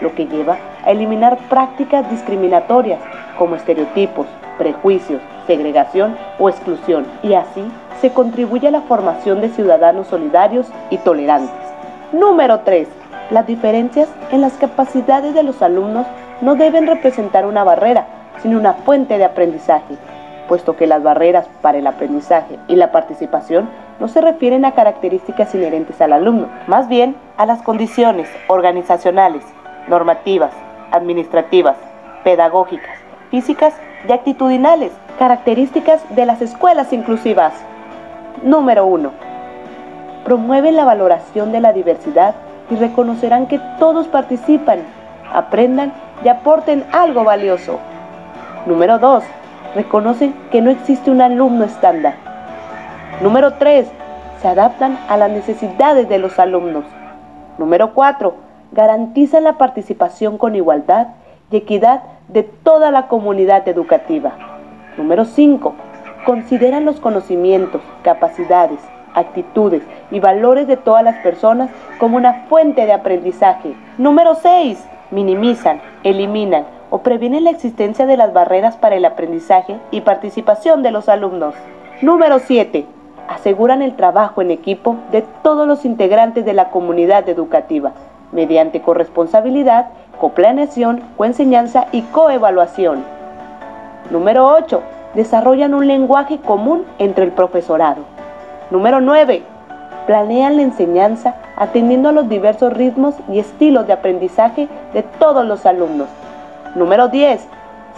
lo 0.00 0.14
que 0.14 0.26
lleva 0.26 0.58
a 0.84 0.90
eliminar 0.90 1.38
prácticas 1.48 2.10
discriminatorias 2.10 3.00
como 3.38 3.56
estereotipos, 3.56 4.26
prejuicios, 4.58 5.20
segregación 5.50 6.16
o 6.38 6.48
exclusión 6.48 7.08
y 7.24 7.34
así 7.34 7.64
se 8.00 8.12
contribuye 8.12 8.68
a 8.68 8.70
la 8.70 8.82
formación 8.82 9.40
de 9.40 9.48
ciudadanos 9.48 10.06
solidarios 10.06 10.68
y 10.90 10.98
tolerantes. 10.98 11.50
Número 12.12 12.60
3. 12.60 12.86
Las 13.32 13.48
diferencias 13.48 14.08
en 14.30 14.42
las 14.42 14.52
capacidades 14.52 15.34
de 15.34 15.42
los 15.42 15.60
alumnos 15.60 16.06
no 16.40 16.54
deben 16.54 16.86
representar 16.86 17.46
una 17.46 17.64
barrera, 17.64 18.06
sino 18.40 18.60
una 18.60 18.74
fuente 18.74 19.18
de 19.18 19.24
aprendizaje, 19.24 19.96
puesto 20.46 20.76
que 20.76 20.86
las 20.86 21.02
barreras 21.02 21.48
para 21.62 21.78
el 21.78 21.86
aprendizaje 21.88 22.56
y 22.68 22.76
la 22.76 22.92
participación 22.92 23.68
no 23.98 24.06
se 24.06 24.20
refieren 24.20 24.64
a 24.64 24.70
características 24.70 25.52
inherentes 25.56 26.00
al 26.00 26.12
alumno, 26.12 26.46
más 26.68 26.88
bien 26.88 27.16
a 27.36 27.44
las 27.44 27.60
condiciones 27.62 28.28
organizacionales, 28.46 29.42
normativas, 29.88 30.52
administrativas, 30.92 31.76
pedagógicas, 32.22 32.96
físicas 33.32 33.74
y 34.08 34.12
actitudinales, 34.12 34.92
características 35.20 36.00
de 36.16 36.24
las 36.24 36.40
escuelas 36.40 36.94
inclusivas. 36.94 37.52
Número 38.42 38.86
1. 38.86 39.10
Promueven 40.24 40.76
la 40.76 40.86
valoración 40.86 41.52
de 41.52 41.60
la 41.60 41.74
diversidad 41.74 42.34
y 42.70 42.76
reconocerán 42.76 43.46
que 43.46 43.60
todos 43.78 44.08
participan, 44.08 44.78
aprendan 45.30 45.92
y 46.24 46.28
aporten 46.28 46.86
algo 46.90 47.22
valioso. 47.22 47.78
Número 48.64 48.98
2. 48.98 49.22
Reconocen 49.74 50.34
que 50.50 50.62
no 50.62 50.70
existe 50.70 51.10
un 51.10 51.20
alumno 51.20 51.64
estándar. 51.66 52.14
Número 53.20 53.52
3. 53.58 53.88
Se 54.40 54.48
adaptan 54.48 54.98
a 55.10 55.18
las 55.18 55.30
necesidades 55.30 56.08
de 56.08 56.18
los 56.18 56.38
alumnos. 56.38 56.84
Número 57.58 57.92
4. 57.92 58.34
Garantizan 58.72 59.44
la 59.44 59.58
participación 59.58 60.38
con 60.38 60.56
igualdad 60.56 61.08
y 61.50 61.58
equidad 61.58 62.04
de 62.28 62.42
toda 62.42 62.90
la 62.90 63.06
comunidad 63.08 63.68
educativa. 63.68 64.49
Número 64.96 65.24
5 65.24 65.74
consideran 66.24 66.84
los 66.84 67.00
conocimientos, 67.00 67.80
capacidades, 68.02 68.80
actitudes 69.14 69.82
y 70.10 70.20
valores 70.20 70.66
de 70.66 70.76
todas 70.76 71.02
las 71.02 71.16
personas 71.16 71.70
como 71.98 72.16
una 72.16 72.44
fuente 72.48 72.86
de 72.86 72.92
aprendizaje. 72.92 73.74
Número 73.98 74.34
6. 74.34 74.86
Minimizan, 75.10 75.80
eliminan 76.04 76.64
o 76.90 76.98
previenen 76.98 77.44
la 77.44 77.50
existencia 77.50 78.06
de 78.06 78.16
las 78.16 78.32
barreras 78.32 78.76
para 78.76 78.96
el 78.96 79.04
aprendizaje 79.04 79.78
y 79.90 80.02
participación 80.02 80.82
de 80.82 80.90
los 80.90 81.08
alumnos. 81.08 81.54
Número 82.02 82.38
7. 82.38 82.86
Aseguran 83.28 83.82
el 83.82 83.94
trabajo 83.94 84.42
en 84.42 84.50
equipo 84.50 84.96
de 85.12 85.22
todos 85.42 85.66
los 85.66 85.84
integrantes 85.84 86.44
de 86.44 86.52
la 86.52 86.70
comunidad 86.70 87.28
educativa, 87.28 87.92
mediante 88.32 88.80
corresponsabilidad, 88.80 89.90
coplaneación, 90.20 91.02
coenseñanza 91.16 91.86
y 91.92 92.02
coevaluación. 92.02 93.19
Número 94.10 94.48
8 94.48 94.82
desarrollan 95.14 95.72
un 95.72 95.86
lenguaje 95.86 96.38
común 96.38 96.84
entre 96.98 97.24
el 97.24 97.30
profesorado. 97.30 98.02
Número 98.72 99.00
9. 99.00 99.44
planean 100.06 100.56
la 100.56 100.62
enseñanza 100.62 101.36
atendiendo 101.56 102.08
a 102.08 102.12
los 102.12 102.28
diversos 102.28 102.72
ritmos 102.72 103.14
y 103.28 103.38
estilos 103.38 103.86
de 103.86 103.92
aprendizaje 103.92 104.68
de 104.94 105.04
todos 105.04 105.46
los 105.46 105.64
alumnos. 105.64 106.08
Número 106.74 107.06
10. 107.06 107.46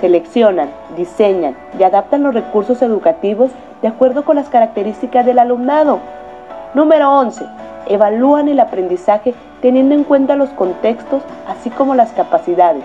Seleccionan, 0.01 0.69
diseñan 0.99 1.57
y 1.79 1.83
adaptan 1.83 2.23
los 2.23 2.35
recursos 2.35 2.83
educativos 2.83 3.51
de 3.81 3.89
acuerdo 3.89 4.25
con 4.25 4.37
las 4.37 4.51
características 4.51 5.25
del 5.25 5.39
alumnado. 5.39 5.99
Número 6.75 7.11
11. 7.11 7.43
Evalúan 7.87 8.49
el 8.49 8.61
aprendizaje 8.61 9.35
teniendo 9.63 9.95
en 9.95 10.05
cuenta 10.05 10.37
los 10.37 10.51
contextos 10.51 11.23
así 11.49 11.71
como 11.71 11.95
las 11.95 12.13
capacidades, 12.13 12.85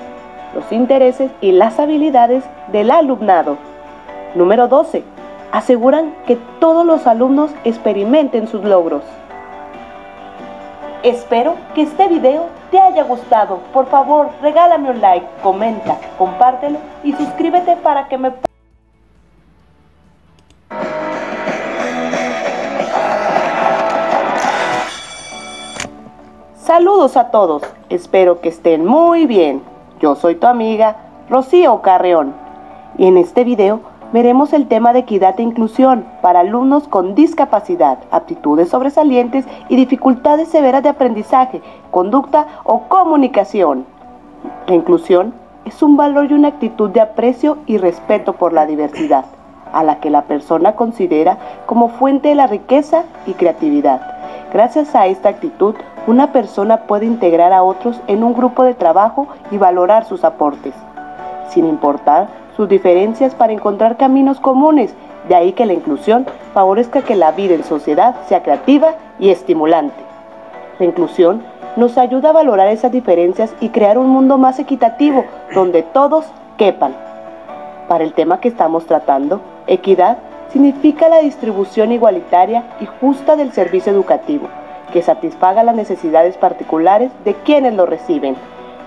los 0.57 0.71
intereses 0.71 1.29
y 1.39 1.51
las 1.51 1.79
habilidades 1.79 2.43
del 2.71 2.89
alumnado. 2.89 3.57
Número 4.33 4.67
12. 4.67 5.03
Aseguran 5.51 6.15
que 6.25 6.35
todos 6.59 6.83
los 6.83 7.05
alumnos 7.05 7.51
experimenten 7.63 8.47
sus 8.47 8.63
logros. 8.63 9.03
Espero 11.03 11.53
que 11.75 11.83
este 11.83 12.07
video 12.07 12.47
te 12.71 12.79
haya 12.79 13.03
gustado. 13.03 13.59
Por 13.71 13.85
favor, 13.85 14.29
regálame 14.41 14.89
un 14.89 14.99
like, 14.99 15.27
comenta, 15.43 15.95
compártelo 16.17 16.79
y 17.03 17.13
suscríbete 17.13 17.75
para 17.75 18.07
que 18.07 18.17
me... 18.17 18.33
Saludos 26.55 27.15
a 27.15 27.29
todos, 27.29 27.61
espero 27.89 28.41
que 28.41 28.49
estén 28.49 28.85
muy 28.85 29.27
bien. 29.27 29.76
Yo 29.99 30.15
soy 30.15 30.35
tu 30.35 30.45
amiga 30.45 30.97
Rocío 31.27 31.81
Carreón 31.81 32.35
y 32.99 33.07
en 33.07 33.17
este 33.17 33.43
video 33.43 33.79
veremos 34.13 34.53
el 34.53 34.67
tema 34.67 34.93
de 34.93 34.99
equidad 34.99 35.39
e 35.39 35.43
inclusión 35.43 36.05
para 36.21 36.41
alumnos 36.41 36.87
con 36.87 37.15
discapacidad, 37.15 37.97
aptitudes 38.11 38.69
sobresalientes 38.69 39.45
y 39.69 39.75
dificultades 39.75 40.49
severas 40.49 40.83
de 40.83 40.89
aprendizaje, 40.89 41.63
conducta 41.89 42.45
o 42.63 42.81
comunicación. 42.87 43.85
La 44.67 44.75
inclusión 44.75 45.33
es 45.65 45.81
un 45.81 45.97
valor 45.97 46.29
y 46.29 46.35
una 46.35 46.49
actitud 46.49 46.91
de 46.91 47.01
aprecio 47.01 47.57
y 47.65 47.79
respeto 47.79 48.33
por 48.33 48.53
la 48.53 48.67
diversidad, 48.67 49.25
a 49.73 49.83
la 49.83 49.99
que 49.99 50.11
la 50.11 50.25
persona 50.25 50.75
considera 50.75 51.39
como 51.65 51.89
fuente 51.89 52.29
de 52.29 52.35
la 52.35 52.45
riqueza 52.45 53.03
y 53.25 53.33
creatividad. 53.33 54.01
Gracias 54.53 54.93
a 54.93 55.07
esta 55.07 55.29
actitud, 55.29 55.73
una 56.07 56.31
persona 56.31 56.87
puede 56.87 57.05
integrar 57.05 57.51
a 57.51 57.63
otros 57.63 57.99
en 58.07 58.23
un 58.23 58.33
grupo 58.33 58.63
de 58.63 58.73
trabajo 58.73 59.27
y 59.51 59.57
valorar 59.57 60.05
sus 60.05 60.23
aportes, 60.23 60.73
sin 61.49 61.65
importar 61.65 62.29
sus 62.55 62.69
diferencias 62.69 63.35
para 63.35 63.51
encontrar 63.51 63.97
caminos 63.97 64.39
comunes, 64.39 64.95
de 65.27 65.35
ahí 65.35 65.51
que 65.51 65.65
la 65.65 65.73
inclusión 65.73 66.25
favorezca 66.53 67.01
que 67.01 67.15
la 67.15 67.31
vida 67.31 67.55
en 67.55 67.65
sociedad 67.65 68.15
sea 68.27 68.41
creativa 68.41 68.95
y 69.19 69.29
estimulante. 69.29 70.01
La 70.79 70.85
inclusión 70.85 71.43
nos 71.75 71.97
ayuda 71.97 72.29
a 72.29 72.33
valorar 72.33 72.69
esas 72.69 72.91
diferencias 72.93 73.53
y 73.59 73.69
crear 73.69 73.97
un 73.97 74.07
mundo 74.07 74.37
más 74.37 74.59
equitativo 74.59 75.25
donde 75.53 75.83
todos 75.83 76.25
quepan. 76.57 76.95
Para 77.89 78.05
el 78.05 78.13
tema 78.13 78.39
que 78.39 78.47
estamos 78.47 78.85
tratando, 78.85 79.41
equidad 79.67 80.19
significa 80.53 81.09
la 81.09 81.19
distribución 81.19 81.91
igualitaria 81.91 82.63
y 82.79 82.85
justa 82.85 83.35
del 83.35 83.51
servicio 83.51 83.91
educativo, 83.91 84.47
que 84.91 85.01
satisfaga 85.01 85.63
las 85.63 85.75
necesidades 85.75 86.37
particulares 86.37 87.11
de 87.25 87.33
quienes 87.33 87.73
lo 87.73 87.85
reciben, 87.85 88.35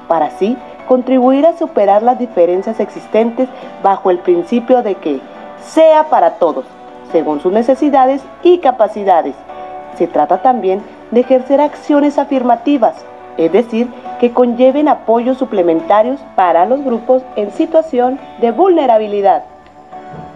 para 0.09 0.27
así 0.27 0.57
contribuir 0.89 1.47
a 1.47 1.57
superar 1.57 2.03
las 2.03 2.19
diferencias 2.19 2.81
existentes 2.81 3.49
bajo 3.83 4.11
el 4.11 4.19
principio 4.19 4.83
de 4.83 4.97
que 4.97 5.21
sea 5.63 6.05
para 6.05 6.33
todos, 6.35 6.65
según 7.13 7.41
sus 7.41 7.53
necesidades 7.53 8.23
y 8.43 8.59
capacidades. 8.59 9.37
Se 9.97 10.07
trata 10.07 10.43
también 10.43 10.83
de 11.11 11.21
ejercer 11.21 11.61
acciones 11.61 12.19
afirmativas, 12.19 13.05
es 13.37 13.53
decir, 13.53 13.89
que 14.19 14.33
conlleven 14.33 14.89
apoyos 14.89 15.39
suplementarios 15.39 16.21
para 16.35 16.67
los 16.67 16.83
grupos 16.85 17.23
en 17.37 17.53
situación 17.53 18.19
de 18.41 18.51
vulnerabilidad. 18.51 19.45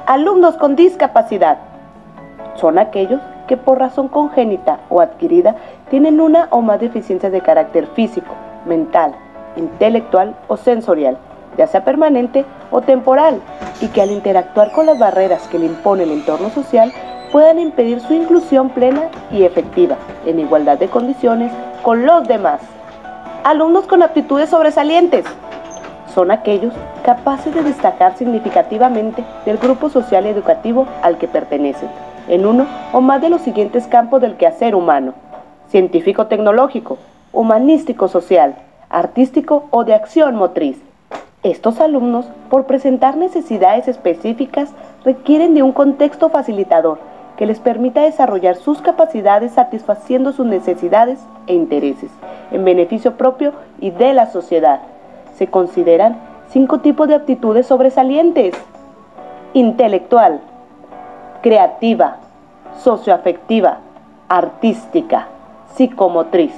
Alumnos 0.06 0.56
con 0.56 0.76
discapacidad 0.76 1.58
son 2.56 2.78
aquellos 2.78 3.20
que 3.46 3.56
por 3.56 3.78
razón 3.78 4.08
congénita 4.08 4.80
o 4.88 5.00
adquirida 5.00 5.56
tienen 5.90 6.20
una 6.20 6.48
o 6.50 6.60
más 6.60 6.80
deficiencias 6.80 7.32
de 7.32 7.40
carácter 7.40 7.86
físico, 7.88 8.34
mental, 8.66 9.14
intelectual 9.56 10.34
o 10.48 10.56
sensorial, 10.56 11.18
ya 11.56 11.66
sea 11.66 11.84
permanente 11.84 12.44
o 12.70 12.80
temporal, 12.80 13.40
y 13.80 13.88
que 13.88 14.02
al 14.02 14.10
interactuar 14.10 14.72
con 14.72 14.86
las 14.86 14.98
barreras 14.98 15.46
que 15.48 15.58
le 15.58 15.66
impone 15.66 16.04
el 16.04 16.12
entorno 16.12 16.50
social 16.50 16.92
puedan 17.32 17.58
impedir 17.58 18.00
su 18.00 18.14
inclusión 18.14 18.70
plena 18.70 19.08
y 19.30 19.42
efectiva, 19.42 19.96
en 20.24 20.38
igualdad 20.38 20.78
de 20.78 20.88
condiciones 20.88 21.52
con 21.82 22.06
los 22.06 22.26
demás. 22.28 22.60
Alumnos 23.44 23.86
con 23.86 24.02
aptitudes 24.02 24.50
sobresalientes 24.50 25.24
son 26.14 26.30
aquellos 26.30 26.72
capaces 27.04 27.52
de 27.52 27.62
destacar 27.62 28.16
significativamente 28.16 29.24
del 29.44 29.58
grupo 29.58 29.90
social 29.90 30.26
educativo 30.26 30.86
al 31.02 31.18
que 31.18 31.26
pertenecen, 31.26 31.88
en 32.28 32.46
uno 32.46 32.66
o 32.92 33.00
más 33.00 33.20
de 33.20 33.28
los 33.28 33.42
siguientes 33.42 33.86
campos 33.86 34.20
del 34.20 34.36
quehacer 34.36 34.74
humano, 34.74 35.14
científico-tecnológico, 35.68 36.98
humanístico-social, 37.32 38.56
artístico 38.88 39.64
o 39.70 39.84
de 39.84 39.94
acción 39.94 40.36
motriz. 40.36 40.78
Estos 41.42 41.80
alumnos, 41.80 42.26
por 42.48 42.64
presentar 42.64 43.16
necesidades 43.16 43.88
específicas, 43.88 44.70
requieren 45.04 45.54
de 45.54 45.62
un 45.62 45.72
contexto 45.72 46.30
facilitador 46.30 46.98
que 47.36 47.46
les 47.46 47.58
permita 47.58 48.02
desarrollar 48.02 48.56
sus 48.56 48.80
capacidades 48.80 49.52
satisfaciendo 49.52 50.32
sus 50.32 50.46
necesidades 50.46 51.18
e 51.46 51.54
intereses, 51.54 52.10
en 52.50 52.64
beneficio 52.64 53.16
propio 53.16 53.52
y 53.80 53.90
de 53.90 54.14
la 54.14 54.30
sociedad. 54.30 54.80
Se 55.36 55.48
consideran 55.48 56.16
cinco 56.50 56.78
tipos 56.78 57.08
de 57.08 57.16
aptitudes 57.16 57.66
sobresalientes. 57.66 58.54
Intelectual, 59.52 60.40
creativa, 61.44 62.16
socioafectiva, 62.82 63.76
artística, 64.30 65.26
psicomotriz. 65.74 66.54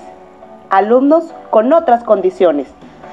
Alumnos 0.70 1.34
con 1.50 1.72
otras 1.72 2.04
condiciones 2.04 2.68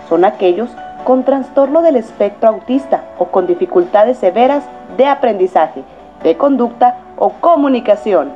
son 0.08 0.24
aquellos 0.24 0.70
con 1.04 1.24
trastorno 1.24 1.82
del 1.82 1.96
espectro 1.96 2.50
autista 2.50 3.06
o 3.18 3.26
con 3.26 3.48
dificultades 3.48 4.20
severas 4.20 4.64
de 4.98 5.08
aprendizaje, 5.08 5.82
de 6.22 6.38
conducta 6.38 6.98
o 7.18 7.30
comunicación. 7.30 8.34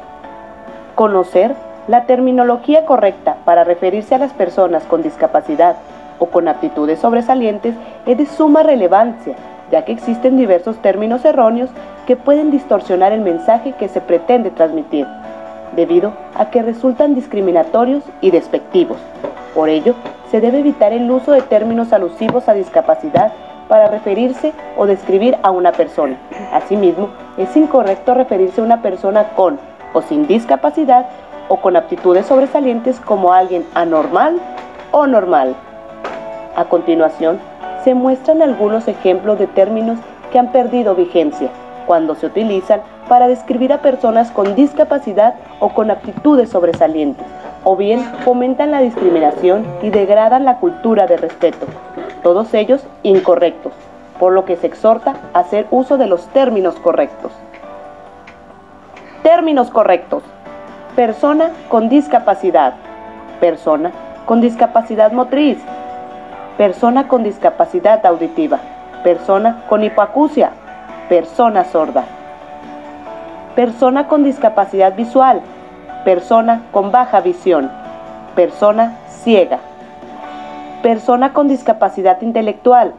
Conocer 0.96 1.54
la 1.88 2.08
terminología 2.08 2.88
correcta 2.88 3.38
para 3.46 3.64
referirse 3.64 4.16
a 4.16 4.18
las 4.18 4.34
personas 4.34 4.82
con 4.86 5.04
discapacidad 5.04 5.76
o 6.18 6.26
con 6.26 6.48
aptitudes 6.48 6.98
sobresalientes 6.98 7.76
es 8.08 8.18
de 8.18 8.26
suma 8.26 8.64
relevancia, 8.64 9.36
ya 9.72 9.86
que 9.86 9.92
existen 9.92 10.38
diversos 10.38 10.78
términos 10.78 11.26
erróneos 11.26 11.70
que 12.06 12.16
pueden 12.16 12.52
distorsionar 12.52 13.12
el 13.12 13.22
mensaje 13.22 13.74
que 13.74 13.88
se 13.88 14.02
pretende 14.02 14.50
transmitir, 14.50 15.06
debido 15.76 16.14
a 16.36 16.50
que 16.50 16.62
resultan 16.62 17.16
discriminatorios 17.16 18.04
y 18.22 18.32
despectivos. 18.32 18.98
Por 19.54 19.70
ello, 19.70 19.96
se 20.32 20.42
debe 20.42 20.60
evitar 20.60 20.94
el 20.94 21.10
uso 21.10 21.32
de 21.32 21.42
términos 21.42 21.94
alusivos 21.94 22.48
a 22.48 22.54
discapacidad 22.54 23.32
para 23.68 23.88
referirse 23.88 24.54
o 24.78 24.86
describir 24.86 25.38
a 25.44 25.52
una 25.52 25.72
persona. 25.72 26.18
Asimismo, 26.54 27.10
es 27.38 27.56
incorrecto 27.56 28.14
referirse 28.14 28.62
a 28.62 28.64
una 28.64 28.82
persona 28.82 29.30
con 29.36 29.60
o 29.94 30.02
sin 30.02 30.28
discapacidad 30.28 31.08
o 31.50 31.58
con 31.58 31.76
aptitudes 31.76 32.26
sobresalientes 32.26 33.00
como 33.00 33.34
alguien 33.34 33.66
anormal 33.74 34.40
o 34.92 35.08
normal. 35.08 35.56
A 36.56 36.66
continuación, 36.66 37.40
se 37.88 37.96
muestran 37.96 38.42
algunos 38.42 38.86
ejemplos 38.90 39.40
de 39.40 39.48
términos 39.48 39.98
que 40.30 40.38
han 40.38 40.52
perdido 40.52 40.94
vigencia 40.94 41.48
cuando 41.86 42.16
se 42.16 42.26
utilizan 42.26 42.82
para 43.08 43.30
describir 43.30 43.72
a 43.72 43.78
personas 43.78 44.30
con 44.30 44.56
discapacidad 44.56 45.36
o 45.62 45.70
con 45.70 45.90
aptitudes 45.90 46.50
sobresalientes, 46.50 47.26
o 47.64 47.78
bien 47.78 48.04
fomentan 48.26 48.72
la 48.72 48.82
discriminación 48.82 49.66
y 49.82 49.90
degradan 49.90 50.44
la 50.44 50.58
cultura 50.58 51.08
de 51.08 51.16
respeto, 51.16 51.66
todos 52.24 52.54
ellos 52.54 52.86
incorrectos, 53.04 53.72
por 54.20 54.34
lo 54.34 54.44
que 54.44 54.58
se 54.58 54.68
exhorta 54.68 55.16
a 55.34 55.40
hacer 55.40 55.66
uso 55.72 55.98
de 55.98 56.08
los 56.08 56.28
términos 56.34 56.76
correctos. 56.76 57.32
Términos 59.24 59.70
correctos. 59.70 60.24
Persona 60.98 61.52
con 61.70 61.88
discapacidad. 61.88 62.74
Persona 63.40 63.94
con 64.26 64.42
discapacidad 64.42 65.14
motriz. 65.14 65.58
Persona 66.58 67.08
con 67.08 67.24
discapacidad 67.24 68.06
auditiva. 68.06 68.60
Persona 69.04 69.64
con 69.70 69.84
hipoacusia. 69.84 70.52
Persona 71.08 71.64
sorda 71.64 72.04
persona 73.58 74.08
con 74.08 74.24
discapacidad 74.24 74.96
visual, 74.96 75.42
persona 76.06 76.68
con 76.72 76.92
baja 76.92 77.22
visión, 77.22 77.72
persona 78.36 79.00
ciega, 79.24 79.58
persona 80.84 81.34
con 81.34 81.48
discapacidad 81.48 82.22
intelectual, 82.22 82.94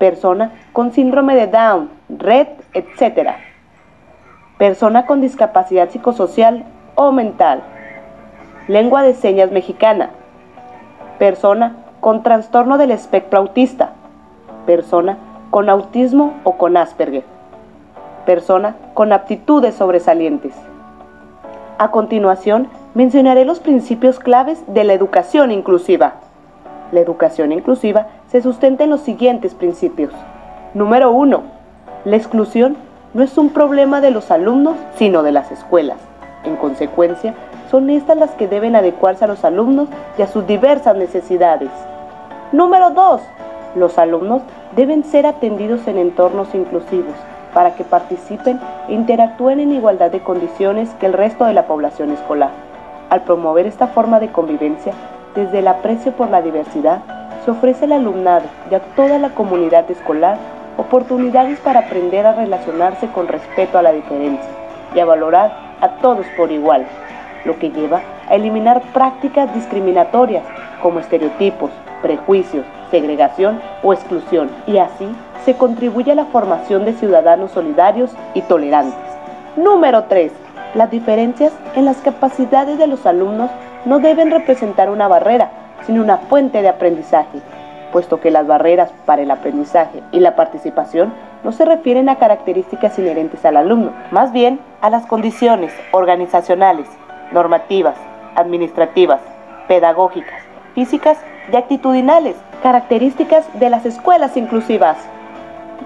persona 0.00 0.50
con 0.72 0.90
síndrome 0.90 1.36
de 1.36 1.46
Down, 1.46 1.90
Red, 2.08 2.48
etc. 2.72 3.34
Persona 4.58 5.06
con 5.06 5.20
discapacidad 5.20 5.90
psicosocial 5.90 6.64
o 6.96 7.12
mental, 7.12 7.62
lengua 8.66 9.04
de 9.04 9.14
señas 9.14 9.52
mexicana. 9.52 10.10
Persona 11.20 11.76
con 12.04 12.22
trastorno 12.22 12.76
del 12.76 12.90
espectro 12.90 13.38
autista. 13.38 13.92
Persona 14.66 15.16
con 15.48 15.70
autismo 15.70 16.34
o 16.44 16.58
con 16.58 16.76
Asperger. 16.76 17.24
Persona 18.26 18.76
con 18.92 19.10
aptitudes 19.14 19.74
sobresalientes. 19.76 20.52
A 21.78 21.90
continuación, 21.90 22.68
mencionaré 22.92 23.46
los 23.46 23.58
principios 23.58 24.18
claves 24.18 24.62
de 24.66 24.84
la 24.84 24.92
educación 24.92 25.50
inclusiva. 25.50 26.16
La 26.92 27.00
educación 27.00 27.52
inclusiva 27.52 28.08
se 28.26 28.42
sustenta 28.42 28.84
en 28.84 28.90
los 28.90 29.00
siguientes 29.00 29.54
principios. 29.54 30.12
Número 30.74 31.10
1. 31.10 31.42
La 32.04 32.16
exclusión 32.16 32.76
no 33.14 33.22
es 33.22 33.38
un 33.38 33.48
problema 33.48 34.02
de 34.02 34.10
los 34.10 34.30
alumnos, 34.30 34.76
sino 34.96 35.22
de 35.22 35.32
las 35.32 35.50
escuelas. 35.50 35.96
En 36.44 36.56
consecuencia, 36.56 37.34
son 37.70 37.88
estas 37.88 38.18
las 38.18 38.32
que 38.32 38.46
deben 38.46 38.76
adecuarse 38.76 39.24
a 39.24 39.28
los 39.28 39.42
alumnos 39.42 39.88
y 40.18 40.22
a 40.22 40.26
sus 40.26 40.46
diversas 40.46 40.96
necesidades. 40.96 41.70
Número 42.54 42.90
2. 42.90 43.20
Los 43.74 43.98
alumnos 43.98 44.42
deben 44.76 45.02
ser 45.02 45.26
atendidos 45.26 45.88
en 45.88 45.98
entornos 45.98 46.54
inclusivos 46.54 47.16
para 47.52 47.74
que 47.74 47.82
participen 47.82 48.60
e 48.86 48.92
interactúen 48.92 49.58
en 49.58 49.72
igualdad 49.72 50.12
de 50.12 50.20
condiciones 50.20 50.88
que 51.00 51.06
el 51.06 51.14
resto 51.14 51.46
de 51.46 51.52
la 51.52 51.66
población 51.66 52.12
escolar. 52.12 52.50
Al 53.10 53.22
promover 53.22 53.66
esta 53.66 53.88
forma 53.88 54.20
de 54.20 54.30
convivencia, 54.30 54.92
desde 55.34 55.58
el 55.58 55.66
aprecio 55.66 56.12
por 56.12 56.30
la 56.30 56.42
diversidad, 56.42 57.00
se 57.44 57.50
ofrece 57.50 57.86
al 57.86 57.92
alumnado 57.94 58.44
y 58.70 58.76
a 58.76 58.80
toda 58.94 59.18
la 59.18 59.30
comunidad 59.30 59.90
escolar 59.90 60.38
oportunidades 60.76 61.58
para 61.58 61.80
aprender 61.80 62.24
a 62.24 62.34
relacionarse 62.34 63.08
con 63.08 63.26
respeto 63.26 63.78
a 63.78 63.82
la 63.82 63.90
diferencia 63.90 64.48
y 64.94 65.00
a 65.00 65.04
valorar 65.04 65.52
a 65.80 65.88
todos 65.96 66.24
por 66.36 66.52
igual, 66.52 66.86
lo 67.44 67.58
que 67.58 67.70
lleva 67.70 68.02
a 68.28 68.36
eliminar 68.36 68.80
prácticas 68.92 69.52
discriminatorias 69.52 70.44
como 70.84 71.00
estereotipos, 71.00 71.70
prejuicios, 72.02 72.66
segregación 72.90 73.58
o 73.82 73.94
exclusión, 73.94 74.50
y 74.66 74.76
así 74.76 75.08
se 75.46 75.56
contribuye 75.56 76.12
a 76.12 76.14
la 76.14 76.26
formación 76.26 76.84
de 76.84 76.92
ciudadanos 76.92 77.52
solidarios 77.52 78.10
y 78.34 78.42
tolerantes. 78.42 78.94
Número 79.56 80.04
3. 80.04 80.30
Las 80.74 80.90
diferencias 80.90 81.54
en 81.74 81.86
las 81.86 81.96
capacidades 82.02 82.76
de 82.76 82.86
los 82.86 83.06
alumnos 83.06 83.50
no 83.86 83.98
deben 83.98 84.30
representar 84.30 84.90
una 84.90 85.08
barrera, 85.08 85.52
sino 85.86 86.02
una 86.02 86.18
fuente 86.18 86.60
de 86.60 86.68
aprendizaje, 86.68 87.40
puesto 87.90 88.20
que 88.20 88.30
las 88.30 88.46
barreras 88.46 88.90
para 89.06 89.22
el 89.22 89.30
aprendizaje 89.30 90.02
y 90.12 90.20
la 90.20 90.36
participación 90.36 91.14
no 91.44 91.52
se 91.52 91.64
refieren 91.64 92.10
a 92.10 92.16
características 92.16 92.98
inherentes 92.98 93.42
al 93.46 93.56
alumno, 93.56 93.92
más 94.10 94.32
bien 94.32 94.60
a 94.82 94.90
las 94.90 95.06
condiciones 95.06 95.72
organizacionales, 95.92 96.88
normativas, 97.32 97.96
administrativas, 98.36 99.22
pedagógicas, 99.66 100.43
físicas 100.74 101.18
y 101.52 101.56
actitudinales, 101.56 102.36
características 102.62 103.46
de 103.54 103.70
las 103.70 103.86
escuelas 103.86 104.36
inclusivas. 104.36 104.96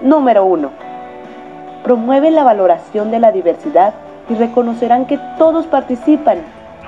Número 0.01 0.45
1. 0.45 0.69
Promueven 1.83 2.35
la 2.35 2.43
valoración 2.43 3.11
de 3.11 3.19
la 3.19 3.31
diversidad 3.31 3.93
y 4.29 4.35
reconocerán 4.35 5.05
que 5.05 5.19
todos 5.37 5.67
participan, 5.67 6.39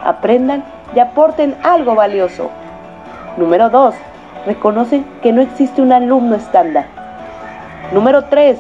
aprendan 0.04 0.64
y 0.96 1.00
aporten 1.00 1.56
algo 1.64 1.96
valioso. 1.96 2.50
Número 3.38 3.70
2. 3.70 3.96
Reconocen 4.46 5.06
que 5.22 5.32
no 5.32 5.42
existe 5.42 5.82
un 5.82 5.92
alumno 5.92 6.36
estándar. 6.36 6.86
Número 7.94 8.26
3. 8.26 8.60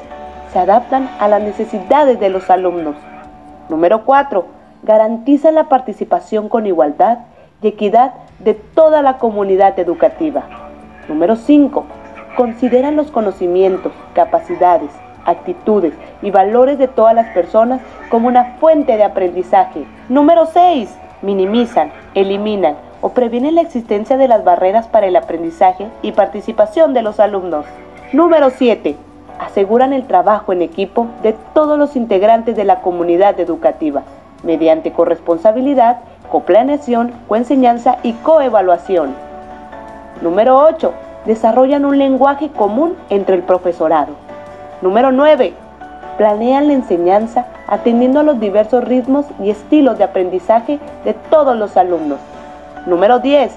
Se 0.54 0.60
adaptan 0.60 1.10
a 1.20 1.28
las 1.28 1.42
necesidades 1.42 2.20
de 2.20 2.30
los 2.30 2.50
alumnos. 2.50 2.96
Número 3.70 4.04
4. 4.06 4.46
Garantizan 4.84 5.56
la 5.56 5.70
participación 5.70 6.50
con 6.50 6.68
igualdad 6.68 7.20
y 7.62 7.68
equidad 7.70 8.14
de 8.44 8.54
toda 8.54 9.02
la 9.02 9.18
comunidad 9.18 9.78
educativa. 9.80 10.44
Número 11.08 11.36
5. 11.36 11.86
Consideran 12.36 12.96
los 12.96 13.12
conocimientos, 13.12 13.92
capacidades, 14.14 14.92
actitudes 15.26 15.94
y 16.22 16.32
valores 16.32 16.78
de 16.78 16.88
todas 16.88 17.14
las 17.14 17.28
personas 17.34 17.82
como 18.10 18.28
una 18.28 18.56
fuente 18.60 18.98
de 18.98 19.04
aprendizaje. 19.04 19.86
Número 20.10 20.46
6. 20.46 20.98
Minimizan, 21.22 21.92
eliminan 22.16 22.76
o 23.02 23.10
previenen 23.10 23.56
la 23.56 23.62
existencia 23.62 24.18
de 24.18 24.28
las 24.28 24.44
barreras 24.44 24.88
para 24.88 25.08
el 25.08 25.16
aprendizaje 25.16 25.88
y 26.02 26.14
participación 26.14 26.94
de 26.94 27.02
los 27.02 27.20
alumnos. 27.20 27.66
Número 28.14 28.50
7. 28.50 28.96
Aseguran 29.40 29.94
el 29.94 30.06
trabajo 30.06 30.54
en 30.54 30.62
equipo 30.62 31.08
de 31.24 31.34
todos 31.54 31.78
los 31.78 31.96
integrantes 31.96 32.56
de 32.56 32.64
la 32.64 32.82
comunidad 32.82 33.40
educativa, 33.40 34.04
mediante 34.44 34.92
corresponsabilidad, 34.92 36.00
coplaneación, 36.32 37.12
coenseñanza 37.28 37.98
y 38.04 38.14
coevaluación. 38.14 39.14
Número 40.22 40.60
8. 40.60 40.94
Desarrollan 41.26 41.86
un 41.86 41.98
lenguaje 41.98 42.50
común 42.50 42.96
entre 43.10 43.36
el 43.36 43.44
profesorado. 43.44 44.14
Número 44.82 45.12
9. 45.12 45.54
Planean 46.18 46.68
la 46.68 46.74
enseñanza 46.74 47.46
atendiendo 47.68 48.20
a 48.20 48.24
los 48.24 48.40
diversos 48.40 48.84
ritmos 48.84 49.26
y 49.40 49.50
estilos 49.50 49.98
de 49.98 50.04
aprendizaje 50.04 50.80
de 51.06 51.14
todos 51.14 51.56
los 51.56 51.78
alumnos. 51.78 52.20
Número 52.86 53.20
10. 53.20 53.52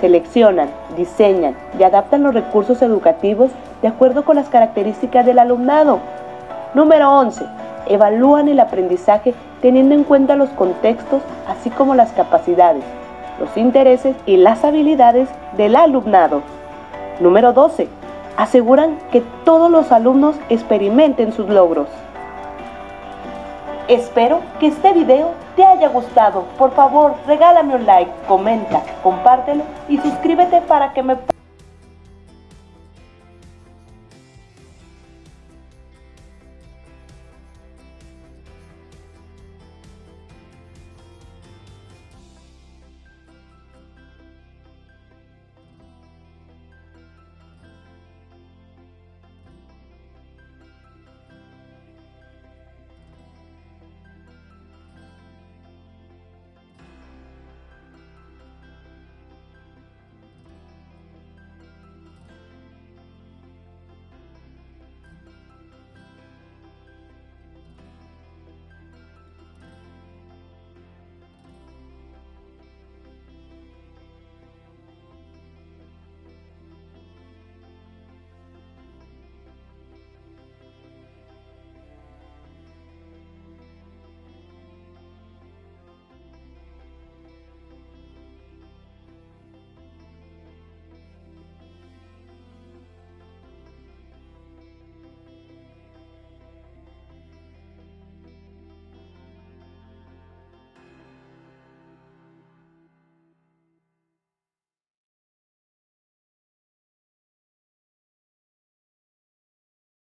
Seleccionan, 0.00 0.68
diseñan 0.96 1.54
y 1.78 1.82
adaptan 1.82 2.22
los 2.22 2.34
recursos 2.34 2.82
educativos 2.82 3.50
de 3.82 3.88
acuerdo 3.88 4.24
con 4.24 4.36
las 4.36 4.48
características 4.48 5.24
del 5.26 5.38
alumnado. 5.38 6.00
Número 6.74 7.10
11. 7.10 7.44
Evalúan 7.86 8.48
el 8.48 8.60
aprendizaje 8.60 9.34
teniendo 9.60 9.94
en 9.94 10.04
cuenta 10.04 10.36
los 10.36 10.50
contextos 10.50 11.22
así 11.48 11.70
como 11.70 11.94
las 11.94 12.12
capacidades, 12.12 12.84
los 13.40 13.56
intereses 13.56 14.16
y 14.26 14.36
las 14.36 14.64
habilidades 14.64 15.28
del 15.56 15.76
alumnado. 15.76 16.42
Número 17.20 17.52
12. 17.52 17.88
Aseguran 18.36 18.98
que 19.10 19.22
todos 19.44 19.70
los 19.70 19.92
alumnos 19.92 20.36
experimenten 20.48 21.32
sus 21.32 21.48
logros. 21.48 21.88
Espero 23.88 24.40
que 24.58 24.68
este 24.68 24.92
video 24.92 25.32
te 25.56 25.64
haya 25.64 25.88
gustado. 25.88 26.44
Por 26.56 26.70
favor, 26.72 27.14
regálame 27.26 27.74
un 27.74 27.84
like, 27.84 28.10
comenta, 28.26 28.80
compártelo 29.02 29.64
y 29.88 29.98
suscríbete 29.98 30.60
para 30.62 30.92
que 30.92 31.02
me 31.02 31.16